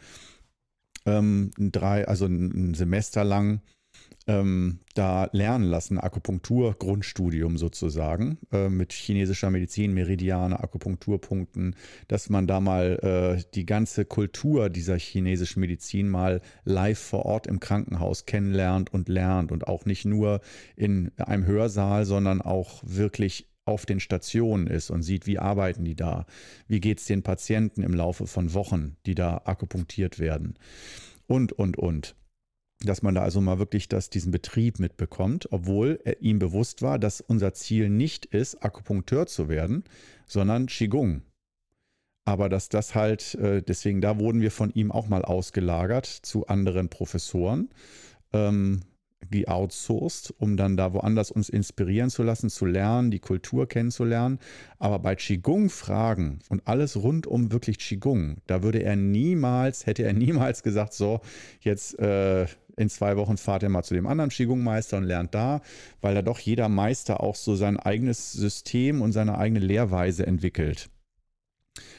ähm, 1.07 1.51
drei, 1.59 2.09
also 2.09 2.27
ein 2.27 2.75
Semester 2.75 3.25
lang 3.25 3.61
ähm, 4.27 4.81
da 4.95 5.29
lernen 5.33 5.65
lassen, 5.65 5.99
Akupunktur-Grundstudium 5.99 7.59
sozusagen, 7.59 8.39
äh, 8.53 8.69
mit 8.69 8.93
chinesischer 8.93 9.51
Medizin, 9.51 9.93
Meridiane, 9.93 10.61
Akupunkturpunkten, 10.61 11.77
dass 12.09 12.31
man 12.31 12.47
da 12.47 12.61
mal 12.61 12.99
äh, 13.03 13.43
die 13.55 13.67
ganze 13.67 14.05
Kultur 14.05 14.71
dieser 14.71 14.99
chinesischen 14.99 15.61
Medizin 15.61 16.09
mal 16.09 16.41
live 16.65 16.99
vor 16.99 17.27
Ort 17.27 17.47
im 17.47 17.61
Krankenhaus 17.61 18.25
kennenlernt 18.25 18.93
und 18.93 19.09
lernt 19.09 19.53
und 19.53 19.67
auch 19.67 19.85
nicht 19.85 20.05
nur 20.05 20.41
in 20.77 21.13
einem 21.19 21.45
Hörsaal, 21.45 22.07
sondern 22.07 22.41
auch 22.41 22.83
wirklich 22.85 23.51
auf 23.67 23.87
den 23.87 24.01
Stationen 24.01 24.67
ist 24.67 24.91
und 24.91 25.03
sieht, 25.03 25.27
wie 25.27 25.39
arbeiten 25.39 25.85
die 25.85 25.97
da, 25.97 26.27
wie 26.69 26.81
geht 26.81 26.99
es 26.99 27.07
den 27.07 27.23
Patienten 27.23 27.83
im 27.83 27.95
Laufe 27.95 28.27
von 28.27 28.53
Wochen, 28.55 28.97
die 29.07 29.15
da 29.15 29.43
akupunktiert 29.45 30.19
werden. 30.19 30.55
Und, 31.27 31.53
und, 31.53 31.79
und 31.79 32.15
dass 32.81 33.03
man 33.03 33.15
da 33.15 33.23
also 33.23 33.41
mal 33.41 33.59
wirklich 33.59 33.89
das, 33.89 34.11
diesen 34.11 34.33
Betrieb 34.33 34.79
mitbekommt, 34.79 35.49
obwohl 35.53 36.01
ihm 36.21 36.39
bewusst 36.39 36.83
war, 36.83 36.99
dass 36.99 37.21
unser 37.21 37.55
Ziel 37.55 37.89
nicht 37.89 38.27
ist, 38.27 38.63
Akupunkteur 38.63 39.27
zu 39.27 39.49
werden, 39.49 39.85
sondern 40.27 40.67
Qigong. 40.67 41.23
Aber 42.27 42.49
dass 42.49 42.69
das 42.69 42.95
halt, 42.95 43.35
äh, 43.35 43.63
deswegen 43.63 44.01
da 44.01 44.19
wurden 44.19 44.41
wir 44.41 44.51
von 44.51 44.71
ihm 44.71 44.91
auch 44.91 45.09
mal 45.09 45.25
ausgelagert 45.25 46.07
zu 46.07 46.47
anderen 46.47 46.89
Professoren. 46.89 47.69
Ähm, 48.33 48.81
geoutsourced, 49.31 50.35
um 50.39 50.57
dann 50.57 50.77
da 50.77 50.93
woanders 50.93 51.31
uns 51.31 51.49
inspirieren 51.49 52.11
zu 52.11 52.23
lassen, 52.23 52.51
zu 52.51 52.67
lernen, 52.67 53.11
die 53.11 53.21
Kultur 53.21 53.69
kennenzulernen. 53.69 54.39
Aber 54.79 54.99
bei 54.99 55.15
Qigong-Fragen 55.15 56.41
und 56.49 56.67
alles 56.67 56.97
rund 56.97 57.27
um 57.27 57.53
wirklich 57.53 57.79
Qigong, 57.79 58.39
da 58.47 58.63
würde 58.63 58.83
er 58.83 58.97
niemals, 58.97 59.87
hätte 59.87 60.05
er 60.05 60.13
niemals 60.13 60.63
gesagt, 60.63 60.95
so, 60.95 61.21
jetzt 61.61 61.99
äh, 61.99 62.47
in 62.77 62.89
zwei 62.89 63.17
Wochen 63.17 63.37
fahrt 63.37 63.63
er 63.63 63.69
mal 63.69 63.85
zu 63.85 63.95
dem 63.95 64.07
anderen 64.07 64.31
Qigong-Meister 64.31 64.97
und 64.97 65.05
lernt 65.05 65.35
da, 65.35 65.61
weil 66.01 66.15
da 66.15 66.23
doch 66.23 66.39
jeder 66.39 66.69
Meister 66.69 67.23
auch 67.23 67.37
so 67.37 67.55
sein 67.55 67.79
eigenes 67.79 68.33
System 68.33 69.03
und 69.03 69.13
seine 69.13 69.39
eigene 69.39 69.61
Lehrweise 69.61 70.27
entwickelt 70.27 70.91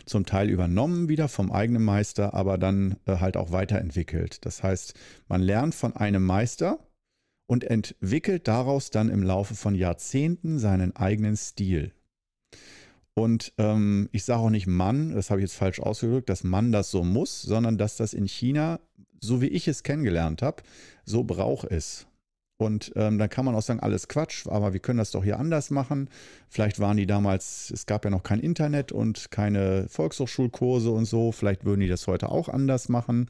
zum 0.05 0.25
Teil 0.25 0.49
übernommen 0.49 1.09
wieder 1.09 1.27
vom 1.27 1.51
eigenen 1.51 1.83
Meister, 1.83 2.33
aber 2.33 2.57
dann 2.57 2.97
äh, 3.05 3.17
halt 3.17 3.37
auch 3.37 3.51
weiterentwickelt. 3.51 4.45
Das 4.45 4.63
heißt, 4.63 4.93
man 5.27 5.41
lernt 5.41 5.75
von 5.75 5.95
einem 5.95 6.23
Meister 6.23 6.79
und 7.47 7.63
entwickelt 7.63 8.47
daraus 8.47 8.89
dann 8.89 9.09
im 9.09 9.23
Laufe 9.23 9.55
von 9.55 9.75
Jahrzehnten 9.75 10.59
seinen 10.59 10.95
eigenen 10.95 11.37
Stil. 11.37 11.91
Und 13.13 13.53
ähm, 13.57 14.09
ich 14.11 14.25
sage 14.25 14.41
auch 14.41 14.49
nicht 14.49 14.67
Mann, 14.67 15.13
das 15.13 15.29
habe 15.29 15.39
ich 15.39 15.45
jetzt 15.45 15.55
falsch 15.55 15.79
ausgedrückt, 15.79 16.29
dass 16.29 16.43
Mann 16.43 16.71
das 16.71 16.91
so 16.91 17.03
muss, 17.03 17.41
sondern 17.41 17.77
dass 17.77 17.95
das 17.95 18.13
in 18.13 18.27
China, 18.27 18.79
so 19.21 19.41
wie 19.41 19.47
ich 19.47 19.67
es 19.67 19.83
kennengelernt 19.83 20.41
habe, 20.41 20.63
so 21.05 21.23
Brauch 21.23 21.63
ist. 21.63 22.07
Und 22.57 22.93
ähm, 22.95 23.17
dann 23.17 23.29
kann 23.29 23.45
man 23.45 23.55
auch 23.55 23.61
sagen, 23.61 23.81
alles 23.81 24.07
Quatsch, 24.07 24.47
aber 24.47 24.73
wir 24.73 24.79
können 24.79 24.97
das 24.97 25.11
doch 25.11 25.23
hier 25.23 25.39
anders 25.39 25.71
machen. 25.71 26.09
Vielleicht 26.49 26.79
waren 26.79 26.95
die 26.95 27.05
damals, 27.05 27.69
es 27.71 27.85
gab 27.85 28.05
ja 28.05 28.11
noch 28.11 28.23
kein 28.23 28.39
Internet 28.39 28.91
und 28.91 29.29
keine 29.29 29.87
Volkshochschulkurse 29.89 30.89
und 30.89 31.05
so. 31.05 31.31
Vielleicht 31.33 31.65
würden 31.65 31.81
die 31.81 31.89
das 31.89 32.07
heute 32.07 32.29
auch 32.29 32.47
anders 32.47 32.87
machen. 32.87 33.29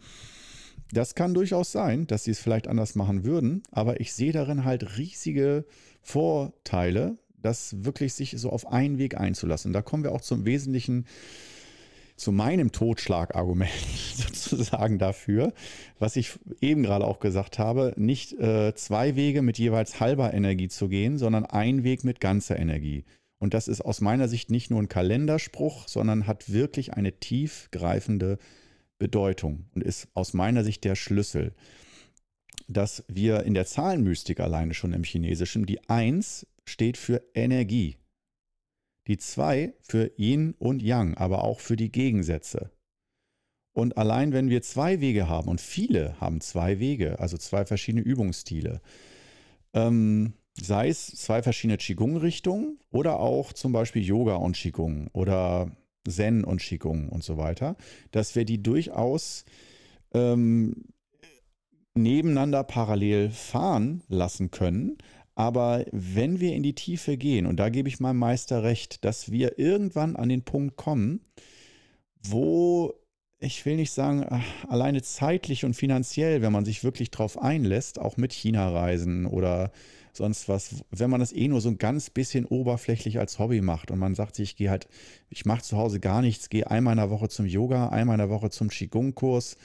Das 0.96 1.14
kann 1.14 1.34
durchaus 1.34 1.74
sein, 1.74 2.08
dass 2.08 2.24
sie 2.24 2.32
es 2.32 2.39
vielleicht 2.39 2.70
anders 2.70 2.96
machen 2.96 3.26
würden, 3.26 3.64
aber 3.70 4.00
ich 4.00 4.14
sehe 4.14 4.32
darin 4.32 4.64
halt 4.64 4.98
riesige 4.98 5.66
Vorteile, 6.02 7.18
das 7.41 7.84
wirklich 7.84 8.14
sich 8.14 8.36
so 8.38 8.50
auf 8.50 8.72
einen 8.72 8.98
Weg 8.98 9.20
einzulassen. 9.20 9.74
Da 9.74 9.82
kommen 9.82 10.04
wir 10.04 10.14
auch 10.14 10.22
zum 10.22 10.46
wesentlichen 10.46 11.06
zu 12.16 12.32
meinem 12.32 12.72
Totschlagargument 12.72 13.70
sozusagen 14.16 14.98
dafür, 14.98 15.52
was 16.00 16.16
ich 16.16 16.39
eben 16.62 16.84
gerade 16.84 17.06
auch 17.06 17.20
gesagt 17.20 17.60
habe, 17.60 17.93
nicht 17.98 18.32
äh, 18.39 18.74
zwei 18.76 19.18
Wege 19.18 19.41
mit 19.41 19.58
jeweils 19.60 20.00
halber 20.00 20.34
Energie 20.34 20.70
zu 20.70 20.88
gehen, 20.88 21.18
sondern 21.18 21.46
ein 21.46 21.84
Weg 21.84 22.06
mit 22.06 22.22
ganzer 22.22 22.58
Energie. 22.58 23.04
Und 23.38 23.54
das 23.54 23.68
ist 23.68 23.82
aus 23.82 24.00
meiner 24.00 24.30
Sicht 24.30 24.50
nicht 24.50 24.72
nur 24.72 24.82
ein 24.82 24.88
Kalenderspruch, 24.88 25.89
sondern 25.89 26.26
hat 26.26 26.54
wirklich 26.54 26.93
eine 26.93 27.20
tiefgreifende 27.20 28.38
Bedeutung 29.06 29.66
und 29.76 29.84
ist 29.84 30.08
aus 30.16 30.34
meiner 30.34 30.64
Sicht 30.64 30.84
der 30.84 30.95
Schlüssel, 30.95 31.53
dass 32.68 33.03
wir 33.08 33.43
in 33.43 33.53
der 33.53 33.68
Zahlenmystik 33.68 34.39
alleine 34.39 34.74
schon 34.74 34.93
im 34.93 35.03
Chinesischen, 35.03 35.68
die 35.68 35.88
Eins 35.88 36.47
steht 36.66 36.97
für 36.97 37.22
Energie. 37.36 37.97
Die 39.06 39.20
zwei 39.20 39.76
für 39.82 40.12
Yin 40.18 40.56
und 40.58 40.82
Yang, 40.82 41.18
aber 41.18 41.43
auch 41.43 41.60
für 41.60 41.76
die 41.76 41.91
Gegensätze. 41.91 42.72
Und 43.74 43.95
allein 43.95 44.34
wenn 44.34 44.49
wir 44.49 44.64
zwei 44.64 44.99
Wege 45.01 45.30
haben, 45.30 45.49
und 45.49 45.62
viele 45.62 46.20
haben 46.20 46.41
zwei 46.41 46.80
Wege, 46.80 47.20
also 47.20 47.38
zwei 47.38 47.64
verschiedene 47.64 48.03
Übungsstile, 48.03 48.82
ähm, 49.74 50.34
sei 50.60 50.88
es 50.88 51.06
zwei 51.08 51.43
verschiedene 51.43 51.78
Qigong-Richtungen 51.78 52.80
oder 52.89 53.20
auch 53.20 53.53
zum 53.53 53.72
Beispiel 53.72 54.03
Yoga 54.03 54.38
und 54.38 54.56
Qigong 54.56 55.10
oder 55.14 55.70
Zen 56.08 56.43
und 56.43 56.62
Qigong 56.62 57.10
und 57.10 57.24
so 57.24 57.38
weiter, 57.38 57.76
dass 58.12 58.36
wir 58.36 58.45
die 58.45 58.62
durchaus 58.62 59.45
ähm, 60.14 60.86
nebeneinander 61.93 62.64
parallel 62.64 63.30
fahren 63.30 64.03
lassen 64.08 64.51
können, 64.51 64.97
aber 65.36 65.86
wenn 65.91 66.39
wir 66.39 66.53
in 66.53 66.64
die 66.64 66.76
Tiefe 66.76 67.18
gehen, 67.18 67.45
und 67.45 67.58
da 67.58 67.70
gebe 67.70 67.89
ich 67.89 67.99
meinem 67.99 68.20
Meister 68.20 68.64
recht, 68.64 69.03
dass 69.03 69.32
wir 69.32 69.60
irgendwann 69.60 70.16
an 70.16 70.30
den 70.30 70.43
Punkt 70.43 70.78
kommen, 70.78 71.20
wo 72.22 72.93
ich 73.39 73.66
will 73.66 73.76
nicht 73.76 73.91
sagen, 73.91 74.26
alleine 74.68 75.01
zeitlich 75.01 75.66
und 75.66 75.76
finanziell, 75.76 76.41
wenn 76.41 76.53
man 76.53 76.66
sich 76.66 76.84
wirklich 76.84 77.12
drauf 77.12 77.38
einlässt, 77.38 77.99
auch 77.99 78.18
mit 78.18 78.32
China-Reisen 78.34 79.26
oder 79.26 79.72
sonst 80.18 80.49
was, 80.49 80.84
wenn 80.91 81.09
man 81.09 81.20
das 81.20 81.34
eh 81.34 81.47
nur 81.47 81.61
so 81.61 81.70
ein 81.70 81.78
ganz 81.78 82.09
bisschen 82.09 82.45
oberflächlich 82.45 83.20
als 83.20 83.39
Hobby 83.39 83.61
macht 83.61 83.91
und 83.91 83.99
man 83.99 84.16
sagt 84.16 84.36
sich, 84.36 84.51
ich 84.51 84.55
gehe 84.55 84.70
halt, 84.70 84.88
ich 85.30 85.45
mache 85.45 85.61
zu 85.61 85.78
Hause 85.78 85.99
gar 85.99 86.22
nichts, 86.22 86.49
gehe 86.49 86.70
einmal 86.70 86.93
in 86.93 86.99
der 86.99 87.09
Woche 87.09 87.30
zum 87.30 87.45
Yoga, 87.45 87.89
einmal 87.89 88.16
in 88.16 88.20
der 88.20 88.30
Woche 88.30 88.49
zum 88.49 88.70
Qigong-Kurs, 88.70 89.57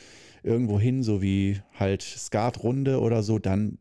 irgendwo 0.43 0.81
hin, 0.81 1.03
so 1.03 1.23
wie 1.23 1.61
halt 1.79 2.03
Skatrunde 2.03 3.01
oder 3.01 3.23
so, 3.23 3.39
dann 3.39 3.79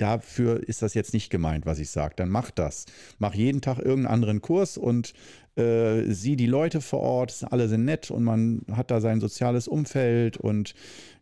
dafür 0.00 0.66
ist 0.66 0.82
das 0.82 0.94
jetzt 0.94 1.12
nicht 1.12 1.30
gemeint, 1.30 1.66
was 1.66 1.78
ich 1.78 1.90
sage. 1.90 2.14
Dann 2.16 2.30
mach 2.30 2.50
das. 2.50 2.86
Mach 3.18 3.34
jeden 3.34 3.60
Tag 3.60 3.78
irgendeinen 3.78 4.14
anderen 4.14 4.40
Kurs 4.40 4.78
und 4.78 5.12
äh, 5.56 6.04
sieh 6.10 6.36
die 6.36 6.46
Leute 6.46 6.80
vor 6.80 7.00
Ort. 7.00 7.44
Alle 7.50 7.68
sind 7.68 7.84
nett 7.84 8.10
und 8.10 8.24
man 8.24 8.62
hat 8.72 8.90
da 8.90 9.00
sein 9.00 9.20
soziales 9.20 9.68
Umfeld 9.68 10.38
und 10.38 10.74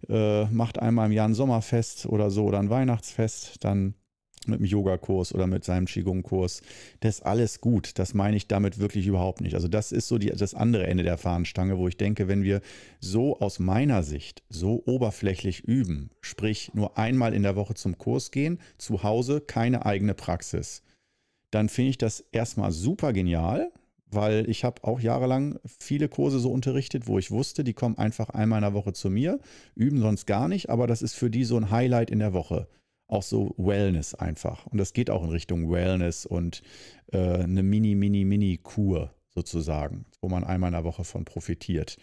äh, 0.08 0.44
macht 0.46 0.78
einmal 0.78 1.06
im 1.06 1.12
Jahr 1.12 1.28
ein 1.28 1.34
Sommerfest 1.34 2.06
oder 2.06 2.30
so 2.30 2.44
oder 2.44 2.60
ein 2.60 2.70
Weihnachtsfest. 2.70 3.64
Dann 3.64 3.94
mit 4.48 4.58
einem 4.58 4.66
Yogakurs 4.66 5.34
oder 5.34 5.46
mit 5.46 5.64
seinem 5.64 5.86
Qigong-Kurs. 5.86 6.62
Das 7.00 7.16
ist 7.16 7.26
alles 7.26 7.60
gut. 7.60 7.98
Das 7.98 8.14
meine 8.14 8.36
ich 8.36 8.48
damit 8.48 8.78
wirklich 8.78 9.06
überhaupt 9.06 9.40
nicht. 9.40 9.54
Also 9.54 9.68
das 9.68 9.92
ist 9.92 10.08
so 10.08 10.18
die, 10.18 10.28
das 10.28 10.54
andere 10.54 10.86
Ende 10.86 11.04
der 11.04 11.18
Fahnenstange, 11.18 11.78
wo 11.78 11.88
ich 11.88 11.96
denke, 11.96 12.28
wenn 12.28 12.42
wir 12.42 12.60
so 13.00 13.38
aus 13.38 13.58
meiner 13.58 14.02
Sicht 14.02 14.42
so 14.48 14.82
oberflächlich 14.86 15.60
üben, 15.60 16.10
sprich 16.20 16.72
nur 16.74 16.98
einmal 16.98 17.34
in 17.34 17.42
der 17.42 17.56
Woche 17.56 17.74
zum 17.74 17.98
Kurs 17.98 18.30
gehen, 18.30 18.58
zu 18.78 19.02
Hause 19.02 19.40
keine 19.40 19.86
eigene 19.86 20.14
Praxis, 20.14 20.82
dann 21.50 21.68
finde 21.68 21.90
ich 21.90 21.98
das 21.98 22.24
erstmal 22.32 22.72
super 22.72 23.12
genial, 23.12 23.72
weil 24.10 24.48
ich 24.48 24.64
habe 24.64 24.84
auch 24.84 25.00
jahrelang 25.00 25.58
viele 25.64 26.08
Kurse 26.08 26.38
so 26.38 26.50
unterrichtet, 26.50 27.06
wo 27.06 27.18
ich 27.18 27.30
wusste, 27.30 27.64
die 27.64 27.74
kommen 27.74 27.98
einfach 27.98 28.30
einmal 28.30 28.58
in 28.58 28.64
der 28.64 28.74
Woche 28.74 28.92
zu 28.92 29.10
mir, 29.10 29.38
üben 29.74 30.00
sonst 30.00 30.26
gar 30.26 30.48
nicht, 30.48 30.70
aber 30.70 30.86
das 30.86 31.02
ist 31.02 31.14
für 31.14 31.30
die 31.30 31.44
so 31.44 31.56
ein 31.56 31.70
Highlight 31.70 32.10
in 32.10 32.18
der 32.18 32.32
Woche 32.32 32.68
auch 33.08 33.22
so 33.22 33.54
Wellness 33.56 34.14
einfach. 34.14 34.66
Und 34.66 34.78
das 34.78 34.92
geht 34.92 35.10
auch 35.10 35.24
in 35.24 35.30
Richtung 35.30 35.70
Wellness 35.70 36.26
und 36.26 36.62
äh, 37.12 37.18
eine 37.18 37.62
Mini, 37.62 37.94
Mini, 37.94 38.24
Mini-Kur 38.24 39.12
sozusagen, 39.34 40.04
wo 40.20 40.28
man 40.28 40.44
einmal 40.44 40.68
in 40.68 40.74
der 40.74 40.84
Woche 40.84 41.04
von 41.04 41.24
profitiert. 41.24 41.96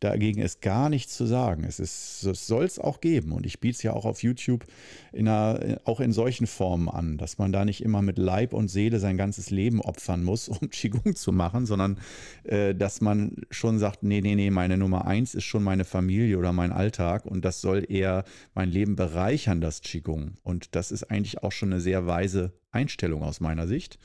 Dagegen 0.00 0.40
ist 0.40 0.62
gar 0.62 0.88
nichts 0.88 1.14
zu 1.14 1.26
sagen. 1.26 1.64
Es, 1.64 1.78
es 1.78 2.20
soll 2.46 2.64
es 2.64 2.78
auch 2.78 3.00
geben. 3.02 3.32
Und 3.32 3.44
ich 3.44 3.60
biete 3.60 3.76
es 3.76 3.82
ja 3.82 3.92
auch 3.92 4.06
auf 4.06 4.22
YouTube 4.22 4.64
in 5.12 5.28
einer, 5.28 5.78
auch 5.84 6.00
in 6.00 6.12
solchen 6.12 6.46
Formen 6.46 6.88
an, 6.88 7.18
dass 7.18 7.36
man 7.36 7.52
da 7.52 7.66
nicht 7.66 7.82
immer 7.82 8.00
mit 8.00 8.16
Leib 8.16 8.54
und 8.54 8.68
Seele 8.68 8.98
sein 8.98 9.18
ganzes 9.18 9.50
Leben 9.50 9.82
opfern 9.82 10.24
muss, 10.24 10.48
um 10.48 10.70
Qigong 10.70 11.14
zu 11.14 11.32
machen, 11.32 11.66
sondern 11.66 11.98
äh, 12.44 12.74
dass 12.74 13.02
man 13.02 13.36
schon 13.50 13.78
sagt, 13.78 14.02
nee, 14.02 14.22
nee, 14.22 14.34
nee, 14.34 14.50
meine 14.50 14.78
Nummer 14.78 15.06
eins 15.06 15.34
ist 15.34 15.44
schon 15.44 15.62
meine 15.62 15.84
Familie 15.84 16.38
oder 16.38 16.52
mein 16.52 16.72
Alltag 16.72 17.26
und 17.26 17.44
das 17.44 17.60
soll 17.60 17.84
eher 17.86 18.24
mein 18.54 18.70
Leben 18.70 18.96
bereichern, 18.96 19.60
das 19.60 19.82
Qigong. 19.82 20.38
Und 20.42 20.74
das 20.74 20.92
ist 20.92 21.10
eigentlich 21.10 21.42
auch 21.42 21.52
schon 21.52 21.72
eine 21.72 21.80
sehr 21.80 22.06
weise 22.06 22.54
Einstellung 22.70 23.22
aus 23.22 23.40
meiner 23.40 23.66
Sicht. 23.66 23.98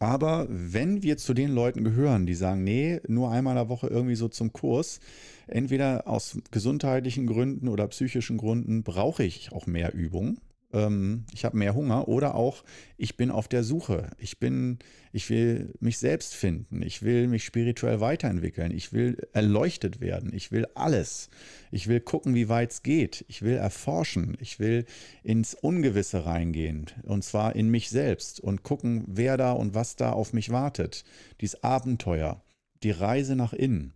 Aber 0.00 0.46
wenn 0.48 1.02
wir 1.02 1.18
zu 1.18 1.34
den 1.34 1.50
Leuten 1.50 1.84
gehören, 1.84 2.24
die 2.24 2.34
sagen, 2.34 2.64
nee, 2.64 3.00
nur 3.06 3.30
einmal 3.30 3.52
in 3.52 3.58
der 3.58 3.68
Woche 3.68 3.86
irgendwie 3.86 4.14
so 4.14 4.28
zum 4.28 4.50
Kurs, 4.50 4.98
entweder 5.46 6.08
aus 6.08 6.38
gesundheitlichen 6.50 7.26
Gründen 7.26 7.68
oder 7.68 7.86
psychischen 7.88 8.38
Gründen 8.38 8.82
brauche 8.82 9.24
ich 9.24 9.52
auch 9.52 9.66
mehr 9.66 9.92
Übung, 9.92 10.38
ähm, 10.72 11.24
ich 11.32 11.44
habe 11.44 11.56
mehr 11.56 11.74
Hunger 11.74 12.08
oder 12.08 12.34
auch 12.34 12.64
ich 12.96 13.16
bin 13.16 13.30
auf 13.30 13.48
der 13.48 13.64
Suche. 13.64 14.10
Ich 14.18 14.38
bin, 14.38 14.78
ich 15.12 15.30
will 15.30 15.72
mich 15.80 15.98
selbst 15.98 16.34
finden. 16.34 16.82
Ich 16.82 17.02
will 17.02 17.28
mich 17.28 17.44
spirituell 17.44 18.00
weiterentwickeln. 18.00 18.72
Ich 18.72 18.92
will 18.92 19.18
erleuchtet 19.32 20.00
werden. 20.00 20.32
Ich 20.34 20.52
will 20.52 20.66
alles. 20.74 21.30
Ich 21.70 21.88
will 21.88 22.00
gucken, 22.00 22.34
wie 22.34 22.48
weit 22.48 22.72
es 22.72 22.82
geht. 22.82 23.24
Ich 23.28 23.42
will 23.42 23.56
erforschen. 23.56 24.36
Ich 24.40 24.58
will 24.58 24.84
ins 25.22 25.54
Ungewisse 25.54 26.26
reingehen. 26.26 26.86
Und 27.02 27.24
zwar 27.24 27.56
in 27.56 27.68
mich 27.68 27.90
selbst 27.90 28.40
und 28.40 28.62
gucken, 28.62 29.04
wer 29.06 29.36
da 29.36 29.52
und 29.52 29.74
was 29.74 29.96
da 29.96 30.12
auf 30.12 30.32
mich 30.32 30.50
wartet. 30.50 31.04
Dieses 31.40 31.62
Abenteuer, 31.64 32.42
die 32.82 32.90
Reise 32.90 33.36
nach 33.36 33.52
innen. 33.52 33.94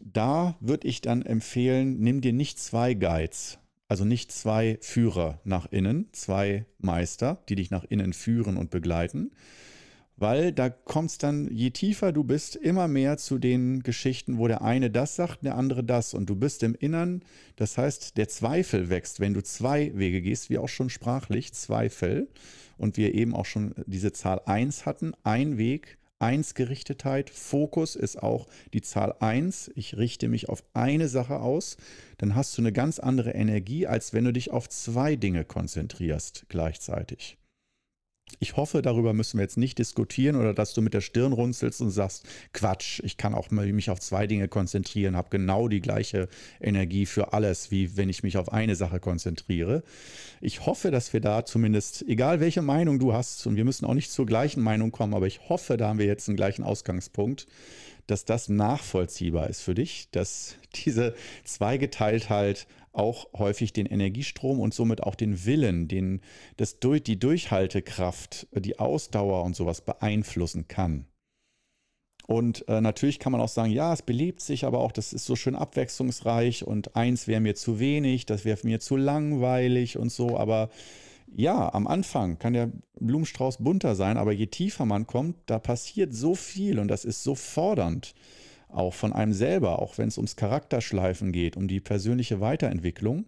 Da 0.00 0.56
würde 0.60 0.86
ich 0.86 1.00
dann 1.00 1.22
empfehlen, 1.22 1.98
nimm 1.98 2.20
dir 2.20 2.32
nicht 2.32 2.58
zwei 2.58 2.94
Guides, 2.94 3.58
also 3.88 4.04
nicht 4.04 4.30
zwei 4.30 4.78
Führer 4.80 5.40
nach 5.44 5.66
innen, 5.72 6.08
zwei 6.12 6.66
Meister, 6.78 7.42
die 7.48 7.56
dich 7.56 7.70
nach 7.70 7.84
innen 7.84 8.12
führen 8.12 8.56
und 8.56 8.70
begleiten, 8.70 9.32
weil 10.18 10.52
da 10.52 10.68
kommst 10.68 11.22
dann, 11.22 11.48
je 11.50 11.70
tiefer 11.70 12.12
du 12.12 12.24
bist, 12.24 12.56
immer 12.56 12.88
mehr 12.88 13.18
zu 13.18 13.38
den 13.38 13.82
Geschichten, 13.82 14.38
wo 14.38 14.48
der 14.48 14.62
eine 14.62 14.90
das 14.90 15.14
sagt, 15.14 15.44
der 15.44 15.56
andere 15.56 15.84
das 15.84 16.12
und 16.12 16.28
du 16.28 16.34
bist 16.34 16.64
im 16.64 16.74
Innern. 16.74 17.22
Das 17.54 17.78
heißt, 17.78 18.16
der 18.16 18.28
Zweifel 18.28 18.90
wächst, 18.90 19.20
wenn 19.20 19.32
du 19.32 19.42
zwei 19.42 19.92
Wege 19.94 20.20
gehst, 20.20 20.50
wie 20.50 20.58
auch 20.58 20.68
schon 20.68 20.90
sprachlich, 20.90 21.52
Zweifel. 21.52 22.28
Und 22.78 22.96
wir 22.96 23.14
eben 23.14 23.34
auch 23.34 23.46
schon 23.46 23.74
diese 23.86 24.12
Zahl 24.12 24.40
1 24.44 24.86
hatten, 24.86 25.12
ein 25.24 25.56
Weg, 25.56 25.97
Einsgerichtetheit. 26.18 27.30
Fokus 27.30 27.96
ist 27.96 28.22
auch 28.22 28.46
die 28.72 28.80
Zahl 28.80 29.14
1. 29.20 29.70
Ich 29.74 29.96
richte 29.96 30.28
mich 30.28 30.48
auf 30.48 30.64
eine 30.74 31.08
Sache 31.08 31.40
aus. 31.40 31.76
Dann 32.18 32.34
hast 32.34 32.56
du 32.56 32.62
eine 32.62 32.72
ganz 32.72 32.98
andere 32.98 33.30
Energie, 33.30 33.86
als 33.86 34.12
wenn 34.12 34.24
du 34.24 34.32
dich 34.32 34.50
auf 34.50 34.68
zwei 34.68 35.16
Dinge 35.16 35.44
konzentrierst 35.44 36.46
gleichzeitig. 36.48 37.38
Ich 38.40 38.56
hoffe, 38.56 38.82
darüber 38.82 39.12
müssen 39.14 39.38
wir 39.38 39.42
jetzt 39.42 39.56
nicht 39.56 39.78
diskutieren 39.78 40.36
oder 40.36 40.54
dass 40.54 40.72
du 40.72 40.80
mit 40.80 40.94
der 40.94 41.00
Stirn 41.00 41.32
runzelst 41.32 41.80
und 41.80 41.90
sagst, 41.90 42.24
Quatsch, 42.52 43.00
ich 43.02 43.16
kann 43.16 43.34
auch 43.34 43.50
mich 43.50 43.90
auf 43.90 43.98
zwei 44.00 44.26
Dinge 44.26 44.48
konzentrieren, 44.48 45.16
habe 45.16 45.30
genau 45.30 45.68
die 45.68 45.80
gleiche 45.80 46.28
Energie 46.60 47.06
für 47.06 47.32
alles, 47.32 47.70
wie 47.70 47.96
wenn 47.96 48.08
ich 48.08 48.22
mich 48.22 48.36
auf 48.36 48.52
eine 48.52 48.76
Sache 48.76 49.00
konzentriere. 49.00 49.82
Ich 50.40 50.66
hoffe, 50.66 50.90
dass 50.90 51.12
wir 51.12 51.20
da 51.20 51.44
zumindest, 51.44 52.04
egal 52.06 52.40
welche 52.40 52.62
Meinung 52.62 52.98
du 52.98 53.12
hast, 53.12 53.46
und 53.46 53.56
wir 53.56 53.64
müssen 53.64 53.84
auch 53.86 53.94
nicht 53.94 54.12
zur 54.12 54.26
gleichen 54.26 54.62
Meinung 54.62 54.92
kommen, 54.92 55.14
aber 55.14 55.26
ich 55.26 55.48
hoffe, 55.48 55.76
da 55.76 55.88
haben 55.88 55.98
wir 55.98 56.06
jetzt 56.06 56.28
einen 56.28 56.36
gleichen 56.36 56.62
Ausgangspunkt, 56.62 57.46
dass 58.08 58.24
das 58.24 58.48
nachvollziehbar 58.48 59.50
ist 59.50 59.60
für 59.60 59.74
dich, 59.74 60.08
dass 60.12 60.56
diese 60.74 61.14
Zweigeteiltheit 61.44 62.66
auch 62.92 63.28
häufig 63.34 63.72
den 63.72 63.86
Energiestrom 63.86 64.60
und 64.60 64.74
somit 64.74 65.02
auch 65.02 65.14
den 65.14 65.44
Willen, 65.44 65.88
den, 65.88 66.20
das, 66.56 66.78
die 66.80 67.18
Durchhaltekraft, 67.18 68.48
die 68.52 68.78
Ausdauer 68.78 69.44
und 69.44 69.56
sowas 69.56 69.80
beeinflussen 69.80 70.68
kann. 70.68 71.06
Und 72.26 72.68
äh, 72.68 72.82
natürlich 72.82 73.18
kann 73.18 73.32
man 73.32 73.40
auch 73.40 73.48
sagen, 73.48 73.72
ja, 73.72 73.92
es 73.94 74.02
belebt 74.02 74.42
sich, 74.42 74.66
aber 74.66 74.80
auch 74.80 74.92
das 74.92 75.14
ist 75.14 75.24
so 75.24 75.34
schön 75.34 75.56
abwechslungsreich 75.56 76.62
und 76.62 76.94
eins 76.94 77.26
wäre 77.26 77.40
mir 77.40 77.54
zu 77.54 77.80
wenig, 77.80 78.26
das 78.26 78.44
wäre 78.44 78.58
mir 78.64 78.80
zu 78.80 78.96
langweilig 78.96 79.96
und 79.96 80.12
so. 80.12 80.36
Aber 80.36 80.68
ja, 81.34 81.72
am 81.72 81.86
Anfang 81.86 82.38
kann 82.38 82.52
der 82.52 82.70
Blumenstrauß 83.00 83.58
bunter 83.58 83.94
sein, 83.94 84.18
aber 84.18 84.32
je 84.32 84.46
tiefer 84.46 84.84
man 84.84 85.06
kommt, 85.06 85.36
da 85.46 85.58
passiert 85.58 86.12
so 86.12 86.34
viel 86.34 86.78
und 86.78 86.88
das 86.88 87.06
ist 87.06 87.22
so 87.22 87.34
fordernd 87.34 88.14
auch 88.68 88.94
von 88.94 89.12
einem 89.12 89.32
selber, 89.32 89.80
auch 89.80 89.98
wenn 89.98 90.08
es 90.08 90.18
ums 90.18 90.36
Charakterschleifen 90.36 91.32
geht, 91.32 91.56
um 91.56 91.68
die 91.68 91.80
persönliche 91.80 92.40
Weiterentwicklung, 92.40 93.26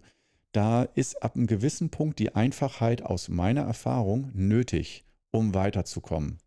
da 0.52 0.82
ist 0.82 1.22
ab 1.22 1.36
einem 1.36 1.46
gewissen 1.46 1.90
Punkt 1.90 2.18
die 2.18 2.34
Einfachheit 2.34 3.02
aus 3.02 3.28
meiner 3.28 3.62
Erfahrung 3.62 4.30
nötig, 4.34 5.04
um 5.30 5.54
weiterzukommen. 5.54 6.38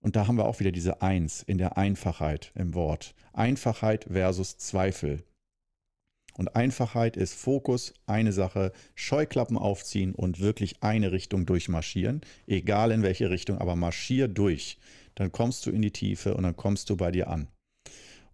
Und 0.00 0.16
da 0.16 0.26
haben 0.26 0.36
wir 0.36 0.46
auch 0.46 0.60
wieder 0.60 0.72
diese 0.72 1.02
Eins 1.02 1.42
in 1.42 1.58
der 1.58 1.76
Einfachheit 1.78 2.52
im 2.54 2.74
Wort. 2.74 3.14
Einfachheit 3.32 4.06
versus 4.10 4.56
Zweifel. 4.56 5.24
Und 6.36 6.54
Einfachheit 6.54 7.16
ist 7.16 7.34
Fokus, 7.34 7.94
eine 8.06 8.32
Sache, 8.32 8.72
Scheuklappen 8.94 9.56
aufziehen 9.56 10.14
und 10.14 10.38
wirklich 10.38 10.82
eine 10.82 11.12
Richtung 11.12 11.46
durchmarschieren. 11.46 12.20
Egal 12.46 12.90
in 12.90 13.02
welche 13.02 13.30
Richtung, 13.30 13.58
aber 13.58 13.74
marschier 13.74 14.28
durch. 14.28 14.78
Dann 15.14 15.32
kommst 15.32 15.64
du 15.64 15.70
in 15.70 15.80
die 15.82 15.92
Tiefe 15.92 16.34
und 16.34 16.42
dann 16.42 16.56
kommst 16.56 16.90
du 16.90 16.96
bei 16.96 17.10
dir 17.10 17.28
an. 17.28 17.48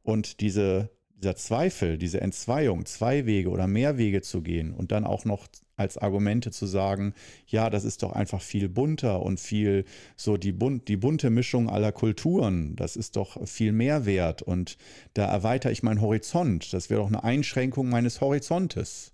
Und 0.03 0.41
diese, 0.41 0.91
dieser 1.17 1.37
Zweifel, 1.37 1.99
diese 1.99 2.21
Entzweiung, 2.21 2.85
zwei 2.87 3.27
Wege 3.27 3.51
oder 3.51 3.67
mehr 3.67 3.99
Wege 3.99 4.23
zu 4.23 4.43
gehen 4.43 4.73
und 4.75 4.93
dann 4.93 5.05
auch 5.05 5.25
noch 5.25 5.47
als 5.77 5.99
Argumente 5.99 6.51
zu 6.51 6.67
sagen, 6.67 7.15
ja, 7.47 7.71
das 7.71 7.85
ist 7.85 8.03
doch 8.03 8.13
einfach 8.13 8.41
viel 8.41 8.69
bunter 8.69 9.23
und 9.23 9.41
viel 9.41 9.85
so 10.17 10.37
die, 10.37 10.53
bunt, 10.53 10.89
die 10.89 10.97
bunte 10.97 11.31
Mischung 11.31 11.69
aller 11.69 11.93
Kulturen, 11.93 12.77
das 12.77 12.97
ist 12.97 13.17
doch 13.17 13.47
viel 13.47 13.73
mehr 13.73 14.07
wert 14.07 14.43
und 14.43 14.77
da 15.15 15.27
erweitere 15.27 15.73
ich 15.73 15.83
meinen 15.83 16.01
Horizont. 16.01 16.73
Das 16.73 16.91
wäre 16.91 17.01
doch 17.01 17.09
eine 17.09 17.25
Einschränkung 17.25 17.89
meines 17.89 18.21
Horizontes. 18.21 19.13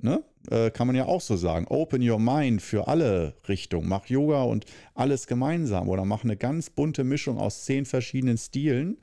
Ne? 0.00 0.24
Äh, 0.50 0.70
kann 0.70 0.88
man 0.88 0.96
ja 0.96 1.06
auch 1.06 1.20
so 1.20 1.36
sagen. 1.36 1.66
Open 1.68 2.08
your 2.08 2.18
mind 2.18 2.60
für 2.62 2.88
alle 2.88 3.34
Richtungen. 3.48 3.88
Mach 3.88 4.06
Yoga 4.06 4.42
und 4.42 4.66
alles 4.94 5.26
gemeinsam 5.26 5.88
oder 5.88 6.04
mach 6.04 6.24
eine 6.24 6.36
ganz 6.36 6.68
bunte 6.68 7.04
Mischung 7.04 7.38
aus 7.38 7.64
zehn 7.64 7.84
verschiedenen 7.84 8.36
Stilen 8.36 8.98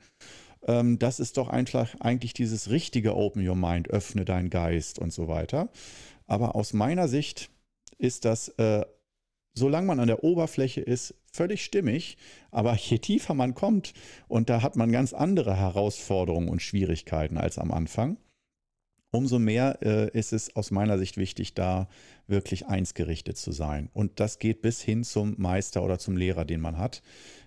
ähm, 0.66 0.98
das 0.98 1.20
ist 1.20 1.36
doch 1.36 1.48
einfach 1.48 1.94
eigentlich 2.00 2.34
dieses 2.34 2.70
richtige 2.70 3.16
Open 3.16 3.46
Your 3.46 3.56
Mind, 3.56 3.90
öffne 3.90 4.24
deinen 4.24 4.50
Geist 4.50 4.98
und 4.98 5.12
so 5.12 5.28
weiter. 5.28 5.68
Aber 6.26 6.54
aus 6.54 6.72
meiner 6.72 7.08
Sicht 7.08 7.50
ist 7.98 8.24
das, 8.24 8.48
äh, 8.58 8.84
solange 9.54 9.86
man 9.86 10.00
an 10.00 10.06
der 10.06 10.24
Oberfläche 10.24 10.80
ist, 10.80 11.14
völlig 11.32 11.64
stimmig. 11.64 12.16
Aber 12.50 12.74
je 12.74 12.98
tiefer 12.98 13.34
man 13.34 13.54
kommt, 13.54 13.92
und 14.28 14.50
da 14.50 14.62
hat 14.62 14.76
man 14.76 14.92
ganz 14.92 15.12
andere 15.12 15.56
Herausforderungen 15.56 16.48
und 16.48 16.62
Schwierigkeiten 16.62 17.38
als 17.38 17.58
am 17.58 17.72
Anfang, 17.72 18.16
umso 19.10 19.38
mehr 19.38 19.78
äh, 19.82 20.10
ist 20.18 20.32
es 20.32 20.56
aus 20.56 20.70
meiner 20.70 20.98
Sicht 20.98 21.16
wichtig, 21.16 21.54
da 21.54 21.88
wirklich 22.26 22.66
einsgerichtet 22.66 23.36
zu 23.36 23.52
sein. 23.52 23.90
Und 23.92 24.20
das 24.20 24.38
geht 24.38 24.62
bis 24.62 24.80
hin 24.80 25.04
zum 25.04 25.34
Meister 25.38 25.82
oder 25.82 25.98
zum 25.98 26.16
Lehrer, 26.16 26.44
den 26.44 26.60
man 26.60 26.78
hat 26.78 27.02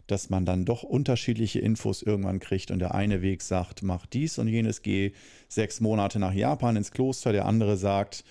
dass 0.08 0.30
man 0.30 0.46
dann 0.46 0.66
doch 0.66 0.84
unterschiedliche 0.84 1.60
Infos 1.60 2.02
irgendwann 2.02 2.40
kriegt 2.40 2.72
und 2.72 2.80
der 2.80 2.94
eine 2.94 3.22
Weg 3.22 3.42
sagt, 3.42 3.84
mach 3.84 4.06
dies 4.06 4.38
und 4.38 4.48
jenes, 4.48 4.82
geh 4.82 5.12
sechs 5.48 5.82
Monate 5.82 6.20
nach 6.20 6.34
Japan 6.34 6.76
ins 6.76 6.92
Kloster, 6.92 7.32
der 7.32 7.46
andere 7.46 7.78
sagt, 7.78 8.24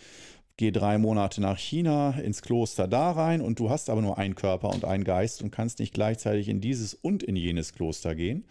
geh 0.57 0.71
drei 0.71 0.99
Monate 0.99 1.41
nach 1.41 1.59
China 1.59 2.11
ins 2.19 2.43
Kloster 2.43 2.87
da 2.87 3.11
rein 3.11 3.41
und 3.41 3.59
du 3.59 3.71
hast 3.71 3.91
aber 3.91 4.03
nur 4.03 4.19
einen 4.19 4.35
Körper 4.35 4.71
und 4.71 4.85
einen 4.85 5.05
Geist 5.05 5.43
und 5.43 5.51
kannst 5.51 5.81
nicht 5.81 5.95
gleichzeitig 5.95 6.49
in 6.49 6.61
dieses 6.61 6.95
und 6.95 7.23
in 7.23 7.37
jenes 7.37 7.73
Kloster 7.73 8.15
gehen. 8.15 8.45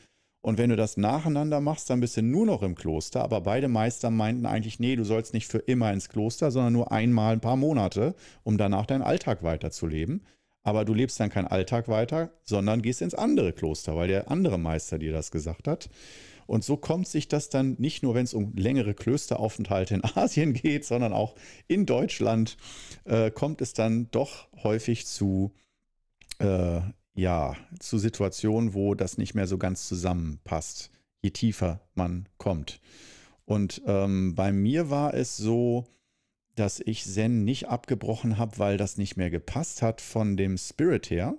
Und 0.45 0.57
wenn 0.57 0.69
du 0.69 0.75
das 0.75 0.97
nacheinander 0.97 1.61
machst, 1.61 1.89
dann 1.89 2.01
bist 2.01 2.17
du 2.17 2.21
nur 2.21 2.45
noch 2.45 2.63
im 2.63 2.75
Kloster. 2.75 3.23
Aber 3.23 3.39
beide 3.39 3.69
Meister 3.69 4.09
meinten 4.09 4.45
eigentlich, 4.45 4.77
nee, 4.77 4.97
du 4.97 5.05
sollst 5.05 5.33
nicht 5.33 5.47
für 5.47 5.59
immer 5.59 5.93
ins 5.93 6.09
Kloster, 6.09 6.51
sondern 6.51 6.73
nur 6.73 6.91
einmal 6.91 7.31
ein 7.31 7.39
paar 7.39 7.55
Monate, 7.55 8.13
um 8.43 8.57
danach 8.57 8.85
deinen 8.85 9.03
Alltag 9.03 9.43
weiterzuleben 9.43 10.25
aber 10.63 10.85
du 10.85 10.93
lebst 10.93 11.19
dann 11.19 11.29
keinen 11.29 11.47
Alltag 11.47 11.87
weiter, 11.87 12.31
sondern 12.43 12.81
gehst 12.81 13.01
ins 13.01 13.13
andere 13.13 13.53
Kloster, 13.53 13.95
weil 13.95 14.07
der 14.07 14.31
andere 14.31 14.57
Meister 14.57 14.97
dir 14.97 15.11
das 15.11 15.29
gesagt 15.29 15.67
hat. 15.67 15.89
Und 16.45 16.63
so 16.63 16.77
kommt 16.77 17.07
sich 17.07 17.27
das 17.27 17.49
dann 17.49 17.75
nicht 17.79 18.03
nur, 18.03 18.15
wenn 18.15 18.25
es 18.25 18.33
um 18.33 18.53
längere 18.55 18.93
Klösteraufenthalte 18.93 19.95
in 19.95 20.03
Asien 20.15 20.53
geht, 20.53 20.85
sondern 20.85 21.13
auch 21.13 21.35
in 21.67 21.85
Deutschland 21.85 22.57
äh, 23.05 23.31
kommt 23.31 23.61
es 23.61 23.73
dann 23.73 24.09
doch 24.11 24.47
häufig 24.63 25.05
zu, 25.05 25.53
äh, 26.39 26.81
ja, 27.15 27.55
zu 27.79 27.97
Situationen, 27.97 28.73
wo 28.73 28.95
das 28.95 29.17
nicht 29.17 29.35
mehr 29.35 29.47
so 29.47 29.57
ganz 29.57 29.87
zusammenpasst, 29.87 30.89
je 31.21 31.31
tiefer 31.31 31.81
man 31.95 32.27
kommt. 32.37 32.79
Und 33.45 33.81
ähm, 33.85 34.35
bei 34.35 34.51
mir 34.51 34.89
war 34.89 35.13
es 35.13 35.37
so, 35.37 35.85
dass 36.55 36.79
ich 36.79 37.05
Zen 37.05 37.43
nicht 37.43 37.67
abgebrochen 37.67 38.37
habe, 38.37 38.59
weil 38.59 38.77
das 38.77 38.97
nicht 38.97 39.17
mehr 39.17 39.29
gepasst 39.29 39.81
hat 39.81 40.01
von 40.01 40.37
dem 40.37 40.57
Spirit 40.57 41.09
her, 41.09 41.35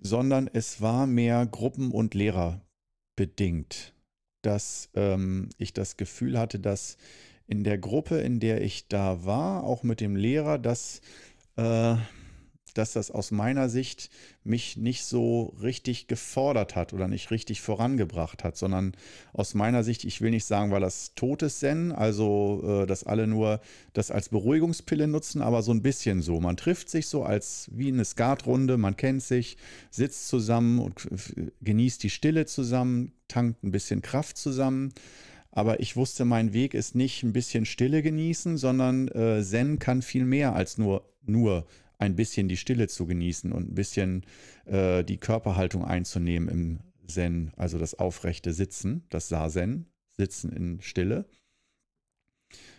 sondern 0.00 0.48
es 0.52 0.80
war 0.80 1.06
mehr 1.06 1.46
Gruppen- 1.46 1.92
und 1.92 2.14
Lehrer 2.14 2.60
bedingt, 3.16 3.94
dass 4.42 4.90
ähm, 4.94 5.50
ich 5.58 5.72
das 5.72 5.96
Gefühl 5.96 6.38
hatte, 6.38 6.58
dass 6.58 6.96
in 7.46 7.64
der 7.64 7.78
Gruppe, 7.78 8.18
in 8.18 8.40
der 8.40 8.62
ich 8.62 8.88
da 8.88 9.24
war, 9.24 9.64
auch 9.64 9.82
mit 9.82 10.00
dem 10.00 10.16
Lehrer, 10.16 10.58
dass 10.58 11.00
äh, 11.56 11.96
dass 12.78 12.92
das 12.92 13.10
aus 13.10 13.30
meiner 13.30 13.68
Sicht 13.68 14.10
mich 14.44 14.76
nicht 14.76 15.04
so 15.04 15.54
richtig 15.62 16.08
gefordert 16.08 16.74
hat 16.76 16.92
oder 16.92 17.08
nicht 17.08 17.30
richtig 17.30 17.60
vorangebracht 17.60 18.44
hat, 18.44 18.56
sondern 18.56 18.92
aus 19.32 19.54
meiner 19.54 19.84
Sicht, 19.84 20.04
ich 20.04 20.20
will 20.20 20.30
nicht 20.30 20.44
sagen, 20.44 20.70
weil 20.70 20.80
das 20.80 21.14
totes 21.14 21.60
Zen, 21.60 21.92
also 21.92 22.82
äh, 22.82 22.86
dass 22.86 23.04
alle 23.04 23.26
nur 23.26 23.60
das 23.92 24.10
als 24.10 24.28
Beruhigungspille 24.28 25.06
nutzen, 25.06 25.42
aber 25.42 25.62
so 25.62 25.72
ein 25.72 25.82
bisschen 25.82 26.22
so. 26.22 26.40
Man 26.40 26.56
trifft 26.56 26.90
sich 26.90 27.06
so 27.06 27.22
als 27.22 27.70
wie 27.72 27.88
eine 27.88 28.04
Skatrunde, 28.04 28.76
man 28.78 28.96
kennt 28.96 29.22
sich, 29.22 29.56
sitzt 29.90 30.28
zusammen 30.28 30.78
und 30.78 31.08
genießt 31.60 32.02
die 32.02 32.10
Stille 32.10 32.46
zusammen, 32.46 33.12
tankt 33.28 33.62
ein 33.62 33.70
bisschen 33.70 34.02
Kraft 34.02 34.36
zusammen. 34.36 34.92
Aber 35.52 35.80
ich 35.80 35.96
wusste, 35.96 36.24
mein 36.24 36.54
Weg 36.54 36.72
ist 36.72 36.94
nicht 36.94 37.22
ein 37.22 37.34
bisschen 37.34 37.66
Stille 37.66 38.02
genießen, 38.02 38.56
sondern 38.56 39.08
äh, 39.08 39.42
Zen 39.42 39.78
kann 39.78 40.00
viel 40.00 40.24
mehr 40.24 40.54
als 40.54 40.78
nur, 40.78 41.04
nur 41.26 41.66
ein 42.02 42.16
bisschen 42.16 42.48
die 42.48 42.56
Stille 42.56 42.88
zu 42.88 43.06
genießen 43.06 43.52
und 43.52 43.70
ein 43.70 43.74
bisschen 43.74 44.24
äh, 44.66 45.04
die 45.04 45.18
Körperhaltung 45.18 45.84
einzunehmen 45.84 46.48
im 46.48 46.78
Zen, 47.06 47.52
also 47.56 47.78
das 47.78 47.94
aufrechte 47.94 48.52
Sitzen, 48.52 49.04
das 49.08 49.28
Sazen, 49.28 49.86
Sitzen 50.16 50.52
in 50.52 50.80
Stille, 50.80 51.26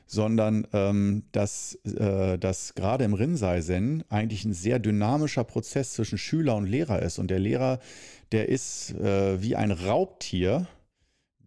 sondern 0.06 0.68
ähm, 0.74 1.24
dass, 1.32 1.76
äh, 1.86 2.38
dass 2.38 2.76
gerade 2.76 3.06
im 3.06 3.14
Rinzai-Zen 3.14 4.04
eigentlich 4.10 4.44
ein 4.44 4.54
sehr 4.54 4.80
dynamischer 4.80 5.46
Prozess 5.46 5.94
zwischen 5.94 6.18
Schüler 6.18 6.56
und 6.58 6.68
Lehrer 6.68 7.02
ist. 7.02 7.18
Und 7.18 7.32
der 7.32 7.40
Lehrer, 7.40 7.80
der 8.34 8.50
ist 8.50 8.92
äh, 8.92 9.42
wie 9.42 9.56
ein 9.56 9.72
Raubtier, 9.72 10.68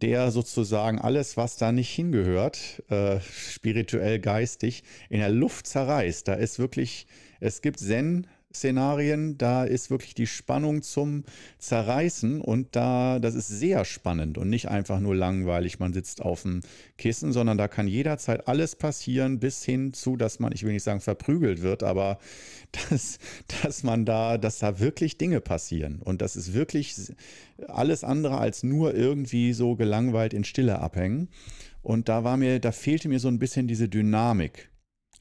der 0.00 0.30
sozusagen 0.30 0.98
alles, 0.98 1.36
was 1.36 1.56
da 1.56 1.72
nicht 1.72 1.90
hingehört, 1.90 2.82
äh, 2.88 3.20
spirituell, 3.20 4.18
geistig, 4.18 4.82
in 5.10 5.20
der 5.20 5.30
Luft 5.30 5.66
zerreißt. 5.66 6.26
Da 6.26 6.34
ist 6.34 6.58
wirklich 6.58 7.06
es 7.41 7.62
gibt 7.62 7.78
Zen, 7.78 8.26
Szenarien, 8.57 9.39
da 9.39 9.64
ist 9.64 9.91
wirklich 9.91 10.14
die 10.14 10.26
Spannung 10.26 10.82
zum 10.82 11.24
Zerreißen 11.59 12.41
und 12.41 12.74
da, 12.74 13.18
das 13.18 13.34
ist 13.34 13.49
sehr 13.49 13.84
spannend 13.84 14.39
und 14.39 14.49
nicht 14.49 14.68
einfach 14.68 14.99
nur 14.99 15.14
langweilig, 15.14 15.78
man 15.78 15.93
sitzt 15.93 16.22
auf 16.22 16.43
dem 16.43 16.62
Kissen, 16.97 17.32
sondern 17.32 17.59
da 17.59 17.68
kann 17.68 17.87
jederzeit 17.87 18.49
alles 18.49 18.74
passieren, 18.74 19.39
bis 19.39 19.64
hin 19.64 19.93
zu, 19.93 20.16
dass 20.16 20.41
man, 20.41 20.53
ich 20.53 20.64
will 20.64 20.72
nicht 20.72 20.82
sagen 20.82 21.01
verprügelt 21.01 21.62
wird, 21.62 21.82
aber 21.82 22.18
dass, 22.91 23.18
dass 23.62 23.82
man 23.82 24.05
da, 24.05 24.39
dass 24.39 24.59
da 24.59 24.80
wirklich 24.80 25.18
Dinge 25.18 25.41
passieren 25.41 26.01
und 26.03 26.22
das 26.22 26.34
ist 26.34 26.55
wirklich 26.55 27.12
alles 27.68 28.05
andere 28.05 28.39
als 28.39 28.62
nur 28.62 28.95
irgendwie 28.95 29.53
so 29.53 29.76
gelangweilt 29.76 30.34
in 30.34 30.45
Stille 30.45 30.80
abhängen. 30.80 31.28
Und 31.82 32.09
da 32.09 32.24
war 32.24 32.37
mir, 32.37 32.59
da 32.59 32.72
fehlte 32.72 33.09
mir 33.09 33.20
so 33.20 33.28
ein 33.28 33.39
bisschen 33.39 33.68
diese 33.68 33.89
Dynamik 33.89 34.70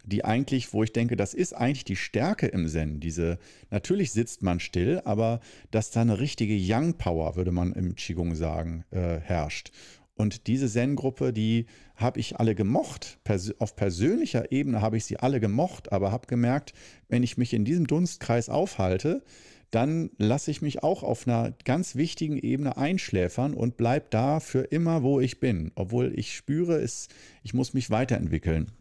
die 0.05 0.23
eigentlich, 0.23 0.73
wo 0.73 0.83
ich 0.83 0.93
denke, 0.93 1.15
das 1.15 1.33
ist 1.33 1.53
eigentlich 1.53 1.85
die 1.85 1.95
Stärke 1.95 2.47
im 2.47 2.67
Zen. 2.67 2.99
Diese, 2.99 3.37
natürlich 3.71 4.11
sitzt 4.11 4.43
man 4.43 4.59
still, 4.59 5.01
aber 5.05 5.39
dass 5.71 5.91
da 5.91 6.01
eine 6.01 6.19
richtige 6.19 6.57
Young 6.57 6.95
Power, 6.97 7.35
würde 7.35 7.51
man 7.51 7.73
im 7.73 7.95
Qigong 7.95 8.35
sagen, 8.35 8.85
äh, 8.91 9.19
herrscht. 9.19 9.71
Und 10.15 10.47
diese 10.47 10.69
Zen-Gruppe, 10.69 11.33
die 11.33 11.65
habe 11.95 12.19
ich 12.19 12.37
alle 12.37 12.55
gemocht. 12.55 13.19
Pers 13.25 13.53
auf 13.59 13.75
persönlicher 13.75 14.51
Ebene 14.51 14.81
habe 14.81 14.97
ich 14.97 15.05
sie 15.05 15.17
alle 15.17 15.41
gemocht, 15.41 15.91
aber 15.91 16.11
habe 16.11 16.27
gemerkt, 16.27 16.73
wenn 17.09 17.23
ich 17.23 17.37
mich 17.37 17.53
in 17.53 17.65
diesem 17.65 17.85
Dunstkreis 17.85 18.47
aufhalte, 18.49 19.23
dann 19.71 20.09
lasse 20.17 20.51
ich 20.51 20.61
mich 20.61 20.83
auch 20.83 21.03
auf 21.03 21.27
einer 21.27 21.53
ganz 21.65 21.95
wichtigen 21.95 22.37
Ebene 22.37 22.77
einschläfern 22.77 23.53
und 23.53 23.75
bleibe 23.75 24.05
da 24.09 24.39
für 24.39 24.61
immer, 24.61 25.03
wo 25.03 25.19
ich 25.19 25.41
bin. 25.41 25.73
Obwohl 25.75 26.17
ich 26.17 26.33
spüre, 26.33 26.77
es, 26.77 27.09
ich 27.43 27.53
muss 27.53 27.73
mich 27.73 27.89
weiterentwickeln. 27.89 28.71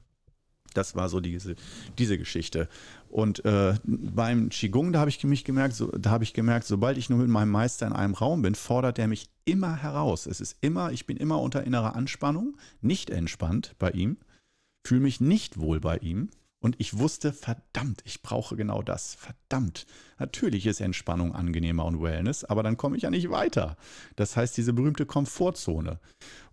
Das 0.75 0.95
war 0.95 1.09
so 1.09 1.21
diese, 1.21 1.57
diese 1.99 2.19
Geschichte. 2.19 2.69
Und 3.09 3.45
äh, 3.45 3.75
beim 3.85 4.49
Qigong, 4.49 4.93
da 4.93 5.01
habe 5.01 5.11
ich 5.11 5.23
mich 5.25 5.45
gemerkt, 5.45 5.75
so, 5.75 5.87
da 5.93 6.11
habe 6.11 6.25
ich 6.25 6.35
gemerkt, 6.35 6.67
sobald 6.67 6.99
ich 6.99 7.11
nur 7.11 7.21
mit 7.21 7.29
meinem 7.29 7.51
Meister 7.51 7.87
in 7.87 7.93
einem 7.93 8.15
Raum 8.15 8.43
bin, 8.43 8.55
fordert 8.55 8.99
er 8.99 9.09
mich 9.09 9.29
immer 9.45 9.77
heraus. 9.77 10.27
Es 10.27 10.41
ist 10.41 10.57
immer, 10.61 10.93
ich 10.93 11.07
bin 11.07 11.17
immer 11.17 11.41
unter 11.41 11.65
innerer 11.65 11.95
Anspannung, 11.95 12.57
nicht 12.81 13.11
entspannt 13.11 13.75
bei 13.79 13.91
ihm, 13.91 14.17
fühle 14.87 15.03
mich 15.03 15.21
nicht 15.21 15.59
wohl 15.59 15.81
bei 15.81 15.99
ihm. 15.99 16.29
Und 16.65 16.77
ich 16.79 16.97
wusste, 16.97 17.35
verdammt, 17.35 18.01
ich 18.07 18.23
brauche 18.23 18.57
genau 18.57 18.81
das. 18.81 19.17
Verdammt. 19.17 19.85
Natürlich 20.19 20.65
ist 20.65 20.81
Entspannung 20.81 21.35
angenehmer 21.35 21.85
und 21.85 22.01
Wellness, 22.01 22.43
aber 22.43 22.63
dann 22.63 22.79
komme 22.79 22.97
ich 22.97 23.03
ja 23.03 23.11
nicht 23.11 23.29
weiter. 23.29 23.77
Das 24.17 24.35
heißt, 24.35 24.57
diese 24.57 24.73
berühmte 24.73 25.05
Komfortzone. 25.05 26.01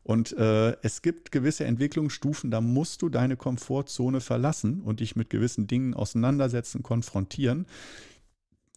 Und 0.03 0.33
äh, 0.33 0.75
es 0.81 1.01
gibt 1.01 1.31
gewisse 1.31 1.63
Entwicklungsstufen, 1.63 2.51
da 2.51 2.59
musst 2.59 3.01
du 3.03 3.07
deine 3.07 3.37
Komfortzone 3.37 4.19
verlassen 4.19 4.81
und 4.81 4.99
dich 4.99 5.15
mit 5.15 5.29
gewissen 5.29 5.67
Dingen 5.67 5.93
auseinandersetzen, 5.93 6.83
konfrontieren. 6.83 7.65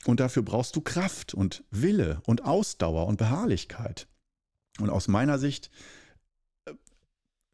Und 0.04 0.20
dafür 0.20 0.44
brauchst 0.44 0.76
du 0.76 0.82
Kraft 0.82 1.34
und 1.34 1.64
Wille 1.72 2.22
und 2.26 2.44
Ausdauer 2.44 3.08
und 3.08 3.16
Beharrlichkeit. 3.16 4.06
Und 4.78 4.88
aus 4.88 5.08
meiner 5.08 5.40
Sicht 5.40 5.72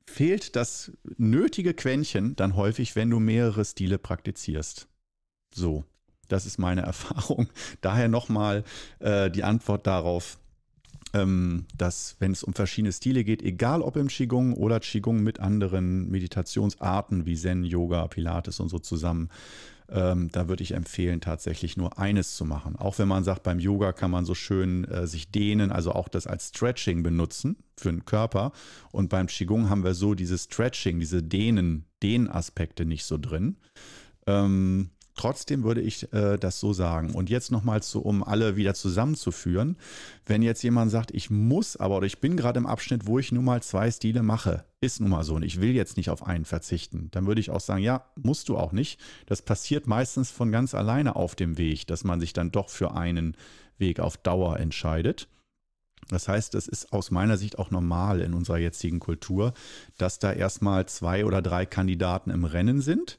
fehlt 0.07 0.57
das 0.57 0.93
nötige 1.17 1.75
Quäntchen 1.75 2.37
dann 2.37 2.57
häufig, 2.57 2.97
wenn 2.97 3.11
du 3.11 3.21
mehrere 3.21 3.65
Stile 3.65 3.99
praktizierst. 3.99 4.89
So, 5.55 5.85
das 6.29 6.47
ist 6.47 6.59
meine 6.59 6.83
Erfahrung. 6.87 7.49
Daher 7.81 8.09
nochmal 8.09 8.65
äh, 9.01 9.31
die 9.31 9.45
Antwort 9.45 9.87
darauf, 9.87 10.39
ähm, 11.13 11.67
dass 11.77 12.17
wenn 12.21 12.33
es 12.33 12.45
um 12.45 12.55
verschiedene 12.55 12.93
Stile 12.93 13.25
geht, 13.25 13.43
egal 13.43 13.83
ob 13.83 13.97
im 13.97 14.09
Qigong 14.09 14.55
oder 14.55 14.81
Qigong 14.81 15.23
mit 15.23 15.41
anderen 15.41 16.09
Meditationsarten 16.09 17.27
wie 17.27 17.37
Zen, 17.37 17.65
Yoga, 17.65 18.07
Pilates 18.07 18.61
und 18.61 18.69
so 18.69 18.79
zusammen, 18.79 19.29
ähm, 19.93 20.28
da 20.30 20.49
würde 20.49 20.62
ich 20.62 20.72
empfehlen, 20.72 21.20
tatsächlich 21.20 21.76
nur 21.76 21.99
eines 21.99 22.36
zu 22.36 22.45
machen. 22.45 22.76
Auch 22.76 22.99
wenn 22.99 23.09
man 23.09 23.24
sagt, 23.24 23.43
beim 23.43 23.59
Yoga 23.59 23.93
kann 23.93 24.11
man 24.11 24.24
so 24.24 24.34
schön 24.34 24.84
äh, 24.84 25.07
sich 25.07 25.30
dehnen, 25.30 25.72
also 25.72 25.93
auch 25.93 26.09
das 26.09 26.26
als 26.26 26.49
Stretching 26.49 27.03
benutzen 27.03 27.57
für 27.76 27.91
den 27.91 28.05
Körper. 28.05 28.53
Und 28.93 29.09
beim 29.09 29.26
Qigong 29.26 29.68
haben 29.68 29.84
wir 29.84 29.95
so 29.95 30.14
diese 30.14 30.38
Stretching, 30.38 31.01
diese 31.01 31.22
Dehnen, 31.22 31.86
Dehnaspekte 32.03 32.84
nicht 32.84 33.05
so 33.05 33.18
drin. 33.18 33.57
Ähm, 34.26 34.91
Trotzdem 35.21 35.64
würde 35.64 35.83
ich 35.83 36.11
äh, 36.14 36.39
das 36.39 36.61
so 36.61 36.73
sagen. 36.73 37.11
Und 37.11 37.29
jetzt 37.29 37.53
nochmal 37.53 37.83
so, 37.83 38.01
um 38.01 38.25
alle 38.25 38.57
wieder 38.57 38.73
zusammenzuführen. 38.73 39.77
Wenn 40.25 40.41
jetzt 40.41 40.62
jemand 40.62 40.91
sagt, 40.91 41.11
ich 41.11 41.29
muss 41.29 41.77
aber 41.77 41.99
oder 41.99 42.07
ich 42.07 42.21
bin 42.23 42.39
gerade 42.39 42.57
im 42.57 42.64
Abschnitt, 42.64 43.07
wo 43.07 43.18
ich 43.18 43.31
nun 43.31 43.45
mal 43.45 43.62
zwei 43.62 43.91
Stile 43.91 44.23
mache, 44.23 44.64
ist 44.81 44.99
nun 44.99 45.11
mal 45.11 45.23
so 45.23 45.35
und 45.35 45.43
ich 45.43 45.61
will 45.61 45.73
jetzt 45.73 45.99
nicht 45.99 46.09
auf 46.09 46.27
einen 46.27 46.47
verzichten, 46.47 47.09
dann 47.11 47.27
würde 47.27 47.43
ich 47.43 47.51
auch 47.51 47.61
sagen, 47.61 47.83
ja, 47.83 48.07
musst 48.16 48.49
du 48.49 48.57
auch 48.57 48.73
nicht. 48.73 48.99
Das 49.27 49.43
passiert 49.43 49.87
meistens 49.87 50.31
von 50.31 50.51
ganz 50.53 50.75
alleine 50.75 51.16
auf 51.16 51.35
dem 51.35 51.59
Weg, 51.59 51.87
dass 51.87 52.03
man 52.03 52.18
sich 52.18 52.33
dann 52.33 52.51
doch 52.51 52.71
für 52.71 52.95
einen 52.95 53.37
Weg 53.77 54.01
auf 54.01 54.16
Dauer 54.16 54.59
entscheidet. 54.59 55.29
Das 56.09 56.29
heißt, 56.29 56.55
es 56.55 56.66
ist 56.66 56.95
aus 56.95 57.11
meiner 57.11 57.37
Sicht 57.37 57.59
auch 57.59 57.71
normal 57.71 58.23
in 58.23 58.33
unserer 58.33 58.57
jetzigen 58.57 59.01
Kultur, 59.01 59.53
dass 59.99 60.18
da 60.18 60.33
erstmal 60.33 60.87
zwei 60.87 61.27
oder 61.27 61.43
drei 61.43 61.66
Kandidaten 61.66 62.31
im 62.31 62.47
Rennen 62.47 62.81
sind 62.81 63.18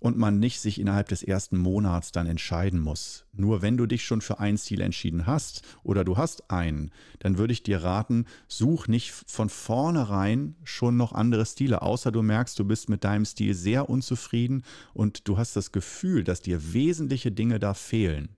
und 0.00 0.16
man 0.16 0.38
nicht 0.38 0.60
sich 0.60 0.80
innerhalb 0.80 1.08
des 1.08 1.22
ersten 1.22 1.56
Monats 1.56 2.12
dann 2.12 2.26
entscheiden 2.26 2.80
muss. 2.80 3.26
Nur 3.32 3.62
wenn 3.62 3.76
du 3.76 3.86
dich 3.86 4.04
schon 4.04 4.20
für 4.20 4.38
ein 4.38 4.56
Ziel 4.56 4.80
entschieden 4.80 5.26
hast 5.26 5.62
oder 5.82 6.04
du 6.04 6.16
hast 6.16 6.50
einen, 6.50 6.90
dann 7.18 7.38
würde 7.38 7.52
ich 7.52 7.62
dir 7.62 7.82
raten, 7.82 8.26
such 8.48 8.88
nicht 8.88 9.12
von 9.26 9.48
vornherein 9.48 10.56
schon 10.64 10.96
noch 10.96 11.12
andere 11.12 11.46
Stile, 11.46 11.82
außer 11.82 12.12
du 12.12 12.22
merkst, 12.22 12.58
du 12.58 12.64
bist 12.64 12.88
mit 12.88 13.04
deinem 13.04 13.24
Stil 13.24 13.54
sehr 13.54 13.88
unzufrieden 13.88 14.62
und 14.94 15.28
du 15.28 15.38
hast 15.38 15.56
das 15.56 15.72
Gefühl, 15.72 16.24
dass 16.24 16.40
dir 16.40 16.72
wesentliche 16.72 17.32
Dinge 17.32 17.58
da 17.58 17.74
fehlen 17.74 18.36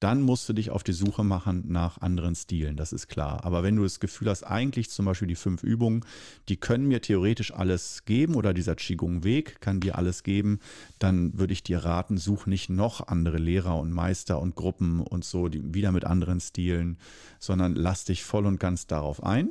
dann 0.00 0.22
musst 0.22 0.48
du 0.48 0.54
dich 0.54 0.70
auf 0.70 0.82
die 0.82 0.94
Suche 0.94 1.24
machen 1.24 1.64
nach 1.68 2.00
anderen 2.00 2.34
Stilen, 2.34 2.76
das 2.76 2.92
ist 2.92 3.08
klar. 3.08 3.44
Aber 3.44 3.62
wenn 3.62 3.76
du 3.76 3.82
das 3.82 4.00
Gefühl 4.00 4.30
hast, 4.30 4.44
eigentlich 4.44 4.90
zum 4.90 5.04
Beispiel 5.04 5.28
die 5.28 5.34
fünf 5.34 5.62
Übungen, 5.62 6.04
die 6.48 6.56
können 6.56 6.88
mir 6.88 7.02
theoretisch 7.02 7.52
alles 7.52 8.04
geben 8.06 8.34
oder 8.34 8.54
dieser 8.54 8.74
Qigong-Weg 8.74 9.60
kann 9.60 9.80
dir 9.80 9.98
alles 9.98 10.22
geben, 10.22 10.58
dann 10.98 11.38
würde 11.38 11.52
ich 11.52 11.62
dir 11.62 11.84
raten, 11.84 12.16
such 12.16 12.46
nicht 12.46 12.70
noch 12.70 13.08
andere 13.08 13.36
Lehrer 13.36 13.78
und 13.78 13.92
Meister 13.92 14.40
und 14.40 14.56
Gruppen 14.56 15.00
und 15.00 15.24
so, 15.24 15.48
die 15.48 15.74
wieder 15.74 15.92
mit 15.92 16.04
anderen 16.04 16.40
Stilen, 16.40 16.96
sondern 17.38 17.74
lass 17.74 18.04
dich 18.04 18.24
voll 18.24 18.46
und 18.46 18.58
ganz 18.58 18.86
darauf 18.86 19.22
ein. 19.22 19.50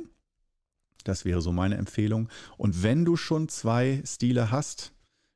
Das 1.04 1.24
wäre 1.24 1.40
so 1.40 1.52
meine 1.52 1.76
Empfehlung. 1.76 2.28
Und 2.56 2.82
wenn 2.82 3.04
du 3.04 3.16
schon 3.16 3.48
zwei 3.48 4.02
Stile 4.04 4.50
hast, 4.50 4.92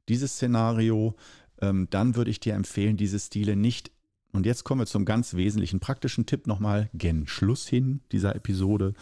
dieses 0.09 0.33
Szenario, 0.35 1.15
ähm, 1.61 1.87
dann 1.91 2.17
würde 2.17 2.31
ich 2.31 2.41
dir 2.41 2.55
empfehlen, 2.55 2.97
diese 2.97 3.19
Stile 3.19 3.57
nicht 3.57 3.94
und 4.35 4.47
jetzt 4.47 4.64
kommen 4.64 4.80
wir 4.80 4.87
zum 4.87 5.05
ganz 5.05 5.35
wesentlichen 5.35 5.78
praktischen 5.78 6.26
Tipp 6.26 6.49
nochmal, 6.49 6.91
gen 6.93 7.28
Schluss 7.28 7.68
hin 7.68 8.01
dieser 8.11 8.35
Episode. 8.35 8.95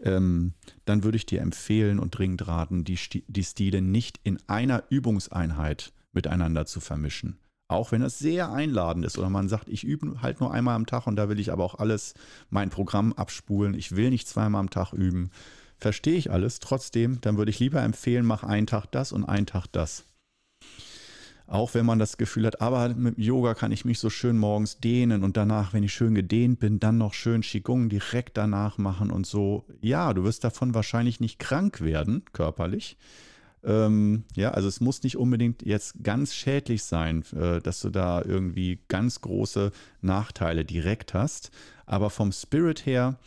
Ähm, 0.00 0.54
dann 0.84 1.04
würde 1.04 1.16
ich 1.16 1.24
dir 1.24 1.40
empfehlen 1.40 2.00
und 2.00 2.18
dringend 2.18 2.48
raten, 2.48 2.82
die, 2.82 2.98
die 3.28 3.44
Stile 3.44 3.80
nicht 3.80 4.18
in 4.24 4.38
einer 4.48 4.82
Übungseinheit 4.90 5.92
miteinander 6.12 6.66
zu 6.66 6.80
vermischen. 6.80 7.38
Auch 7.68 7.92
wenn 7.92 8.02
es 8.02 8.18
sehr 8.18 8.52
einladend 8.52 9.06
ist 9.06 9.18
oder 9.18 9.30
man 9.30 9.48
sagt, 9.48 9.68
ich 9.68 9.84
übe 9.84 10.20
halt 10.20 10.40
nur 10.40 10.52
einmal 10.52 10.74
am 10.74 10.86
Tag 10.86 11.06
und 11.06 11.14
da 11.14 11.28
will 11.28 11.38
ich 11.38 11.52
aber 11.52 11.62
auch 11.62 11.76
alles, 11.76 12.14
mein 12.50 12.70
Programm 12.70 13.12
abspulen. 13.12 13.74
Ich 13.74 13.94
will 13.94 14.10
nicht 14.10 14.26
zweimal 14.26 14.60
am 14.60 14.70
Tag 14.70 14.92
üben. 14.92 15.30
Verstehe 15.78 16.16
ich 16.16 16.32
alles. 16.32 16.58
Trotzdem, 16.58 17.20
dann 17.20 17.38
würde 17.38 17.50
ich 17.50 17.60
lieber 17.60 17.80
empfehlen, 17.82 18.26
mach 18.26 18.42
einen 18.42 18.66
Tag 18.66 18.86
das 18.86 19.12
und 19.12 19.24
einen 19.24 19.46
Tag 19.46 19.68
das. 19.68 20.04
Auch 21.46 21.74
wenn 21.74 21.84
man 21.84 21.98
das 21.98 22.16
Gefühl 22.16 22.46
hat, 22.46 22.60
aber 22.60 22.88
mit 22.90 23.18
Yoga 23.18 23.54
kann 23.54 23.72
ich 23.72 23.84
mich 23.84 23.98
so 23.98 24.10
schön 24.10 24.38
morgens 24.38 24.78
dehnen 24.78 25.22
und 25.22 25.36
danach, 25.36 25.72
wenn 25.72 25.82
ich 25.82 25.92
schön 25.92 26.14
gedehnt 26.14 26.60
bin, 26.60 26.80
dann 26.80 26.98
noch 26.98 27.14
schön 27.14 27.42
Qigong 27.42 27.88
direkt 27.88 28.36
danach 28.36 28.78
machen 28.78 29.10
und 29.10 29.26
so. 29.26 29.64
Ja, 29.80 30.14
du 30.14 30.24
wirst 30.24 30.44
davon 30.44 30.74
wahrscheinlich 30.74 31.20
nicht 31.20 31.38
krank 31.38 31.80
werden, 31.80 32.24
körperlich. 32.32 32.96
Ähm, 33.64 34.24
ja, 34.34 34.50
also 34.52 34.68
es 34.68 34.80
muss 34.80 35.02
nicht 35.02 35.16
unbedingt 35.16 35.62
jetzt 35.64 36.02
ganz 36.02 36.34
schädlich 36.34 36.82
sein, 36.82 37.24
äh, 37.32 37.60
dass 37.60 37.80
du 37.80 37.90
da 37.90 38.22
irgendwie 38.22 38.80
ganz 38.88 39.20
große 39.20 39.72
Nachteile 40.00 40.64
direkt 40.64 41.14
hast. 41.14 41.50
Aber 41.86 42.10
vom 42.10 42.32
Spirit 42.32 42.86
her 42.86 43.18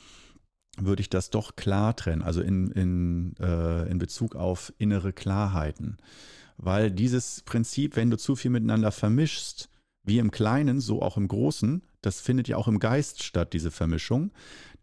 würde 0.77 1.01
ich 1.01 1.09
das 1.09 1.29
doch 1.29 1.55
klar 1.55 1.95
trennen, 1.95 2.21
also 2.21 2.41
in, 2.41 2.69
in, 2.71 3.35
äh, 3.39 3.89
in 3.89 3.97
Bezug 3.97 4.35
auf 4.35 4.73
innere 4.77 5.13
Klarheiten 5.13 5.97
weil 6.57 6.91
dieses 6.91 7.41
Prinzip, 7.41 7.95
wenn 7.95 8.09
du 8.09 8.17
zu 8.17 8.35
viel 8.35 8.51
miteinander 8.51 8.91
vermischst, 8.91 9.69
wie 10.03 10.19
im 10.19 10.31
Kleinen, 10.31 10.79
so 10.79 11.01
auch 11.01 11.17
im 11.17 11.27
Großen, 11.27 11.81
das 12.01 12.21
findet 12.21 12.47
ja 12.47 12.57
auch 12.57 12.67
im 12.67 12.79
Geist 12.79 13.23
statt, 13.23 13.53
diese 13.53 13.71
Vermischung, 13.71 14.31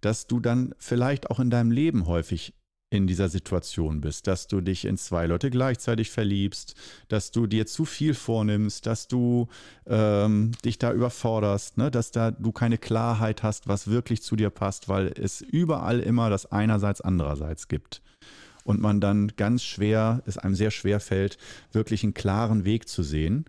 dass 0.01 0.27
du 0.27 0.41
dann 0.41 0.75
vielleicht 0.79 1.31
auch 1.31 1.39
in 1.39 1.51
deinem 1.51 1.71
Leben 1.71 2.07
häufig 2.07 2.55
in 2.91 3.07
dieser 3.07 3.31
Situation 3.31 4.03
bist, 4.03 4.27
dass 4.27 4.49
du 4.49 4.61
dich 4.61 4.85
in 4.85 4.99
zwei 4.99 5.27
Leute 5.27 5.49
gleichzeitig 5.49 6.11
verliebst, 6.11 6.75
dass 7.09 7.31
du 7.31 7.47
dir 7.47 7.67
zu 7.67 7.87
viel 7.87 8.13
vornimmst, 8.13 8.85
dass 8.85 9.09
du 9.09 9.49
ähm, 9.87 10.53
dich 10.63 10.77
da 10.77 10.93
überforderst, 10.93 11.79
ne? 11.79 11.91
dass 11.91 12.11
da 12.11 12.33
du 12.33 12.53
keine 12.53 12.77
Klarheit 12.77 13.43
hast, 13.43 13.67
was 13.67 13.89
wirklich 13.89 14.23
zu 14.23 14.37
dir 14.37 14.51
passt, 14.51 14.91
weil 14.91 15.15
es 15.19 15.41
überall 15.41 16.01
immer 16.01 16.29
das 16.29 16.45
einerseits 16.53 17.01
andererseits 17.01 17.67
gibt 17.67 18.03
und 18.65 18.81
man 18.81 19.01
dann 19.01 19.33
ganz 19.37 19.63
schwer, 19.63 20.23
es 20.27 20.39
einem 20.39 20.55
sehr 20.55 20.71
schwer 20.71 21.01
fällt, 21.01 21.39
wirklich 21.73 22.03
einen 22.03 22.15
klaren 22.15 22.65
Weg 22.65 22.89
zu 22.89 23.03
sehen. 23.03 23.45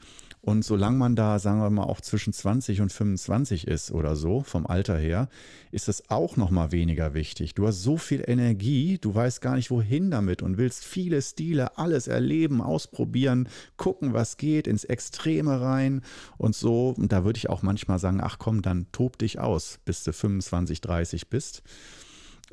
Und 0.46 0.66
solange 0.66 0.98
man 0.98 1.16
da, 1.16 1.40
sagen 1.40 1.62
wir 1.62 1.70
mal, 1.70 1.86
auch 1.86 2.02
zwischen 2.02 2.34
20 2.34 2.82
und 2.82 2.92
25 2.92 3.66
ist 3.66 3.92
oder 3.92 4.18
so, 4.18 4.44
vom 4.44 4.68
Alter 4.68 4.98
her, 4.98 5.30
ist 5.72 5.88
es 5.88 6.10
auch 6.10 6.36
nochmal 6.36 6.74
weniger 6.74 7.14
wichtig. 7.14 7.54
Du 7.54 7.66
hast 7.66 7.82
so 7.82 7.96
viel 7.96 8.22
Energie, 8.28 8.98
du 9.00 9.16
weißt 9.16 9.40
gar 9.40 9.56
nicht, 9.56 9.72
wohin 9.72 10.12
damit 10.12 10.42
und 10.42 10.58
willst 10.58 10.84
viele 10.84 11.22
Stile, 11.22 11.78
alles 11.78 12.10
erleben, 12.10 12.62
ausprobieren, 12.62 13.48
gucken, 13.78 14.12
was 14.12 14.36
geht, 14.36 14.68
ins 14.68 14.84
Extreme 14.84 15.62
rein 15.62 16.02
und 16.38 16.58
so. 16.58 16.90
Und 16.90 17.14
da 17.14 17.24
würde 17.24 17.38
ich 17.38 17.50
auch 17.50 17.62
manchmal 17.62 18.00
sagen, 18.00 18.20
ach 18.22 18.38
komm, 18.38 18.62
dann 18.62 18.88
tob 18.92 19.18
dich 19.18 19.40
aus, 19.40 19.80
bis 19.86 20.04
du 20.04 20.12
25, 20.12 20.82
30 20.82 21.30
bist. 21.30 21.64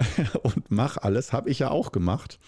und 0.42 0.70
mach 0.70 0.96
alles, 0.96 1.32
habe 1.32 1.50
ich 1.50 1.60
ja 1.60 1.70
auch 1.70 1.92
gemacht. 1.92 2.38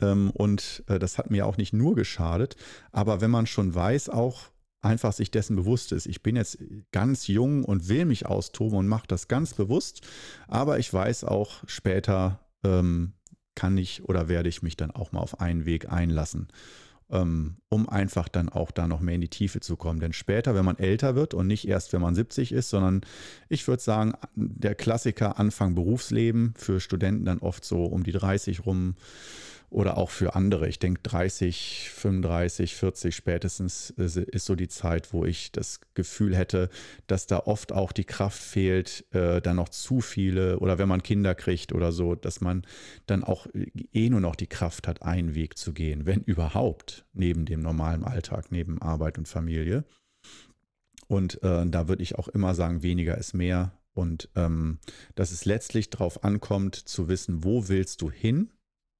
Ähm, 0.00 0.30
und 0.30 0.84
äh, 0.88 0.98
das 0.98 1.18
hat 1.18 1.30
mir 1.30 1.46
auch 1.46 1.56
nicht 1.56 1.72
nur 1.72 1.94
geschadet. 1.94 2.56
Aber 2.92 3.20
wenn 3.20 3.30
man 3.30 3.46
schon 3.46 3.74
weiß, 3.74 4.08
auch 4.08 4.42
einfach 4.80 5.12
sich 5.12 5.30
dessen 5.30 5.56
bewusst 5.56 5.92
ist, 5.92 6.06
ich 6.06 6.22
bin 6.22 6.36
jetzt 6.36 6.58
ganz 6.92 7.26
jung 7.26 7.64
und 7.64 7.88
will 7.88 8.04
mich 8.04 8.26
austoben 8.26 8.78
und 8.78 8.88
mache 8.88 9.06
das 9.06 9.28
ganz 9.28 9.54
bewusst. 9.54 10.02
Aber 10.46 10.78
ich 10.78 10.92
weiß 10.92 11.24
auch, 11.24 11.62
später 11.66 12.40
ähm, 12.64 13.14
kann 13.54 13.78
ich 13.78 14.04
oder 14.04 14.28
werde 14.28 14.48
ich 14.48 14.62
mich 14.62 14.76
dann 14.76 14.90
auch 14.90 15.12
mal 15.12 15.20
auf 15.20 15.40
einen 15.40 15.64
Weg 15.64 15.90
einlassen 15.90 16.48
um 17.08 17.88
einfach 17.88 18.28
dann 18.28 18.48
auch 18.48 18.70
da 18.70 18.86
noch 18.86 19.00
mehr 19.00 19.14
in 19.14 19.20
die 19.20 19.28
Tiefe 19.28 19.60
zu 19.60 19.76
kommen. 19.76 20.00
Denn 20.00 20.12
später, 20.12 20.54
wenn 20.54 20.64
man 20.64 20.78
älter 20.78 21.14
wird 21.14 21.34
und 21.34 21.46
nicht 21.46 21.68
erst, 21.68 21.92
wenn 21.92 22.00
man 22.00 22.14
70 22.14 22.52
ist, 22.52 22.70
sondern 22.70 23.02
ich 23.48 23.68
würde 23.68 23.82
sagen, 23.82 24.14
der 24.34 24.74
Klassiker 24.74 25.38
Anfang 25.38 25.74
Berufsleben 25.74 26.54
für 26.56 26.80
Studenten 26.80 27.24
dann 27.24 27.38
oft 27.38 27.64
so 27.64 27.84
um 27.84 28.02
die 28.02 28.12
30 28.12 28.66
rum, 28.66 28.96
oder 29.74 29.98
auch 29.98 30.10
für 30.10 30.36
andere. 30.36 30.68
Ich 30.68 30.78
denke 30.78 31.00
30, 31.02 31.90
35, 31.92 32.76
40 32.76 33.14
spätestens 33.14 33.90
ist 33.90 34.44
so 34.44 34.54
die 34.54 34.68
Zeit, 34.68 35.12
wo 35.12 35.24
ich 35.24 35.50
das 35.50 35.80
Gefühl 35.94 36.36
hätte, 36.36 36.70
dass 37.08 37.26
da 37.26 37.40
oft 37.40 37.72
auch 37.72 37.90
die 37.90 38.04
Kraft 38.04 38.40
fehlt, 38.40 39.04
äh, 39.12 39.42
dann 39.42 39.56
noch 39.56 39.68
zu 39.68 40.00
viele 40.00 40.60
oder 40.60 40.78
wenn 40.78 40.88
man 40.88 41.02
Kinder 41.02 41.34
kriegt 41.34 41.72
oder 41.72 41.90
so, 41.90 42.14
dass 42.14 42.40
man 42.40 42.62
dann 43.06 43.24
auch 43.24 43.48
eh 43.92 44.08
nur 44.10 44.20
noch 44.20 44.36
die 44.36 44.46
Kraft 44.46 44.86
hat, 44.86 45.02
einen 45.02 45.34
Weg 45.34 45.58
zu 45.58 45.72
gehen, 45.72 46.06
wenn 46.06 46.20
überhaupt, 46.24 47.04
neben 47.12 47.44
dem 47.44 47.60
normalen 47.60 48.04
Alltag, 48.04 48.52
neben 48.52 48.80
Arbeit 48.80 49.18
und 49.18 49.26
Familie. 49.26 49.84
Und 51.08 51.42
äh, 51.42 51.66
da 51.66 51.88
würde 51.88 52.04
ich 52.04 52.16
auch 52.16 52.28
immer 52.28 52.54
sagen, 52.54 52.84
weniger 52.84 53.18
ist 53.18 53.34
mehr. 53.34 53.72
Und 53.92 54.28
ähm, 54.36 54.78
dass 55.16 55.32
es 55.32 55.44
letztlich 55.44 55.90
darauf 55.90 56.22
ankommt, 56.22 56.76
zu 56.76 57.08
wissen, 57.08 57.42
wo 57.42 57.68
willst 57.68 58.02
du 58.02 58.10
hin 58.10 58.50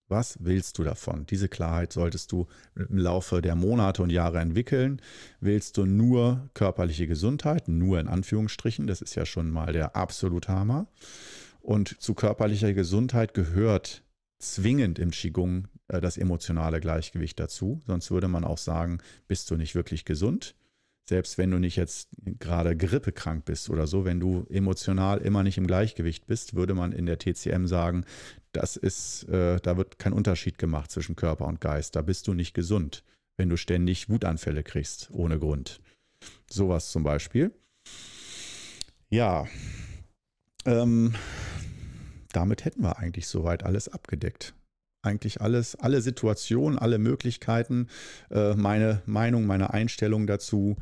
was 0.08 0.36
willst 0.40 0.78
du 0.78 0.84
davon? 0.84 1.26
Diese 1.26 1.48
Klarheit 1.48 1.92
solltest 1.92 2.32
du 2.32 2.46
im 2.76 2.98
Laufe 2.98 3.40
der 3.40 3.56
Monate 3.56 4.02
und 4.02 4.10
Jahre 4.10 4.38
entwickeln. 4.38 5.00
Willst 5.40 5.76
du 5.76 5.86
nur 5.86 6.48
körperliche 6.54 7.06
Gesundheit, 7.06 7.68
nur 7.68 7.98
in 7.98 8.08
Anführungsstrichen, 8.08 8.86
das 8.86 9.00
ist 9.00 9.14
ja 9.14 9.26
schon 9.26 9.50
mal 9.50 9.72
der 9.72 9.96
absolute 9.96 10.52
Hammer. 10.52 10.86
Und 11.60 12.00
zu 12.00 12.14
körperlicher 12.14 12.74
Gesundheit 12.74 13.32
gehört 13.32 14.02
zwingend 14.38 14.98
im 14.98 15.10
Qigong 15.10 15.68
äh, 15.88 16.00
das 16.00 16.18
emotionale 16.18 16.80
Gleichgewicht 16.80 17.40
dazu. 17.40 17.80
Sonst 17.86 18.10
würde 18.10 18.28
man 18.28 18.44
auch 18.44 18.58
sagen, 18.58 18.98
bist 19.26 19.50
du 19.50 19.56
nicht 19.56 19.74
wirklich 19.74 20.04
gesund 20.04 20.54
selbst 21.06 21.36
wenn 21.36 21.50
du 21.50 21.58
nicht 21.58 21.76
jetzt 21.76 22.08
gerade 22.38 22.76
grippekrank 22.76 23.44
bist 23.44 23.68
oder 23.68 23.86
so, 23.86 24.04
wenn 24.04 24.20
du 24.20 24.46
emotional 24.48 25.18
immer 25.18 25.42
nicht 25.42 25.58
im 25.58 25.66
Gleichgewicht 25.66 26.26
bist, 26.26 26.54
würde 26.54 26.74
man 26.74 26.92
in 26.92 27.06
der 27.06 27.18
TCM 27.18 27.66
sagen, 27.66 28.04
das 28.52 28.76
ist, 28.76 29.24
äh, 29.28 29.60
da 29.60 29.76
wird 29.76 29.98
kein 29.98 30.12
Unterschied 30.12 30.58
gemacht 30.58 30.90
zwischen 30.90 31.16
Körper 31.16 31.46
und 31.46 31.60
Geist. 31.60 31.96
Da 31.96 32.02
bist 32.02 32.26
du 32.26 32.34
nicht 32.34 32.54
gesund, 32.54 33.04
wenn 33.36 33.48
du 33.48 33.56
ständig 33.56 34.08
Wutanfälle 34.08 34.62
kriegst, 34.62 35.10
ohne 35.12 35.38
Grund. 35.38 35.80
Sowas 36.50 36.90
zum 36.90 37.02
Beispiel. 37.02 37.52
Ja, 39.10 39.46
ähm, 40.64 41.14
damit 42.32 42.64
hätten 42.64 42.82
wir 42.82 42.98
eigentlich 42.98 43.26
soweit 43.26 43.64
alles 43.64 43.88
abgedeckt 43.88 44.54
eigentlich 45.04 45.40
alles, 45.40 45.76
alle 45.76 46.00
Situationen, 46.00 46.78
alle 46.78 46.98
Möglichkeiten, 46.98 47.88
äh, 48.30 48.54
meine 48.54 49.02
Meinung, 49.06 49.46
meine 49.46 49.72
Einstellung 49.72 50.26
dazu. 50.26 50.76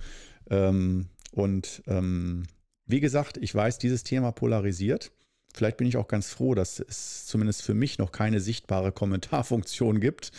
Ähm, 0.51 1.07
und 1.33 1.83
ähm, 1.87 2.45
wie 2.87 3.01
gesagt, 3.01 3.39
ich 3.39 3.55
weiß, 3.55 3.79
dieses 3.79 4.05
Thema 4.05 4.33
polarisiert. 4.33 5.13
Vielleicht 5.55 5.77
bin 5.77 5.87
ich 5.87 5.99
auch 5.99 6.09
ganz 6.09 6.31
froh, 6.31 6.55
dass 6.55 6.81
es 6.81 7.27
zumindest 7.27 7.63
für 7.63 7.75
mich 7.75 7.99
noch 7.99 8.11
keine 8.11 8.41
sichtbare 8.41 8.91
Kommentarfunktion 8.91 10.01
gibt, 10.01 10.33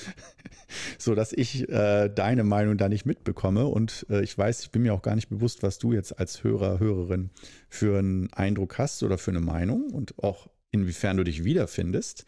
so 0.98 1.14
dass 1.14 1.34
ich 1.34 1.70
äh, 1.70 2.10
deine 2.10 2.44
Meinung 2.44 2.78
da 2.78 2.90
nicht 2.90 3.06
mitbekomme. 3.06 3.68
Und 3.68 4.08
äh, 4.10 4.24
ich 4.24 4.36
weiß, 4.36 4.62
ich 4.62 4.72
bin 4.72 4.82
mir 4.82 4.94
auch 4.94 5.04
gar 5.04 5.16
nicht 5.16 5.30
bewusst, 5.30 5.62
was 5.62 5.78
du 5.78 5.94
jetzt 5.94 6.18
als 6.20 6.44
Hörer, 6.44 6.80
Hörerin 6.80 7.30
für 7.70 8.00
einen 8.00 8.34
Eindruck 8.34 8.80
hast 8.80 9.04
oder 9.04 9.20
für 9.20 9.32
eine 9.32 9.40
Meinung 9.40 9.92
und 9.92 10.18
auch 10.24 10.48
inwiefern 10.72 11.18
du 11.18 11.24
dich 11.24 11.44
wiederfindest 11.44 12.26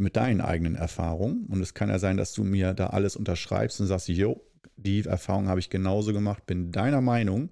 mit 0.00 0.16
deinen 0.16 0.40
eigenen 0.40 0.74
Erfahrungen. 0.74 1.46
Und 1.46 1.60
es 1.60 1.74
kann 1.74 1.88
ja 1.88 1.98
sein, 1.98 2.16
dass 2.16 2.32
du 2.32 2.44
mir 2.44 2.74
da 2.74 2.88
alles 2.88 3.16
unterschreibst 3.16 3.80
und 3.80 3.86
sagst, 3.86 4.08
jo, 4.08 4.40
die 4.76 5.04
Erfahrung 5.04 5.48
habe 5.48 5.60
ich 5.60 5.70
genauso 5.70 6.12
gemacht, 6.12 6.46
bin 6.46 6.70
deiner 6.72 7.00
Meinung. 7.00 7.50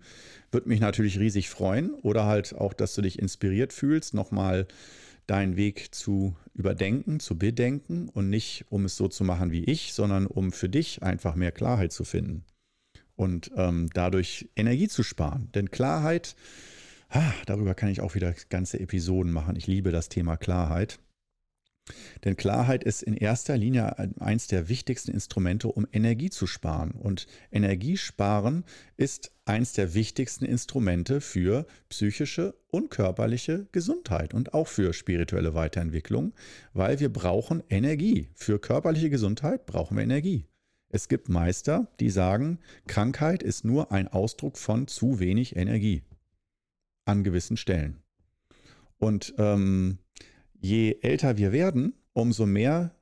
Würde 0.53 0.69
mich 0.69 0.81
natürlich 0.81 1.19
riesig 1.19 1.51
freuen. 1.51 1.95
Oder 2.03 2.27
halt 2.27 2.55
auch, 2.55 2.73
dass 2.73 2.95
du 2.95 3.03
dich 3.03 3.19
inspiriert 3.19 3.73
fühlst, 3.73 4.15
nochmal 4.15 4.67
deinen 5.27 5.57
Weg 5.57 5.95
zu 5.95 6.37
überdenken, 6.55 7.19
zu 7.19 7.37
bedenken 7.37 8.09
und 8.09 8.31
nicht, 8.31 8.65
um 8.69 8.85
es 8.85 8.97
so 8.97 9.09
zu 9.09 9.25
machen 9.25 9.51
wie 9.51 9.65
ich, 9.65 9.93
sondern 9.93 10.27
um 10.27 10.53
für 10.53 10.69
dich 10.69 11.03
einfach 11.03 11.35
mehr 11.35 11.53
Klarheit 11.53 11.93
zu 11.93 12.05
finden 12.05 12.45
und 13.17 13.51
ähm, 13.57 13.89
dadurch 13.93 14.49
Energie 14.55 14.89
zu 14.89 15.03
sparen. 15.03 15.51
Denn 15.55 15.71
Klarheit, 15.71 16.37
ah, 17.09 17.33
darüber 17.47 17.75
kann 17.75 17.89
ich 17.89 18.01
auch 18.01 18.15
wieder 18.15 18.35
ganze 18.51 18.79
Episoden 18.79 19.33
machen. 19.33 19.57
Ich 19.57 19.67
liebe 19.67 19.91
das 19.91 20.09
Thema 20.09 20.37
Klarheit. 20.37 21.01
Denn 22.25 22.37
Klarheit 22.37 22.83
ist 22.85 23.03
in 23.03 23.15
erster 23.15 23.57
Linie 23.57 23.97
eines 24.21 24.47
der 24.49 24.69
wichtigsten 24.69 25.13
Instrumente, 25.13 25.69
um 25.69 25.87
Energie 25.93 26.31
zu 26.31 26.47
sparen. 26.47 26.93
Und 26.93 27.27
Energiesparen 27.53 28.65
ist 28.97 29.33
eines 29.45 29.73
der 29.73 29.95
wichtigsten 29.95 30.45
Instrumente 30.45 31.21
für 31.21 31.67
psychische 31.89 32.55
und 32.69 32.91
körperliche 32.91 33.69
Gesundheit 33.73 34.35
und 34.35 34.55
auch 34.55 34.67
für 34.67 34.93
spirituelle 34.93 35.55
Weiterentwicklung, 35.55 36.35
weil 36.73 36.99
wir 36.99 37.13
brauchen 37.13 37.63
Energie. 37.69 38.29
Für 38.35 38.59
körperliche 38.59 39.11
Gesundheit 39.11 39.67
brauchen 39.67 39.97
wir 39.97 40.05
Energie. 40.05 40.47
Es 40.89 41.09
gibt 41.09 41.29
Meister, 41.29 41.89
die 42.01 42.11
sagen, 42.11 42.59
Krankheit 42.87 43.43
ist 43.43 43.65
nur 43.65 43.93
ein 43.93 44.09
Ausdruck 44.09 44.57
von 44.57 44.89
zu 44.89 45.21
wenig 45.21 45.57
Energie 45.57 46.03
an 47.05 47.23
gewissen 47.23 47.57
Stellen. 47.57 48.03
Und 48.99 49.35
ähm, 49.39 49.99
je 50.61 50.99
älter 51.03 51.37
wir 51.37 51.53
werden, 51.53 51.95
umso 52.13 52.47
mehr, 52.47 52.95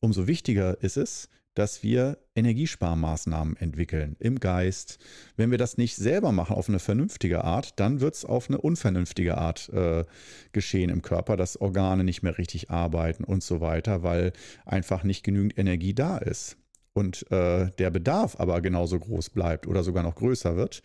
umso 0.00 0.26
wichtiger 0.26 0.82
ist 0.82 0.96
es, 0.96 1.28
dass 1.56 1.82
wir 1.82 2.18
Energiesparmaßnahmen 2.34 3.56
entwickeln 3.56 4.16
im 4.20 4.38
Geist. 4.40 4.98
Wenn 5.36 5.50
wir 5.50 5.58
das 5.58 5.78
nicht 5.78 5.96
selber 5.96 6.30
machen 6.30 6.54
auf 6.54 6.68
eine 6.68 6.78
vernünftige 6.78 7.44
Art, 7.44 7.80
dann 7.80 8.00
wird 8.00 8.14
es 8.14 8.24
auf 8.26 8.50
eine 8.50 8.60
unvernünftige 8.60 9.38
Art 9.38 9.70
äh, 9.70 10.04
geschehen 10.52 10.90
im 10.90 11.00
Körper, 11.00 11.36
dass 11.36 11.58
Organe 11.58 12.04
nicht 12.04 12.22
mehr 12.22 12.36
richtig 12.36 12.70
arbeiten 12.70 13.24
und 13.24 13.42
so 13.42 13.62
weiter, 13.62 14.02
weil 14.02 14.32
einfach 14.66 15.02
nicht 15.02 15.24
genügend 15.24 15.58
Energie 15.58 15.94
da 15.94 16.18
ist. 16.18 16.58
Und 16.92 17.30
äh, 17.30 17.70
der 17.78 17.90
Bedarf 17.90 18.36
aber 18.38 18.60
genauso 18.60 18.98
groß 18.98 19.30
bleibt 19.30 19.66
oder 19.66 19.82
sogar 19.82 20.02
noch 20.02 20.14
größer 20.14 20.56
wird. 20.56 20.82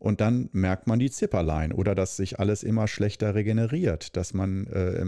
Und 0.00 0.22
dann 0.22 0.48
merkt 0.52 0.86
man 0.86 0.98
die 0.98 1.10
Zipperlein 1.10 1.72
oder 1.72 1.94
dass 1.94 2.16
sich 2.16 2.40
alles 2.40 2.62
immer 2.62 2.88
schlechter 2.88 3.34
regeneriert, 3.34 4.16
dass 4.16 4.32
man 4.32 4.66
äh, 4.66 5.04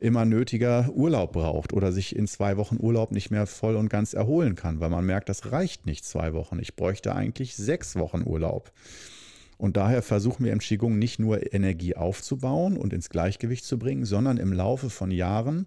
immer 0.00 0.24
nötiger 0.24 0.88
Urlaub 0.94 1.32
braucht 1.32 1.72
oder 1.72 1.90
sich 1.90 2.14
in 2.14 2.28
zwei 2.28 2.56
Wochen 2.56 2.78
Urlaub 2.78 3.10
nicht 3.10 3.30
mehr 3.32 3.46
voll 3.46 3.74
und 3.74 3.90
ganz 3.90 4.14
erholen 4.14 4.54
kann, 4.54 4.78
weil 4.78 4.88
man 4.88 5.04
merkt, 5.04 5.28
das 5.28 5.50
reicht 5.50 5.84
nicht 5.84 6.04
zwei 6.04 6.32
Wochen. 6.32 6.60
Ich 6.60 6.76
bräuchte 6.76 7.14
eigentlich 7.14 7.56
sechs 7.56 7.96
Wochen 7.96 8.22
Urlaub. 8.24 8.72
Und 9.56 9.76
daher 9.76 10.02
versuchen 10.02 10.44
wir 10.44 10.52
im 10.52 10.60
Qigong 10.60 10.96
nicht 10.96 11.18
nur 11.18 11.52
Energie 11.52 11.96
aufzubauen 11.96 12.76
und 12.76 12.92
ins 12.92 13.10
Gleichgewicht 13.10 13.64
zu 13.64 13.80
bringen, 13.80 14.04
sondern 14.04 14.36
im 14.36 14.52
Laufe 14.52 14.90
von 14.90 15.10
Jahren 15.10 15.66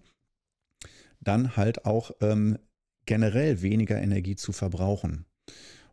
dann 1.19 1.57
halt 1.57 1.85
auch 1.85 2.11
ähm, 2.21 2.57
generell 3.05 3.61
weniger 3.61 4.01
Energie 4.01 4.37
zu 4.37 4.53
verbrauchen. 4.53 5.25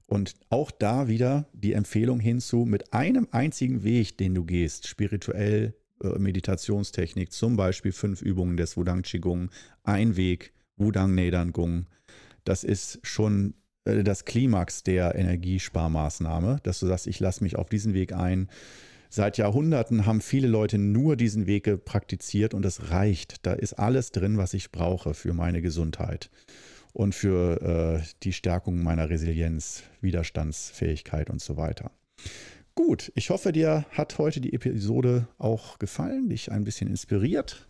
Und 0.09 0.35
auch 0.49 0.71
da 0.71 1.07
wieder 1.07 1.47
die 1.53 1.75
Empfehlung 1.75 2.19
hinzu, 2.19 2.65
mit 2.65 2.95
einem 2.95 3.29
einzigen 3.31 3.85
Weg, 3.85 4.17
den 4.17 4.35
du 4.35 4.45
gehst, 4.45 4.89
spirituell, 4.89 5.75
äh, 6.03 6.19
Meditationstechnik, 6.19 7.31
zum 7.31 7.57
Beispiel 7.57 7.93
fünf 7.93 8.23
Übungen 8.23 8.57
des 8.57 8.79
Wudang 8.79 9.03
Qigong, 9.03 9.51
ein 9.85 10.17
Weg, 10.17 10.55
Wudang 10.77 11.15
Nedern 11.15 11.53
Gung, 11.53 11.87
das 12.45 12.65
ist 12.65 13.01
schon 13.03 13.53
äh, 13.85 14.03
das 14.03 14.25
Klimax 14.25 14.83
der 14.83 15.15
Energiesparmaßnahme, 15.15 16.61
dass 16.63 16.81
du 16.81 16.87
sagst, 16.87 17.07
ich 17.07 17.21
lasse 17.21 17.45
mich 17.45 17.57
auf 17.57 17.69
diesen 17.69 17.93
Weg 17.93 18.15
ein. 18.15 18.49
Seit 19.11 19.37
Jahrhunderten 19.37 20.07
haben 20.07 20.23
viele 20.23 20.49
Leute 20.49 20.79
nur 20.79 21.17
diesen 21.17 21.47
Weg 21.47 21.85
praktiziert 21.85 22.55
und 22.55 22.65
es 22.65 22.91
reicht. 22.91 23.45
Da 23.45 23.53
ist 23.53 23.75
alles 23.75 24.11
drin, 24.11 24.39
was 24.39 24.55
ich 24.55 24.73
brauche 24.73 25.13
für 25.13 25.35
meine 25.35 25.61
Gesundheit. 25.61 26.31
Und 26.93 27.14
für 27.14 28.01
äh, 28.01 28.07
die 28.22 28.32
Stärkung 28.32 28.82
meiner 28.82 29.11
Resilienz, 29.11 29.82
Widerstandsfähigkeit 30.01 31.30
und 31.30 31.41
so 31.41 31.57
weiter. 31.57 31.91
Gut, 32.74 33.11
ich 33.14 33.30
hoffe, 33.30 33.53
dir 33.53 33.86
hat 33.91 34.18
heute 34.18 34.41
die 34.41 34.53
Episode 34.53 35.26
auch 35.39 35.78
gefallen, 35.78 36.28
dich 36.28 36.53
ein 36.53 36.64
bisschen 36.64 36.89
inspiriert. 36.89 37.68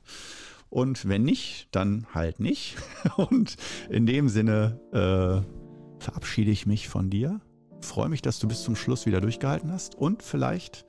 Und 0.71 1.09
wenn 1.09 1.23
nicht, 1.23 1.69
dann 1.73 2.07
halt 2.13 2.41
nicht. 2.41 2.77
Und 3.17 3.57
in 3.89 4.05
dem 4.05 4.29
Sinne 4.29 4.79
äh, 4.93 6.03
verabschiede 6.03 6.51
ich 6.51 6.67
mich 6.67 6.89
von 6.89 7.09
dir. 7.09 7.41
Freue 7.81 8.11
mich, 8.11 8.21
dass 8.21 8.39
du 8.39 8.49
bis 8.49 8.63
zum 8.63 8.77
Schluss 8.77 9.07
wieder 9.07 9.23
durchgehalten 9.23 9.73
hast. 9.73 9.95
Und 9.95 10.23
vielleicht 10.23 10.85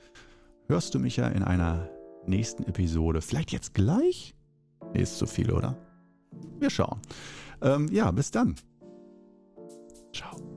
hörst 0.67 0.93
du 0.95 0.99
mich 0.99 1.15
ja 1.15 1.29
in 1.29 1.43
einer 1.43 1.89
nächsten 2.25 2.63
Episode. 2.63 3.21
Vielleicht 3.21 3.51
jetzt 3.51 3.73
gleich? 3.73 4.35
Nee, 4.93 5.01
ist 5.01 5.17
zu 5.17 5.27
viel, 5.27 5.51
oder? 5.51 5.77
Wir 6.59 6.69
schauen. 6.69 6.99
Ähm, 7.61 7.87
ja, 7.91 8.11
bis 8.11 8.31
dann. 8.31 8.55
Ciao. 10.13 10.48